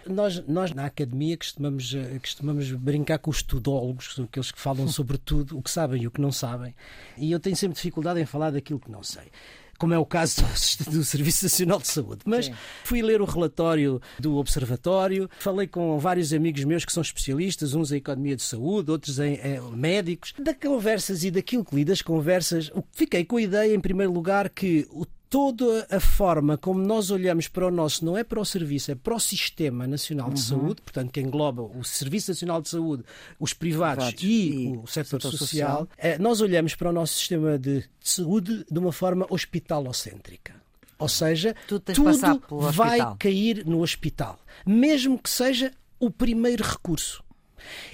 nós, 0.07 0.43
nós 0.47 0.73
na 0.73 0.87
academia 0.87 1.37
costumamos, 1.37 1.95
eh, 1.95 2.19
costumamos 2.19 2.71
brincar 2.73 3.19
com 3.19 3.31
os 3.31 3.39
estudólogos, 3.39 4.15
são 4.15 4.25
aqueles 4.25 4.51
que 4.51 4.61
falam 4.61 4.89
sobre 4.89 5.19
tudo, 5.19 5.59
o 5.59 5.63
que 5.63 5.71
sabem 5.71 6.03
e 6.03 6.07
o 6.07 6.11
que 6.11 6.21
não 6.21 6.33
sabem, 6.33 6.75
e 7.17 7.31
eu 7.31 7.41
tenho 7.41 7.57
sempre 7.57 7.77
dificuldade 7.77 8.21
em 8.21 8.27
falar 8.27 8.51
daquilo 8.51 8.81
que 8.81 8.91
não 8.91 9.03
sei 9.03 9.31
como 9.79 9.95
é 9.95 9.99
o 9.99 10.05
caso 10.05 10.43
do, 10.85 10.91
do, 10.99 11.05
Serviço 11.05 11.45
Nacional 11.45 11.79
de 11.79 11.87
Saúde. 11.87 12.23
Mas 12.27 12.47
Sim. 12.47 12.55
fui 12.85 13.01
ler 13.01 13.23
o 13.23 13.25
relatório 13.25 14.03
do 14.19 14.37
Observatório, 14.37 15.31
falei 15.39 15.69
com 15.69 15.99
vários 15.99 16.33
amigos 16.33 16.65
meus 16.65 16.85
que 16.85 16.93
são 16.93 17.01
especialistas, 17.01 17.75
uns 17.75 17.93
em 17.93 17.97
economia 17.97 18.35
de 18.35 18.43
saúde, 18.43 18.91
outros 18.91 19.19
em, 19.21 19.35
em 19.35 19.61
médicos. 19.77 20.35
Da 20.39 20.53
conversas 20.53 21.23
e 21.23 21.31
daquilo 21.31 21.65
que 21.65 21.77
li 21.77 21.85
das 21.85 22.03
conversas, 22.03 22.71
fiquei 22.93 23.25
com 23.25 23.37
a 23.37 23.43
ideia, 23.43 23.73
em 23.73 23.81
primeiro 23.81 24.13
lugar, 24.13 24.51
que 24.51 24.87
o 24.91 25.07
toda 25.31 25.87
a 25.91 26.01
forma 26.01 26.57
como 26.57 26.81
nós 26.81 27.11
olhamos 27.11 27.49
para 27.49 27.67
o 27.67 27.71
nosso, 27.71 28.05
não 28.05 28.17
é 28.17 28.25
para 28.25 28.41
o 28.41 28.45
serviço, 28.45 28.91
é 28.91 28.95
para 28.95 29.15
o 29.15 29.21
Sistema 29.21 29.87
Nacional 29.87 30.31
de 30.31 30.41
uhum. 30.41 30.47
Saúde, 30.61 30.83
portanto, 30.83 31.11
que 31.11 31.21
engloba 31.21 31.63
o 31.63 31.85
Serviço 31.85 32.31
Nacional 32.31 32.63
de 32.63 32.69
Saúde, 32.69 33.05
os 33.39 33.53
privados, 33.53 34.15
privados 34.15 34.23
e, 34.23 34.73
e, 34.73 34.77
o 34.77 34.87
setor, 34.87 35.21
social, 35.21 35.39
social, 35.39 35.89
eh, 35.99 36.19
nós 36.19 36.41
olhamos 36.41 36.75
para 36.75 36.91
o 36.91 36.93
nosso 36.93 37.15
sistema 37.15 37.59
de 37.59 37.85
saúde 38.01 38.65
de 38.71 38.79
uma 38.79 38.93
forma 38.93 39.27
hospitalocêntrica. 39.29 40.55
Ou 40.99 41.09
seja, 41.09 41.55
tudo, 41.69 41.85
tudo 41.95 42.73
vai 42.73 42.99
cair 43.19 43.65
no 43.65 43.83
hospital, 43.83 44.39
mesmo 44.67 45.17
que 45.19 45.31
seja 45.31 45.73
o 46.01 46.11
primeiro 46.11 46.65
recurso. 46.65 47.23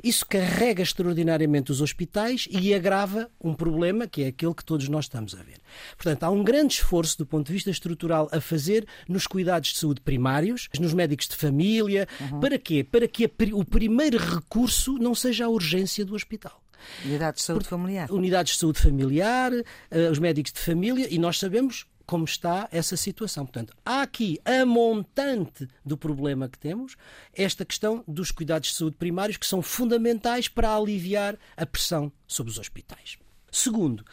Isso 0.03 0.25
carrega 0.27 0.83
extraordinariamente 0.83 1.71
os 1.71 1.81
hospitais 1.81 2.47
e 2.51 2.75
agrava 2.75 3.31
um 3.43 3.55
problema 3.55 4.07
que 4.07 4.23
é 4.23 4.27
aquele 4.29 4.55
que 4.55 4.65
todos 4.65 4.89
nós 4.89 5.07
estamos 5.07 5.35
a 5.35 5.43
ver. 5.43 5.61
Portanto, 5.97 6.23
há 6.25 6.31
um 6.31 6.43
grande 6.43 6.75
esforço 6.75 7.19
do 7.19 7.27
ponto 7.27 7.47
de 7.47 7.53
vista 7.53 7.71
estrutural 7.71 8.29
a 8.33 8.41
fazer 8.41 8.87
nos 9.09 9.27
cuidados 9.27 9.71
de 9.71 9.79
saúde 9.79 10.01
primários, 10.01 10.69
nos 10.79 10.95
médicos 10.95 11.29
de 11.29 11.37
família. 11.37 12.07
Uhum. 12.21 12.41
Para 12.41 12.59
quê? 12.59 12.85
Para 12.85 13.09
que 13.09 13.31
o 13.53 13.65
primeiro 13.65 14.19
recurso 14.19 14.95
não 14.95 15.15
seja 15.15 15.47
a 15.47 15.49
urgência 15.49 16.05
do 16.05 16.15
hospital. 16.15 16.63
Unidades 17.05 17.41
de 17.41 17.47
saúde 17.47 17.69
familiar. 17.69 18.11
Unidades 18.11 18.53
de 18.55 18.59
saúde 18.59 18.81
familiar, 18.81 19.53
uh, 19.53 20.11
os 20.11 20.19
médicos 20.19 20.53
de 20.53 20.61
família, 20.61 21.09
e 21.11 21.19
nós 21.19 21.39
sabemos 21.39 21.87
como 22.07 22.25
está 22.25 22.69
essa 22.71 22.97
situação. 22.97 23.45
Portanto, 23.45 23.75
há 23.85 24.03
aqui 24.03 24.39
a 24.45 24.65
montante 24.65 25.69
do 25.85 25.97
problema 25.97 26.49
que 26.49 26.59
temos, 26.59 26.97
esta 27.35 27.65
questão 27.65 28.05
dos 28.07 28.31
cuidados 28.31 28.71
de 28.71 28.77
saúde 28.77 28.97
primários, 28.97 29.37
que 29.37 29.47
são 29.47 29.63
fundamentais 29.63 30.49
para 30.49 30.75
aliviar 30.75 31.37
a 31.57 31.67
pressão 31.67 32.13
sobre 32.27 32.51
os 32.53 32.59
hospitais. 32.59 33.17
Segundo, 33.51 34.05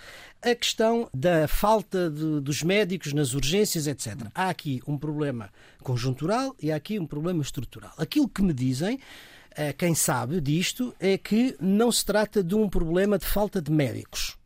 a 0.42 0.54
questão 0.54 1.10
da 1.12 1.48
falta 1.48 2.10
de, 2.12 2.40
dos 2.42 2.62
médicos 2.62 3.12
nas 3.12 3.34
urgências, 3.34 3.88
etc. 3.88 4.28
Há 4.36 4.50
aqui 4.50 4.82
um 4.88 4.98
problema 4.98 5.50
conjuntural 5.82 6.56
e 6.62 6.72
há 6.72 6.76
aqui 6.76 7.00
um 7.00 7.08
problema 7.08 7.42
estrutural. 7.42 7.92
Aquilo 7.98 8.30
que 8.30 8.44
me 8.44 8.54
dizem, 8.54 9.00
eh, 9.56 9.74
quem 9.74 9.96
sabe 9.96 10.40
disto, 10.40 10.96
é 11.00 11.18
que 11.18 11.56
não 11.60 11.92
se 11.92 12.06
trata 12.06 12.44
de 12.44 12.54
um 12.54 12.70
problema 12.70 13.18
de 13.18 13.26
falta 13.26 13.60
de 13.60 13.72
médicos 13.72 14.38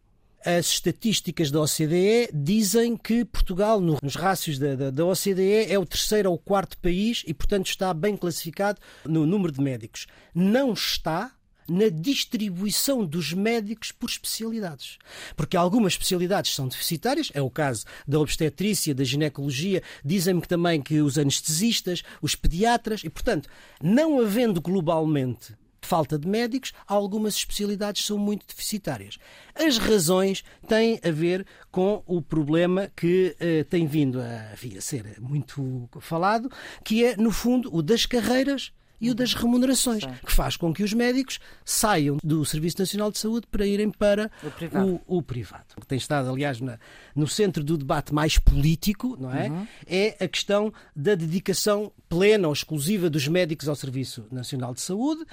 as 0.45 0.67
estatísticas 0.67 1.49
da 1.49 1.59
OCDE 1.59 2.29
dizem 2.31 2.95
que 2.95 3.25
Portugal, 3.25 3.81
nos 3.81 4.15
rácios 4.15 4.59
da, 4.59 4.75
da, 4.75 4.91
da, 4.91 5.03
OCDE, 5.03 5.65
é 5.67 5.79
o 5.79 5.85
terceiro 5.85 6.29
ou 6.29 6.37
quarto 6.37 6.77
país 6.77 7.23
e, 7.25 7.33
portanto, 7.33 7.65
está 7.65 7.91
bem 7.91 8.15
classificado 8.15 8.79
no 9.03 9.25
número 9.25 9.51
de 9.51 9.59
médicos. 9.59 10.05
Não 10.35 10.71
está 10.73 11.31
na 11.67 11.89
distribuição 11.89 13.03
dos 13.03 13.33
médicos 13.33 13.91
por 13.91 14.07
especialidades. 14.07 14.99
Porque 15.35 15.57
algumas 15.57 15.93
especialidades 15.93 16.53
são 16.53 16.67
deficitárias, 16.67 17.31
é 17.33 17.41
o 17.41 17.49
caso 17.49 17.85
da 18.07 18.19
obstetrícia, 18.19 18.93
da 18.93 19.03
ginecologia, 19.03 19.81
dizem-me 20.03 20.41
também 20.41 20.79
que 20.79 21.01
os 21.01 21.17
anestesistas, 21.17 22.03
os 22.21 22.35
pediatras, 22.35 23.03
e 23.03 23.09
portanto, 23.09 23.49
não 23.81 24.21
havendo 24.21 24.61
globalmente 24.61 25.55
falta 25.85 26.19
de 26.19 26.27
médicos, 26.27 26.73
algumas 26.87 27.35
especialidades 27.35 28.05
são 28.05 28.17
muito 28.17 28.45
deficitárias. 28.45 29.17
As 29.53 29.77
razões 29.77 30.43
têm 30.67 30.99
a 31.03 31.11
ver 31.11 31.45
com 31.71 32.03
o 32.05 32.21
problema 32.21 32.91
que 32.95 33.35
uh, 33.39 33.63
tem 33.65 33.87
vindo 33.87 34.19
a, 34.19 34.53
enfim, 34.53 34.77
a 34.77 34.81
ser 34.81 35.19
muito 35.19 35.89
falado, 35.99 36.51
que 36.83 37.05
é, 37.05 37.15
no 37.15 37.31
fundo, 37.31 37.73
o 37.73 37.81
das 37.81 38.05
carreiras 38.05 38.73
e 38.99 39.09
o 39.09 39.15
das 39.15 39.33
remunerações, 39.33 40.03
Sim. 40.03 40.13
que 40.25 40.31
faz 40.31 40.55
com 40.55 40.73
que 40.73 40.83
os 40.83 40.93
médicos 40.93 41.39
saiam 41.63 42.17
do 42.23 42.45
Serviço 42.45 42.79
Nacional 42.79 43.11
de 43.11 43.19
Saúde 43.19 43.47
para 43.51 43.65
irem 43.65 43.91
para 43.91 44.31
o 44.43 44.51
privado. 44.51 45.01
O, 45.07 45.17
o 45.17 45.21
privado. 45.21 45.65
Que 45.79 45.85
tem 45.85 45.97
estado, 45.97 46.29
aliás, 46.29 46.59
na, 46.61 46.79
no 47.15 47.27
centro 47.27 47.63
do 47.63 47.77
debate 47.77 48.13
mais 48.13 48.37
político, 48.37 49.17
não 49.19 49.33
é? 49.33 49.49
Uhum. 49.49 49.67
É 49.85 50.17
a 50.23 50.27
questão 50.27 50.73
da 50.95 51.15
dedicação 51.15 51.91
plena 52.07 52.47
ou 52.47 52.53
exclusiva 52.53 53.09
dos 53.09 53.27
médicos 53.27 53.67
ao 53.67 53.75
Serviço 53.75 54.25
Nacional 54.31 54.73
de 54.73 54.81
Saúde 54.81 55.25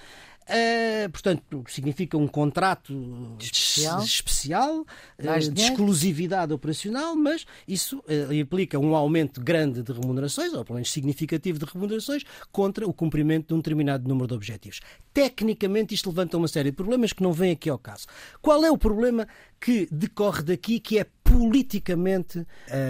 Uh, 0.43 1.09
portanto, 1.11 1.65
significa 1.69 2.19
um 2.19 2.27
contrato 2.27 3.37
especial, 3.39 4.03
especial 4.03 4.81
uh, 4.81 5.51
de 5.53 5.63
exclusividade 5.63 6.53
operacional, 6.53 7.15
mas 7.15 7.47
isso 7.67 7.99
uh, 8.01 8.33
implica 8.33 8.79
um 8.79 8.97
aumento 8.97 9.41
grande 9.41 9.83
de 9.83 9.93
remunerações, 9.93 10.53
ou 10.53 10.65
pelo 10.65 10.75
menos 10.75 10.91
significativo 10.91 11.59
de 11.59 11.65
remunerações, 11.65 12.25
contra 12.51 12.87
o 12.87 12.93
cumprimento 12.93 13.49
de 13.49 13.55
um 13.55 13.59
determinado 13.59 14.09
número 14.09 14.27
de 14.27 14.35
objetivos. 14.35 14.81
Tecnicamente, 15.15 15.95
isto 15.95 16.09
levanta 16.09 16.37
uma 16.37 16.49
série 16.49 16.71
de 16.71 16.77
problemas 16.77 17.13
que 17.13 17.23
não 17.23 17.33
vêm 17.33 17.53
aqui 17.53 17.71
ao 17.71 17.79
caso. 17.79 18.07
Qual 18.41 18.65
é 18.65 18.71
o 18.71 18.79
problema 18.79 19.29
que 19.61 19.87
decorre 19.93 20.43
daqui 20.43 20.81
que 20.81 20.99
é 20.99 21.07
politicamente 21.23 22.45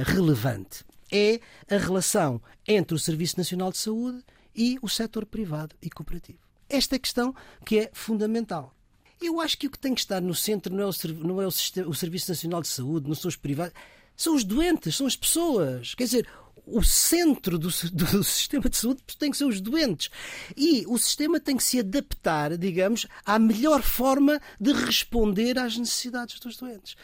relevante? 0.07 0.85
É 1.11 1.41
a 1.71 1.77
relação 1.77 2.41
entre 2.67 2.95
o 2.95 2.99
Serviço 2.99 3.37
Nacional 3.37 3.71
de 3.71 3.79
Saúde 3.79 4.25
e 4.57 4.79
o 4.81 4.89
setor 4.89 5.27
privado 5.27 5.77
e 5.83 5.91
cooperativo 5.91 6.52
esta 6.73 6.99
questão 6.99 7.35
que 7.65 7.79
é 7.79 7.91
fundamental. 7.93 8.75
Eu 9.21 9.41
acho 9.41 9.57
que 9.57 9.67
o 9.69 9.71
que 9.71 9.79
tem 9.79 9.95
que 9.95 10.01
estar 10.01 10.21
no 10.21 10.35
centro 10.35 10.75
não 10.75 10.83
é 10.83 10.87
o, 10.87 11.15
não 11.25 11.43
é 11.43 11.47
o, 11.47 11.51
sistema, 11.51 11.89
o 11.89 11.95
Serviço 11.95 12.31
Nacional 12.31 12.61
de 12.61 12.69
Saúde, 12.69 13.09
não 13.09 13.15
são 13.15 13.29
os 13.29 13.37
privados, 13.37 13.75
são 14.17 14.35
os 14.35 14.43
doentes, 14.43 14.97
são 14.97 15.07
as 15.07 15.15
pessoas. 15.15 15.95
Quer 15.95 16.05
dizer, 16.05 16.29
o 16.67 16.83
centro 16.83 17.59
do, 17.59 17.69
do, 17.93 18.25
sistema 18.25 18.69
de 18.69 18.77
saúde 18.77 19.03
tem 19.19 19.31
que 19.31 19.37
ser 19.37 19.45
os 19.45 19.61
doentes. 19.61 20.11
E 20.57 20.85
o 20.87 20.99
sistema 20.99 21.41
tem 21.41 21.57
que 21.57 21.63
se 21.63 21.81
adaptar, 21.81 22.57
digamos, 22.57 23.07
à 23.25 23.39
melhor 23.39 23.83
forma 23.83 24.41
de 24.61 24.73
responder 24.73 25.59
às 25.59 25.77
necessidades 25.77 26.39
dos 26.41 26.57
doentes. 26.57 26.97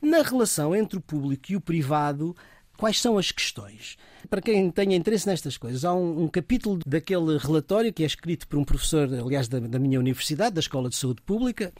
Na 0.00 0.22
relação 0.22 0.74
entre 0.74 0.98
o 0.98 1.02
público 1.02 1.52
e 1.52 1.56
o 1.56 1.60
privado, 1.60 2.34
Quais 2.80 2.98
são 2.98 3.18
as 3.18 3.30
questões? 3.30 3.98
Para 4.30 4.40
quem 4.40 4.70
tenha 4.70 4.96
interesse 4.96 5.26
nestas 5.26 5.58
coisas, 5.58 5.84
há 5.84 5.92
um, 5.92 6.22
um 6.22 6.28
capítulo 6.28 6.78
daquele 6.86 7.36
relatório 7.36 7.92
que 7.92 8.02
é 8.02 8.06
escrito 8.06 8.48
por 8.48 8.58
um 8.58 8.64
professor, 8.64 9.06
aliás, 9.12 9.48
da, 9.48 9.60
da, 9.60 9.78
minha 9.78 10.00
universidade, 10.00 10.54
da 10.54 10.60
Escola 10.60 10.88
de 10.88 10.96
Saúde 10.96 11.20
Pública, 11.20 11.74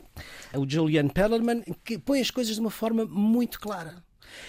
o 0.53 0.69
Julian 0.69 1.09
Pellerman, 1.09 1.63
que 1.83 1.97
põe 1.97 2.21
as 2.21 2.31
coisas 2.31 2.55
de 2.55 2.61
uma 2.61 2.71
forma 2.71 3.07
muito 3.07 3.59
clara. 3.59 4.05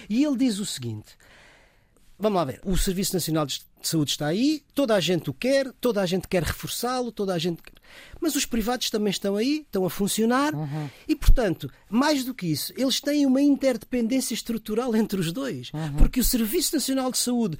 E 0.09 0.25
ele 0.25 0.35
diz 0.35 0.59
o 0.59 0.65
seguinte: 0.65 1.15
vamos 2.19 2.35
lá 2.35 2.43
ver, 2.43 2.59
o 2.65 2.77
Serviço 2.77 3.13
Nacional 3.13 3.45
de 3.45 3.61
Saúde 3.81 4.11
está 4.11 4.27
aí, 4.27 4.61
toda 4.75 4.93
a 4.93 4.99
gente 4.99 5.29
o 5.29 5.33
quer, 5.33 5.71
toda 5.79 6.01
a 6.01 6.05
gente 6.05 6.27
quer 6.27 6.43
reforçá-lo, 6.43 7.13
toda 7.13 7.33
a 7.33 7.37
gente 7.37 7.63
quer. 7.63 7.80
Mas 8.19 8.35
os 8.35 8.45
privados 8.45 8.89
também 8.89 9.11
estão 9.11 9.35
aí, 9.35 9.61
estão 9.61 9.85
a 9.85 9.89
funcionar 9.89 10.53
uhum. 10.53 10.89
e, 11.07 11.15
portanto, 11.15 11.69
mais 11.89 12.23
do 12.23 12.33
que 12.33 12.47
isso, 12.47 12.73
eles 12.77 12.99
têm 12.99 13.25
uma 13.25 13.41
interdependência 13.41 14.33
estrutural 14.33 14.93
entre 14.95 15.19
os 15.19 15.31
dois. 15.31 15.71
Uhum. 15.73 15.93
Porque 15.93 16.19
o 16.19 16.23
Serviço 16.23 16.75
Nacional 16.75 17.11
de 17.11 17.17
Saúde, 17.17 17.57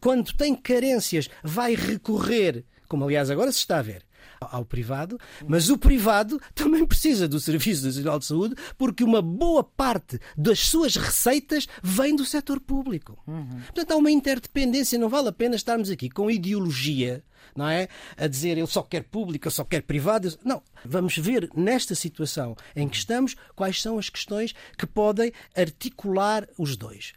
quando 0.00 0.32
tem 0.32 0.54
carências, 0.54 1.28
vai 1.42 1.74
recorrer, 1.74 2.64
como 2.88 3.04
aliás 3.04 3.30
agora 3.30 3.52
se 3.52 3.58
está 3.58 3.78
a 3.78 3.82
ver, 3.82 4.04
ao 4.50 4.64
privado, 4.64 5.18
mas 5.46 5.68
o 5.70 5.78
privado 5.78 6.40
também 6.54 6.86
precisa 6.86 7.28
do 7.28 7.40
Serviço 7.40 7.86
Nacional 7.86 8.18
de 8.18 8.24
Saúde 8.24 8.54
porque 8.76 9.04
uma 9.04 9.22
boa 9.22 9.62
parte 9.62 10.18
das 10.36 10.60
suas 10.60 10.96
receitas 10.96 11.68
vem 11.82 12.16
do 12.16 12.24
setor 12.24 12.60
público. 12.60 13.18
Uhum. 13.26 13.60
Portanto, 13.66 13.92
há 13.92 13.96
uma 13.96 14.10
interdependência. 14.10 14.98
Não 14.98 15.08
vale 15.08 15.28
a 15.28 15.32
pena 15.32 15.56
estarmos 15.56 15.90
aqui 15.90 16.08
com 16.08 16.30
ideologia 16.30 17.22
não 17.54 17.68
é? 17.68 17.88
A 18.16 18.26
dizer 18.26 18.58
eu 18.58 18.66
só 18.66 18.82
quero 18.82 19.04
público, 19.04 19.46
eu 19.46 19.50
só 19.50 19.64
quero 19.64 19.84
privado. 19.84 20.38
Não. 20.44 20.62
Vamos 20.84 21.16
ver 21.16 21.50
nesta 21.54 21.94
situação 21.94 22.56
em 22.74 22.88
que 22.88 22.96
estamos 22.96 23.36
quais 23.54 23.80
são 23.80 23.98
as 23.98 24.08
questões 24.08 24.54
que 24.76 24.86
podem 24.86 25.32
articular 25.54 26.48
os 26.58 26.76
dois. 26.76 27.12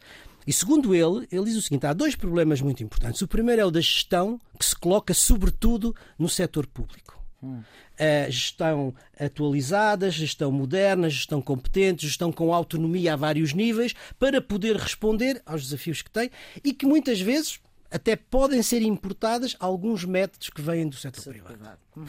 E 0.46 0.54
segundo 0.54 0.93
ele, 0.93 1.28
ele 1.32 1.46
diz 1.46 1.56
o 1.56 1.62
seguinte: 1.62 1.86
há 1.86 1.93
dois 1.93 2.16
problemas 2.16 2.62
muito 2.62 2.84
importantes. 2.84 3.22
O 3.22 3.28
primeiro 3.28 3.62
é 3.62 3.66
o 3.66 3.72
da 3.72 3.82
gestão, 3.82 4.39
que 4.60 4.66
se 4.66 4.76
coloca 4.76 5.14
sobretudo 5.14 5.96
no 6.18 6.30
setor 6.30 6.68
público. 6.68 7.20
Hum. 7.41 7.62
A 7.98 8.30
gestão 8.30 8.93
atualizada, 9.20 10.12
gestão 10.12 10.52
moderna, 10.52 11.10
gestão 11.10 11.41
competente, 11.41 12.06
gestão 12.06 12.32
com 12.32 12.54
autonomia 12.54 13.14
a 13.14 13.16
vários 13.16 13.54
níveis, 13.54 13.93
para 14.20 14.41
poder 14.41 14.76
responder 14.76 15.41
aos 15.46 15.64
desafios 15.64 16.02
que 16.02 16.12
tem 16.12 16.30
e 16.64 16.74
que 16.74 16.86
muitas 16.86 17.22
vezes 17.22 17.60
até 17.89 18.16
podem 18.16 18.62
ser 18.62 18.82
importadas 18.82 19.56
alguns 19.60 20.04
métodos 20.04 20.50
que 20.50 20.62
vêm 20.62 20.89
do 20.89 20.96
setor 20.96 21.24
privado. 21.24 21.54
privado. 21.54 21.80
Uhum. 21.96 22.06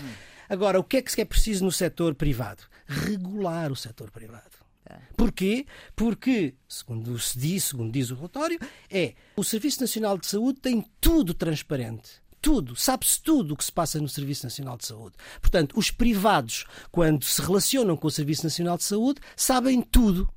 Agora, 0.49 0.81
o 0.81 0.85
que 0.85 0.97
é 0.97 1.03
que 1.03 1.21
é 1.21 1.25
preciso 1.25 1.65
no 1.65 1.73
setor 1.73 2.15
privado? 2.15 2.65
Regular 2.87 3.71
o 3.71 3.77
setor 3.77 4.11
privado. 4.11 4.66
Porquê? 5.17 5.67
Porque, 5.95 6.55
segundo 6.69 7.19
se 7.19 7.39
diz, 7.39 7.65
segundo 7.65 7.93
diz 7.93 8.11
o 8.11 8.15
relatório, 8.15 8.59
é 8.91 9.15
o 9.37 9.45
Serviço 9.45 9.81
Nacional 9.81 10.19
de 10.19 10.27
Saúde 10.27 10.61
tem 10.61 10.85
tudo 11.01 11.35
transparente. 11.35 12.25
Tudo, 12.41 12.77
sabe-se 12.77 13.21
tudo 13.21 13.55
o 13.55 13.57
que 13.57 13.65
se 13.65 13.73
passa 13.73 13.99
no 13.99 14.09
Serviço 14.09 14.45
Nacional 14.45 14.77
de 14.77 14.87
Saúde. 14.87 15.17
Portanto, 15.41 15.77
os 15.77 15.91
privados, 15.91 16.65
quando 16.93 17.25
se 17.25 17.43
relacionam 17.43 17.97
com 17.97 18.07
o 18.07 18.11
Serviço 18.11 18.45
Nacional 18.45 18.77
de 18.77 18.85
Saúde, 18.85 19.21
sabem 19.35 19.83
tudo 19.83 20.29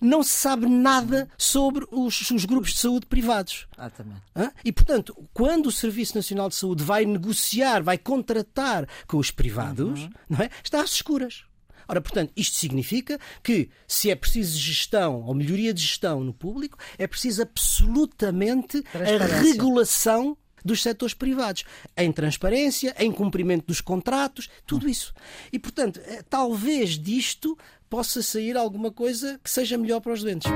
não 0.00 0.22
se 0.22 0.30
sabe 0.30 0.66
nada 0.66 1.28
sobre 1.36 1.86
os, 1.90 2.30
os 2.30 2.44
grupos 2.44 2.72
de 2.72 2.78
saúde 2.78 3.06
privados. 3.06 3.66
Ah, 3.76 3.90
também. 3.90 4.16
E, 4.64 4.72
portanto, 4.72 5.14
quando 5.32 5.66
o 5.66 5.72
Serviço 5.72 6.16
Nacional 6.16 6.48
de 6.48 6.54
Saúde 6.54 6.84
vai 6.84 7.04
negociar, 7.04 7.82
vai 7.82 7.98
contratar 7.98 8.88
com 9.06 9.18
os 9.18 9.30
privados, 9.30 10.02
uhum. 10.02 10.10
não 10.28 10.38
é? 10.40 10.50
está 10.62 10.82
às 10.82 10.92
escuras. 10.92 11.44
Ora, 11.88 12.00
portanto, 12.00 12.32
isto 12.36 12.56
significa 12.56 13.18
que 13.42 13.70
se 13.86 14.10
é 14.10 14.14
preciso 14.14 14.58
gestão 14.58 15.22
ou 15.22 15.34
melhoria 15.34 15.72
de 15.72 15.80
gestão 15.80 16.22
no 16.22 16.34
público, 16.34 16.78
é 16.98 17.06
preciso 17.06 17.42
absolutamente 17.42 18.84
a 18.94 19.40
regulação 19.40 20.36
dos 20.64 20.82
setores 20.82 21.14
privados, 21.14 21.64
em 21.96 22.12
transparência, 22.12 22.94
em 22.98 23.10
cumprimento 23.10 23.66
dos 23.66 23.80
contratos, 23.80 24.50
tudo 24.66 24.88
isso. 24.88 25.14
E, 25.52 25.58
portanto, 25.58 26.00
eh, 26.04 26.22
talvez 26.28 26.98
disto 26.98 27.56
possa 27.88 28.22
sair 28.22 28.56
alguma 28.56 28.90
coisa 28.90 29.40
que 29.42 29.50
seja 29.50 29.78
melhor 29.78 30.00
para 30.00 30.12
os 30.12 30.22
doentes. 30.22 30.50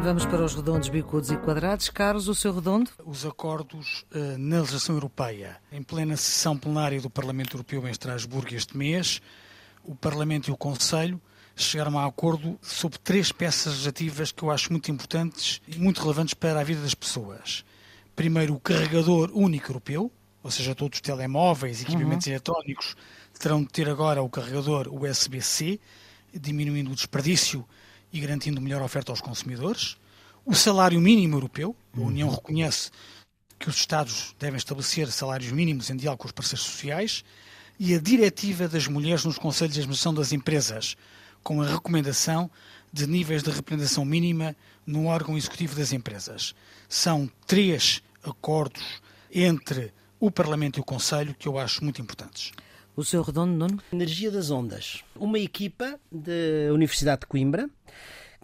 Vamos 0.00 0.24
para 0.24 0.44
os 0.44 0.54
redondos, 0.54 0.88
bicudos 0.88 1.30
e 1.30 1.36
quadrados. 1.36 1.90
Carlos, 1.90 2.28
o 2.28 2.34
seu 2.34 2.54
redondo? 2.54 2.90
Os 3.04 3.26
acordos 3.26 4.04
uh, 4.14 4.38
na 4.38 4.60
legislação 4.60 4.94
europeia. 4.94 5.56
Em 5.72 5.82
plena 5.82 6.16
sessão 6.16 6.56
plenária 6.56 7.00
do 7.00 7.10
Parlamento 7.10 7.56
Europeu 7.56 7.86
em 7.86 7.90
Estrasburgo 7.90 8.54
este 8.54 8.76
mês, 8.76 9.20
o 9.82 9.94
Parlamento 9.94 10.48
e 10.48 10.52
o 10.52 10.56
Conselho 10.56 11.20
chegaram 11.56 11.98
a 11.98 12.06
acordo 12.06 12.58
sobre 12.62 12.98
três 12.98 13.32
peças 13.32 13.72
legislativas 13.72 14.30
que 14.30 14.42
eu 14.42 14.50
acho 14.50 14.70
muito 14.70 14.90
importantes 14.90 15.60
e 15.66 15.78
muito 15.78 16.00
relevantes 16.00 16.34
para 16.34 16.60
a 16.60 16.64
vida 16.64 16.80
das 16.80 16.94
pessoas. 16.94 17.64
Primeiro, 18.14 18.54
o 18.54 18.60
carregador 18.60 19.30
único 19.34 19.70
europeu, 19.70 20.12
ou 20.42 20.50
seja, 20.50 20.74
todos 20.74 20.98
os 20.98 21.02
telemóveis 21.02 21.80
e 21.80 21.82
equipamentos 21.82 22.26
uhum. 22.26 22.32
eletrónicos 22.32 22.94
terão 23.38 23.62
de 23.62 23.68
ter 23.68 23.88
agora 23.88 24.22
o 24.22 24.30
carregador 24.30 24.88
USB-C, 24.92 25.80
diminuindo 26.32 26.92
o 26.92 26.94
desperdício 26.94 27.66
e 28.12 28.20
garantindo 28.20 28.60
melhor 28.60 28.82
oferta 28.82 29.12
aos 29.12 29.20
consumidores. 29.20 29.96
O 30.44 30.54
salário 30.54 31.00
mínimo 31.00 31.36
europeu, 31.36 31.76
a 31.96 32.00
União 32.00 32.28
uhum. 32.28 32.34
reconhece 32.34 32.90
que 33.58 33.68
os 33.68 33.76
Estados 33.76 34.34
devem 34.38 34.56
estabelecer 34.56 35.10
salários 35.10 35.52
mínimos 35.52 35.90
em 35.90 35.96
diálogo 35.96 36.22
com 36.22 36.26
os 36.26 36.32
parceiros 36.32 36.64
sociais 36.64 37.24
e 37.78 37.94
a 37.94 38.00
diretiva 38.00 38.68
das 38.68 38.86
mulheres 38.86 39.24
nos 39.24 39.38
conselhos 39.38 39.74
de 39.74 39.80
administração 39.80 40.14
das 40.14 40.32
empresas, 40.32 40.96
com 41.42 41.62
a 41.62 41.66
recomendação 41.66 42.50
de 42.92 43.06
níveis 43.06 43.42
de 43.42 43.50
representação 43.50 44.04
mínima 44.04 44.56
no 44.86 45.06
órgão 45.06 45.36
executivo 45.36 45.76
das 45.76 45.92
empresas. 45.92 46.54
São 46.88 47.30
três 47.46 48.02
acordos 48.22 49.02
entre 49.30 49.92
o 50.18 50.30
Parlamento 50.30 50.78
e 50.78 50.80
o 50.80 50.84
Conselho, 50.84 51.34
que 51.38 51.46
eu 51.46 51.58
acho 51.58 51.84
muito 51.84 52.00
importantes. 52.00 52.52
O 52.98 53.04
seu 53.04 53.22
redondo, 53.22 53.52
Nuno? 53.52 53.80
Energia 53.92 54.28
das 54.28 54.50
ondas. 54.50 55.04
Uma 55.14 55.38
equipa 55.38 56.00
da 56.10 56.72
Universidade 56.74 57.20
de 57.20 57.26
Coimbra 57.28 57.70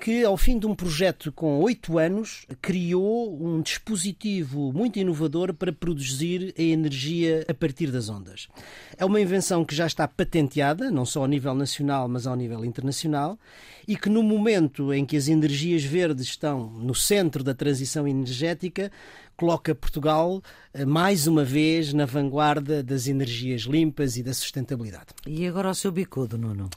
que, 0.01 0.25
ao 0.25 0.37
fim 0.37 0.59
de 0.59 0.67
um 0.67 0.75
projeto 0.75 1.31
com 1.33 1.61
oito 1.61 1.99
anos, 1.99 2.47
criou 2.61 3.37
um 3.41 3.61
dispositivo 3.61 4.73
muito 4.73 4.99
inovador 4.99 5.55
para 5.55 5.73
produzir 5.73 6.55
a 6.59 6.63
energia 6.63 7.45
a 7.49 7.55
partir 7.55 7.91
das 7.91 8.09
ondas. 8.09 8.49
É 8.97 9.05
uma 9.05 9.21
invenção 9.21 9.65
que 9.65 9.75
já 9.75 9.87
está 9.87 10.07
patenteada, 10.07 10.91
não 10.91 11.05
só 11.05 11.21
ao 11.23 11.29
nível 11.29 11.55
nacional, 11.55 12.09
mas 12.09 12.27
ao 12.27 12.37
nível 12.37 12.65
internacional, 12.65 13.39
e 13.87 13.97
que, 13.97 14.09
no 14.09 14.23
momento 14.23 14.93
em 14.93 15.05
que 15.05 15.17
as 15.17 15.29
energias 15.29 15.85
verdes 15.85 16.27
estão 16.27 16.71
no 16.71 16.95
centro 16.95 17.45
da 17.45 17.55
transição 17.55 18.07
energética, 18.07 18.91
coloca 19.37 19.75
Portugal 19.75 20.43
eh, 20.73 20.85
mais 20.85 21.27
uma 21.27 21.45
vez 21.45 21.93
na 21.93 22.07
vanguarda 22.07 22.83
das 22.83 23.07
energias 23.07 23.63
limpas 23.63 24.17
e 24.17 24.23
da 24.23 24.35
sustentabilidade. 24.35 25.09
E 25.27 25.47
agora 25.47 25.71
o 25.71 25.75
seu 25.75 25.91
bicudo, 25.91 26.39
Nuno? 26.39 26.71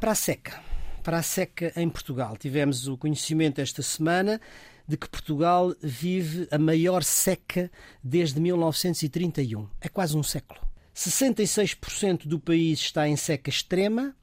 Para 0.00 0.12
a 0.12 0.14
seca 0.14 0.66
para 1.06 1.18
a 1.18 1.22
seca 1.22 1.72
em 1.76 1.88
Portugal. 1.88 2.36
Tivemos 2.36 2.88
o 2.88 2.98
conhecimento 2.98 3.60
esta 3.60 3.80
semana 3.80 4.40
de 4.88 4.96
que 4.96 5.08
Portugal 5.08 5.72
vive 5.80 6.48
a 6.50 6.58
maior 6.58 7.04
seca 7.04 7.70
desde 8.02 8.40
1931. 8.40 9.68
É 9.80 9.88
quase 9.88 10.16
um 10.16 10.22
século. 10.24 10.60
66% 10.92 12.26
do 12.26 12.40
país 12.40 12.80
está 12.80 13.06
em 13.06 13.14
seca 13.14 13.48
extrema 13.48 14.16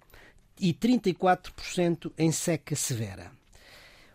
e 0.60 0.74
34% 0.74 2.12
em 2.18 2.34
seca 2.34 2.76
severa. 2.76 3.32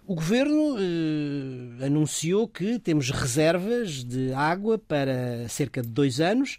O 0.09 0.14
governo 0.14 0.76
eh, 0.78 1.84
anunciou 1.84 2.48
que 2.48 2.78
temos 2.78 3.11
reservas 3.11 4.02
de 4.02 4.32
água 4.32 4.78
para 4.78 5.46
cerca 5.50 5.82
de 5.82 5.88
dois 5.88 6.18
anos, 6.18 6.59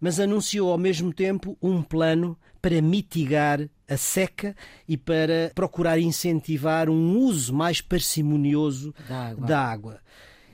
mas 0.00 0.20
anunciou 0.20 0.70
ao 0.70 0.78
mesmo 0.78 1.12
tempo 1.12 1.58
um 1.60 1.82
plano 1.82 2.38
para 2.62 2.80
mitigar 2.80 3.68
a 3.88 3.96
seca 3.96 4.54
e 4.86 4.96
para 4.96 5.50
procurar 5.56 5.98
incentivar 5.98 6.88
um 6.88 7.18
uso 7.18 7.52
mais 7.52 7.80
parcimonioso 7.80 8.94
da 9.08 9.26
água. 9.26 9.46
Da 9.48 9.60
água. 9.60 10.00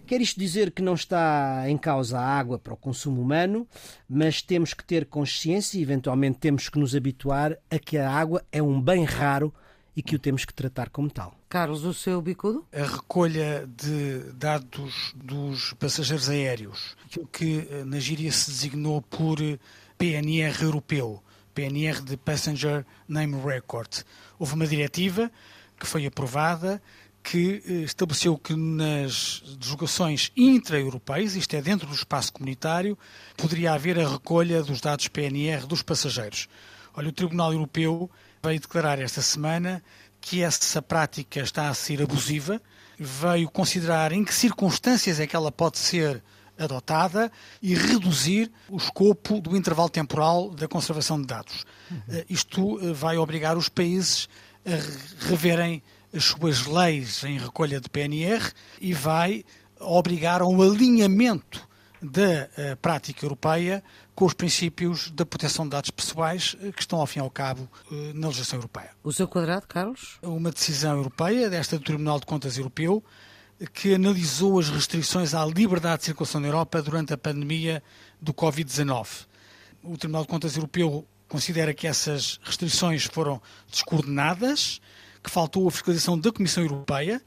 Quer 0.06 0.22
isto 0.22 0.40
dizer 0.40 0.70
que 0.70 0.80
não 0.80 0.94
está 0.94 1.64
em 1.68 1.76
causa 1.76 2.18
a 2.18 2.24
água 2.26 2.58
para 2.58 2.72
o 2.72 2.76
consumo 2.78 3.20
humano, 3.20 3.68
mas 4.08 4.40
temos 4.40 4.72
que 4.72 4.82
ter 4.82 5.04
consciência 5.04 5.78
e 5.78 5.82
eventualmente 5.82 6.38
temos 6.38 6.70
que 6.70 6.78
nos 6.78 6.96
habituar 6.96 7.58
a 7.70 7.78
que 7.78 7.98
a 7.98 8.10
água 8.10 8.42
é 8.50 8.62
um 8.62 8.80
bem 8.80 9.04
raro 9.04 9.52
e 9.94 10.02
que 10.02 10.16
o 10.16 10.18
temos 10.18 10.46
que 10.46 10.54
tratar 10.54 10.88
como 10.88 11.10
tal. 11.10 11.39
Carlos, 11.50 11.82
o 11.82 11.92
seu 11.92 12.22
bicudo? 12.22 12.64
A 12.72 12.84
recolha 12.84 13.66
de 13.66 14.20
dados 14.34 15.12
dos 15.16 15.72
passageiros 15.72 16.28
aéreos, 16.28 16.96
aquilo 17.04 17.26
que 17.26 17.66
eh, 17.68 17.82
na 17.84 17.98
gíria 17.98 18.30
se 18.30 18.52
designou 18.52 19.02
por 19.02 19.38
PNR 19.98 20.62
europeu, 20.62 21.20
PNR 21.52 22.02
de 22.02 22.16
Passenger 22.16 22.86
Name 23.08 23.34
Record. 23.44 24.04
Houve 24.38 24.54
uma 24.54 24.64
diretiva 24.64 25.28
que 25.76 25.88
foi 25.88 26.06
aprovada 26.06 26.80
que 27.20 27.60
eh, 27.66 27.72
estabeleceu 27.82 28.38
que 28.38 28.54
nas 28.54 29.42
deslocações 29.58 30.30
intra-europeias, 30.36 31.34
isto 31.34 31.52
é, 31.56 31.60
dentro 31.60 31.88
do 31.88 31.94
espaço 31.94 32.32
comunitário, 32.32 32.96
poderia 33.36 33.72
haver 33.72 33.98
a 33.98 34.08
recolha 34.08 34.62
dos 34.62 34.80
dados 34.80 35.08
PNR 35.08 35.66
dos 35.66 35.82
passageiros. 35.82 36.48
Olha, 36.94 37.08
o 37.08 37.12
Tribunal 37.12 37.52
Europeu 37.52 38.08
veio 38.40 38.60
declarar 38.60 39.00
esta 39.00 39.20
semana 39.20 39.82
que 40.20 40.42
essa 40.42 40.82
prática 40.82 41.40
está 41.40 41.68
a 41.68 41.74
ser 41.74 42.02
abusiva, 42.02 42.60
veio 42.98 43.48
considerar 43.50 44.12
em 44.12 44.24
que 44.24 44.34
circunstâncias 44.34 45.18
é 45.18 45.26
que 45.26 45.34
ela 45.34 45.50
pode 45.50 45.78
ser 45.78 46.22
adotada 46.58 47.32
e 47.62 47.74
reduzir 47.74 48.52
o 48.68 48.76
escopo 48.76 49.40
do 49.40 49.56
intervalo 49.56 49.88
temporal 49.88 50.50
da 50.50 50.68
conservação 50.68 51.18
de 51.18 51.26
dados. 51.26 51.64
Uhum. 51.90 52.22
Isto 52.28 52.78
eh, 52.80 52.92
vai 52.92 53.16
obrigar 53.16 53.56
os 53.56 53.70
países 53.70 54.28
a 54.66 55.26
reverem 55.26 55.82
as 56.14 56.24
suas 56.24 56.66
leis 56.66 57.24
em 57.24 57.38
recolha 57.38 57.80
de 57.80 57.88
PNR 57.88 58.52
e 58.80 58.92
vai 58.92 59.44
obrigar 59.78 60.42
a 60.42 60.46
um 60.46 60.60
alinhamento 60.60 61.66
da 62.02 62.48
uh, 62.72 62.76
prática 62.80 63.24
europeia 63.24 63.82
com 64.14 64.24
os 64.24 64.34
princípios 64.34 65.10
da 65.10 65.24
proteção 65.24 65.64
de 65.64 65.70
dados 65.70 65.90
pessoais 65.90 66.54
uh, 66.54 66.72
que 66.72 66.80
estão, 66.80 67.00
ao 67.00 67.06
fim 67.06 67.18
e 67.18 67.22
ao 67.22 67.30
cabo, 67.30 67.68
uh, 67.90 67.94
na 68.14 68.28
legislação 68.28 68.58
europeia. 68.58 68.90
O 69.02 69.12
seu 69.12 69.26
quadrado, 69.26 69.66
Carlos? 69.66 70.18
Uma 70.22 70.50
decisão 70.50 70.96
europeia, 70.96 71.48
desta 71.48 71.78
do 71.78 71.84
Tribunal 71.84 72.20
de 72.20 72.26
Contas 72.26 72.58
Europeu, 72.58 73.02
que 73.74 73.94
analisou 73.94 74.58
as 74.58 74.68
restrições 74.70 75.34
à 75.34 75.44
liberdade 75.44 76.00
de 76.00 76.04
circulação 76.06 76.40
na 76.40 76.48
Europa 76.48 76.80
durante 76.80 77.12
a 77.12 77.18
pandemia 77.18 77.82
do 78.20 78.32
Covid-19. 78.32 79.26
O 79.82 79.96
Tribunal 79.96 80.22
de 80.22 80.28
Contas 80.28 80.56
Europeu 80.56 81.06
considera 81.28 81.72
que 81.74 81.86
essas 81.86 82.40
restrições 82.42 83.04
foram 83.04 83.40
descoordenadas, 83.70 84.80
que 85.22 85.30
faltou 85.30 85.68
a 85.68 85.70
fiscalização 85.70 86.18
da 86.18 86.32
Comissão 86.32 86.62
Europeia 86.62 87.22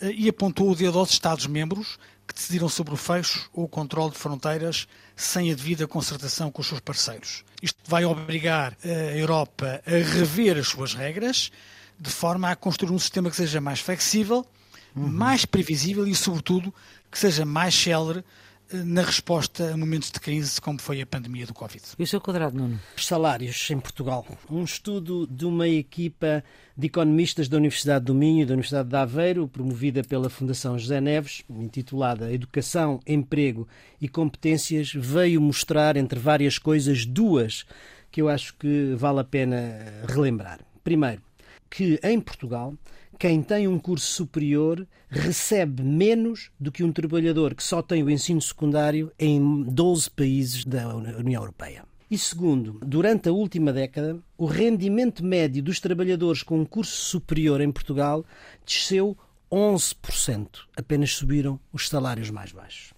eh, 0.00 0.12
e 0.12 0.28
apontou 0.28 0.70
o 0.70 0.76
dedo 0.76 0.98
aos 0.98 1.10
Estados-membros 1.10 1.98
decidiram 2.38 2.68
sobre 2.68 2.94
o 2.94 2.96
fecho 2.96 3.50
ou 3.52 3.64
o 3.64 3.68
controle 3.68 4.12
de 4.12 4.18
fronteiras 4.18 4.86
sem 5.16 5.50
a 5.50 5.54
devida 5.54 5.88
concertação 5.88 6.52
com 6.52 6.62
os 6.62 6.68
seus 6.68 6.78
parceiros. 6.78 7.44
Isto 7.60 7.78
vai 7.84 8.04
obrigar 8.04 8.76
a 8.84 9.16
Europa 9.16 9.82
a 9.84 9.90
rever 9.90 10.56
as 10.56 10.68
suas 10.68 10.94
regras 10.94 11.50
de 11.98 12.10
forma 12.10 12.48
a 12.48 12.54
construir 12.54 12.92
um 12.92 12.98
sistema 12.98 13.28
que 13.28 13.34
seja 13.34 13.60
mais 13.60 13.80
flexível, 13.80 14.46
uhum. 14.94 15.08
mais 15.08 15.44
previsível 15.44 16.06
e, 16.06 16.14
sobretudo, 16.14 16.72
que 17.10 17.18
seja 17.18 17.44
mais 17.44 17.74
célere 17.74 18.24
na 18.72 19.02
resposta 19.02 19.72
a 19.72 19.76
momentos 19.76 20.10
de 20.10 20.20
crise 20.20 20.60
como 20.60 20.80
foi 20.80 21.00
a 21.00 21.06
pandemia 21.06 21.46
do 21.46 21.54
Covid. 21.54 21.82
E 21.98 22.02
o 22.02 22.06
seu 22.06 22.20
quadrado, 22.20 22.56
Nuno? 22.56 22.78
Os 22.96 23.06
salários 23.06 23.70
em 23.70 23.80
Portugal. 23.80 24.26
Um 24.50 24.64
estudo 24.64 25.26
de 25.26 25.46
uma 25.46 25.66
equipa 25.66 26.44
de 26.76 26.86
economistas 26.86 27.48
da 27.48 27.56
Universidade 27.56 28.04
do 28.04 28.14
Minho 28.14 28.42
e 28.42 28.46
da 28.46 28.52
Universidade 28.52 28.88
de 28.88 28.96
Aveiro, 28.96 29.48
promovida 29.48 30.02
pela 30.02 30.28
Fundação 30.28 30.78
José 30.78 31.00
Neves, 31.00 31.42
intitulada 31.48 32.32
Educação, 32.32 33.00
Emprego 33.06 33.66
e 34.00 34.08
Competências, 34.08 34.92
veio 34.94 35.40
mostrar, 35.40 35.96
entre 35.96 36.18
várias 36.18 36.58
coisas, 36.58 37.06
duas 37.06 37.64
que 38.10 38.20
eu 38.20 38.28
acho 38.28 38.54
que 38.54 38.94
vale 38.96 39.20
a 39.20 39.24
pena 39.24 39.58
relembrar. 40.06 40.60
Primeiro, 40.84 41.22
que 41.70 41.98
em 42.02 42.20
Portugal 42.20 42.74
quem 43.18 43.42
tem 43.42 43.66
um 43.66 43.78
curso 43.78 44.06
superior 44.06 44.86
recebe 45.08 45.82
menos 45.82 46.50
do 46.58 46.70
que 46.70 46.84
um 46.84 46.92
trabalhador 46.92 47.54
que 47.54 47.62
só 47.62 47.82
tem 47.82 48.02
o 48.02 48.10
ensino 48.10 48.40
secundário 48.40 49.10
em 49.18 49.64
12 49.64 50.10
países 50.10 50.64
da 50.64 50.94
União 50.94 51.42
Europeia. 51.42 51.84
E 52.10 52.16
segundo, 52.16 52.78
durante 52.84 53.28
a 53.28 53.32
última 53.32 53.72
década, 53.72 54.18
o 54.36 54.46
rendimento 54.46 55.24
médio 55.24 55.62
dos 55.62 55.80
trabalhadores 55.80 56.42
com 56.42 56.60
um 56.60 56.64
curso 56.64 56.96
superior 56.96 57.60
em 57.60 57.72
Portugal 57.72 58.24
desceu 58.64 59.16
11%. 59.50 60.60
Apenas 60.76 61.14
subiram 61.14 61.58
os 61.72 61.88
salários 61.88 62.30
mais 62.30 62.52
baixos. 62.52 62.94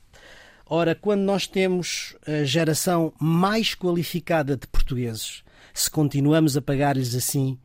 Ora, 0.67 0.95
quando 0.95 1.23
nós 1.23 1.47
temos 1.49 2.15
a 2.27 2.45
geração 2.45 3.13
mais 3.19 3.75
qualificada 3.75 4.57
de 4.57 4.67
portugueses, 4.69 5.43
se 5.75 5.91
continuamos 5.91 6.57
a 6.57 6.63
pagar-lhes 6.63 7.15
assim, 7.15 7.59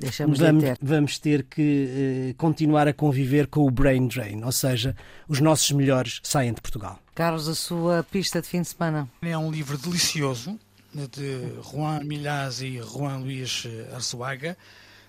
Deixamos 0.00 0.38
vamos, 0.38 0.64
ter. 0.64 0.78
vamos 0.80 1.18
ter 1.18 1.44
que 1.44 2.30
uh, 2.30 2.34
continuar 2.36 2.88
a 2.88 2.92
conviver 2.92 3.46
com 3.46 3.66
o 3.66 3.70
brain 3.70 4.08
drain, 4.08 4.42
ou 4.42 4.52
seja, 4.52 4.96
os 5.28 5.40
nossos 5.40 5.70
melhores 5.72 6.20
saem 6.22 6.54
de 6.54 6.60
Portugal. 6.60 6.98
Carlos, 7.14 7.48
a 7.48 7.54
sua 7.54 8.02
pista 8.02 8.40
de 8.40 8.48
fim 8.48 8.62
de 8.62 8.68
semana? 8.68 9.08
É 9.20 9.36
um 9.36 9.50
livro 9.50 9.76
delicioso 9.76 10.58
de 10.92 11.62
Juan 11.70 12.00
Milhaz 12.00 12.62
e 12.62 12.78
Juan 12.78 13.18
Luís 13.18 13.64
eh, 13.66 13.94
Arzuaga, 13.94 14.56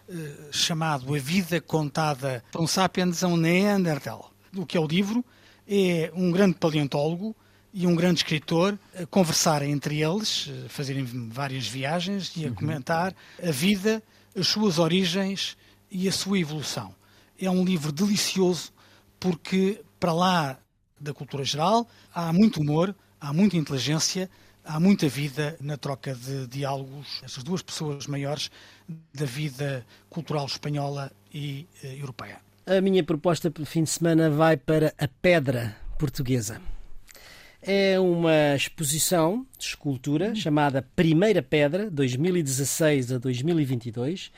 uh, 0.10 0.14
chamado 0.52 1.16
A 1.16 1.18
Vida 1.18 1.62
Contada 1.62 2.44
por 2.52 2.62
um 2.62 2.68
Sapiens 2.68 3.24
a 3.24 3.28
um 3.28 3.38
Neandertal. 3.38 4.32
O 4.56 4.66
que 4.66 4.78
é 4.78 4.80
o 4.80 4.86
livro? 4.86 5.24
É 5.68 6.12
um 6.14 6.32
grande 6.32 6.56
paleontólogo 6.56 7.34
e 7.74 7.88
um 7.88 7.96
grande 7.96 8.20
escritor 8.20 8.78
a 9.02 9.06
conversarem 9.06 9.72
entre 9.72 10.02
eles, 10.02 10.52
fazerem 10.68 11.06
várias 11.06 11.66
viagens 11.66 12.34
e 12.36 12.44
a 12.44 12.50
uhum. 12.50 12.56
comentar 12.56 13.16
a 13.42 13.52
vida 13.52 14.04
as 14.36 14.48
suas 14.48 14.80
origens 14.80 15.58
e 15.90 16.08
a 16.08 16.12
sua 16.12 16.40
evolução. 16.40 16.96
É 17.40 17.50
um 17.50 17.64
livro 17.64 17.92
delicioso 17.92 18.72
porque, 19.20 19.84
para 20.00 20.14
lá 20.14 20.58
da 21.00 21.14
cultura 21.14 21.44
geral, 21.44 21.88
há 22.14 22.32
muito 22.32 22.62
humor, 22.62 22.96
há 23.20 23.34
muita 23.34 23.58
inteligência, 23.58 24.30
há 24.64 24.80
muita 24.80 25.08
vida 25.10 25.58
na 25.60 25.78
troca 25.78 26.14
de 26.14 26.48
diálogos, 26.48 27.22
essas 27.24 27.44
duas 27.44 27.62
pessoas 27.62 28.08
maiores 28.08 28.50
da 29.14 29.26
vida 29.26 29.86
cultural 30.10 30.46
espanhola 30.46 31.12
e 31.34 31.68
eh, 31.84 31.98
europeia. 32.00 32.40
A 32.66 32.80
minha 32.80 33.04
proposta 33.04 33.50
para 33.50 33.64
o 33.64 33.66
fim 33.66 33.84
de 33.84 33.90
semana 33.90 34.30
vai 34.30 34.56
para 34.56 34.94
a 34.98 35.08
Pedra 35.08 35.76
Portuguesa. 35.98 36.62
É 37.64 38.00
uma 38.00 38.56
exposição 38.56 39.46
de 39.56 39.66
escultura 39.66 40.34
chamada 40.34 40.84
Primeira 40.96 41.44
Pedra, 41.44 41.92
2016 41.92 43.12
a 43.12 43.18
2022, 43.20 44.32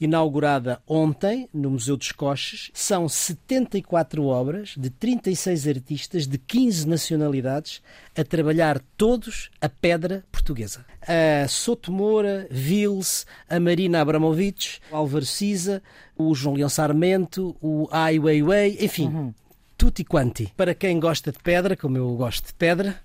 inaugurada 0.00 0.80
ontem 0.88 1.46
no 1.52 1.72
Museu 1.72 1.94
dos 1.94 2.10
Coches. 2.10 2.70
São 2.72 3.06
74 3.06 4.24
obras 4.24 4.74
de 4.78 4.88
36 4.88 5.68
artistas 5.68 6.26
de 6.26 6.38
15 6.38 6.88
nacionalidades 6.88 7.82
a 8.16 8.24
trabalhar 8.24 8.80
todos 8.96 9.50
a 9.60 9.68
pedra 9.68 10.24
portuguesa. 10.32 10.86
A 11.02 11.46
Soto 11.48 11.92
Moura, 11.92 12.48
Vils, 12.50 13.26
a 13.46 13.60
Marina 13.60 14.00
Abramovic, 14.00 14.78
o 14.90 14.96
Álvaro 14.96 15.26
Siza, 15.26 15.82
o 16.16 16.34
João 16.34 16.54
Leão 16.54 16.70
Sarmento, 16.70 17.54
o 17.60 17.86
Ai 17.90 18.18
Weiwei, 18.18 18.78
enfim, 18.80 19.08
uhum 19.08 19.34
tutti 19.80 20.04
quanti. 20.04 20.52
Para 20.54 20.74
quem 20.74 21.00
gosta 21.00 21.32
de 21.32 21.38
pedra, 21.38 21.74
como 21.74 21.96
eu 21.96 22.14
gosto 22.14 22.48
de 22.48 22.52
pedra, 22.52 23.00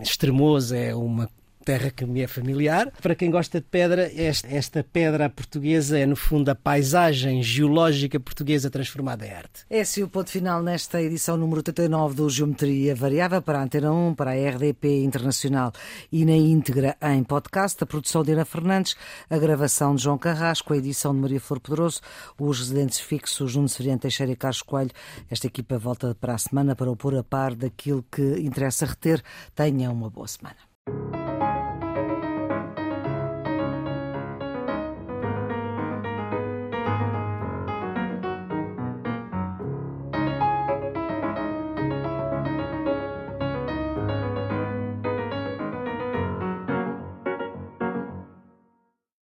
Estremoso 0.00 0.74
é 0.74 0.94
uma 0.94 1.28
terra 1.66 1.90
que 1.90 2.06
me 2.06 2.22
é 2.22 2.28
familiar. 2.28 2.92
Para 3.02 3.16
quem 3.16 3.28
gosta 3.28 3.58
de 3.58 3.66
pedra, 3.66 4.08
esta, 4.14 4.84
pedra 4.84 5.28
portuguesa 5.28 5.98
é, 5.98 6.06
no 6.06 6.14
fundo, 6.14 6.48
a 6.48 6.54
paisagem 6.54 7.42
geológica 7.42 8.20
portuguesa 8.20 8.70
transformada 8.70 9.26
em 9.26 9.32
arte. 9.32 9.66
É 9.68 9.80
assim 9.80 10.04
o 10.04 10.08
ponto 10.08 10.30
final 10.30 10.62
nesta 10.62 11.02
edição 11.02 11.36
número 11.36 11.58
89 11.58 12.14
do 12.14 12.30
Geometria 12.30 12.94
Variável 12.94 13.42
para 13.42 13.58
a 13.58 13.64
Antena 13.64 13.92
1, 13.92 14.14
para 14.14 14.30
a 14.30 14.34
RDP 14.34 15.02
Internacional 15.02 15.72
e 16.12 16.24
na 16.24 16.36
íntegra 16.36 16.96
em 17.02 17.24
podcast. 17.24 17.82
A 17.82 17.86
produção 17.86 18.22
de 18.22 18.30
Ana 18.30 18.44
Fernandes, 18.44 18.94
a 19.28 19.36
gravação 19.36 19.96
de 19.96 20.04
João 20.04 20.18
Carrasco, 20.18 20.72
a 20.72 20.76
edição 20.76 21.12
de 21.12 21.20
Maria 21.20 21.40
Flor 21.40 21.58
Pedroso, 21.58 22.00
os 22.38 22.60
residentes 22.60 23.00
fixos 23.00 23.56
Nuno 23.56 23.68
Severiano 23.68 23.98
Teixeira 23.98 24.30
e 24.30 24.36
Carlos 24.36 24.62
Coelho. 24.62 24.92
Esta 25.28 25.48
equipa 25.48 25.76
volta 25.76 26.14
para 26.14 26.34
a 26.34 26.38
semana 26.38 26.76
para 26.76 26.88
o 26.88 26.94
pôr 26.94 27.16
a 27.16 27.24
par 27.24 27.56
daquilo 27.56 28.04
que 28.08 28.22
interessa 28.38 28.86
reter. 28.86 29.20
Tenha 29.52 29.90
uma 29.90 30.08
boa 30.08 30.28
semana. 30.28 31.25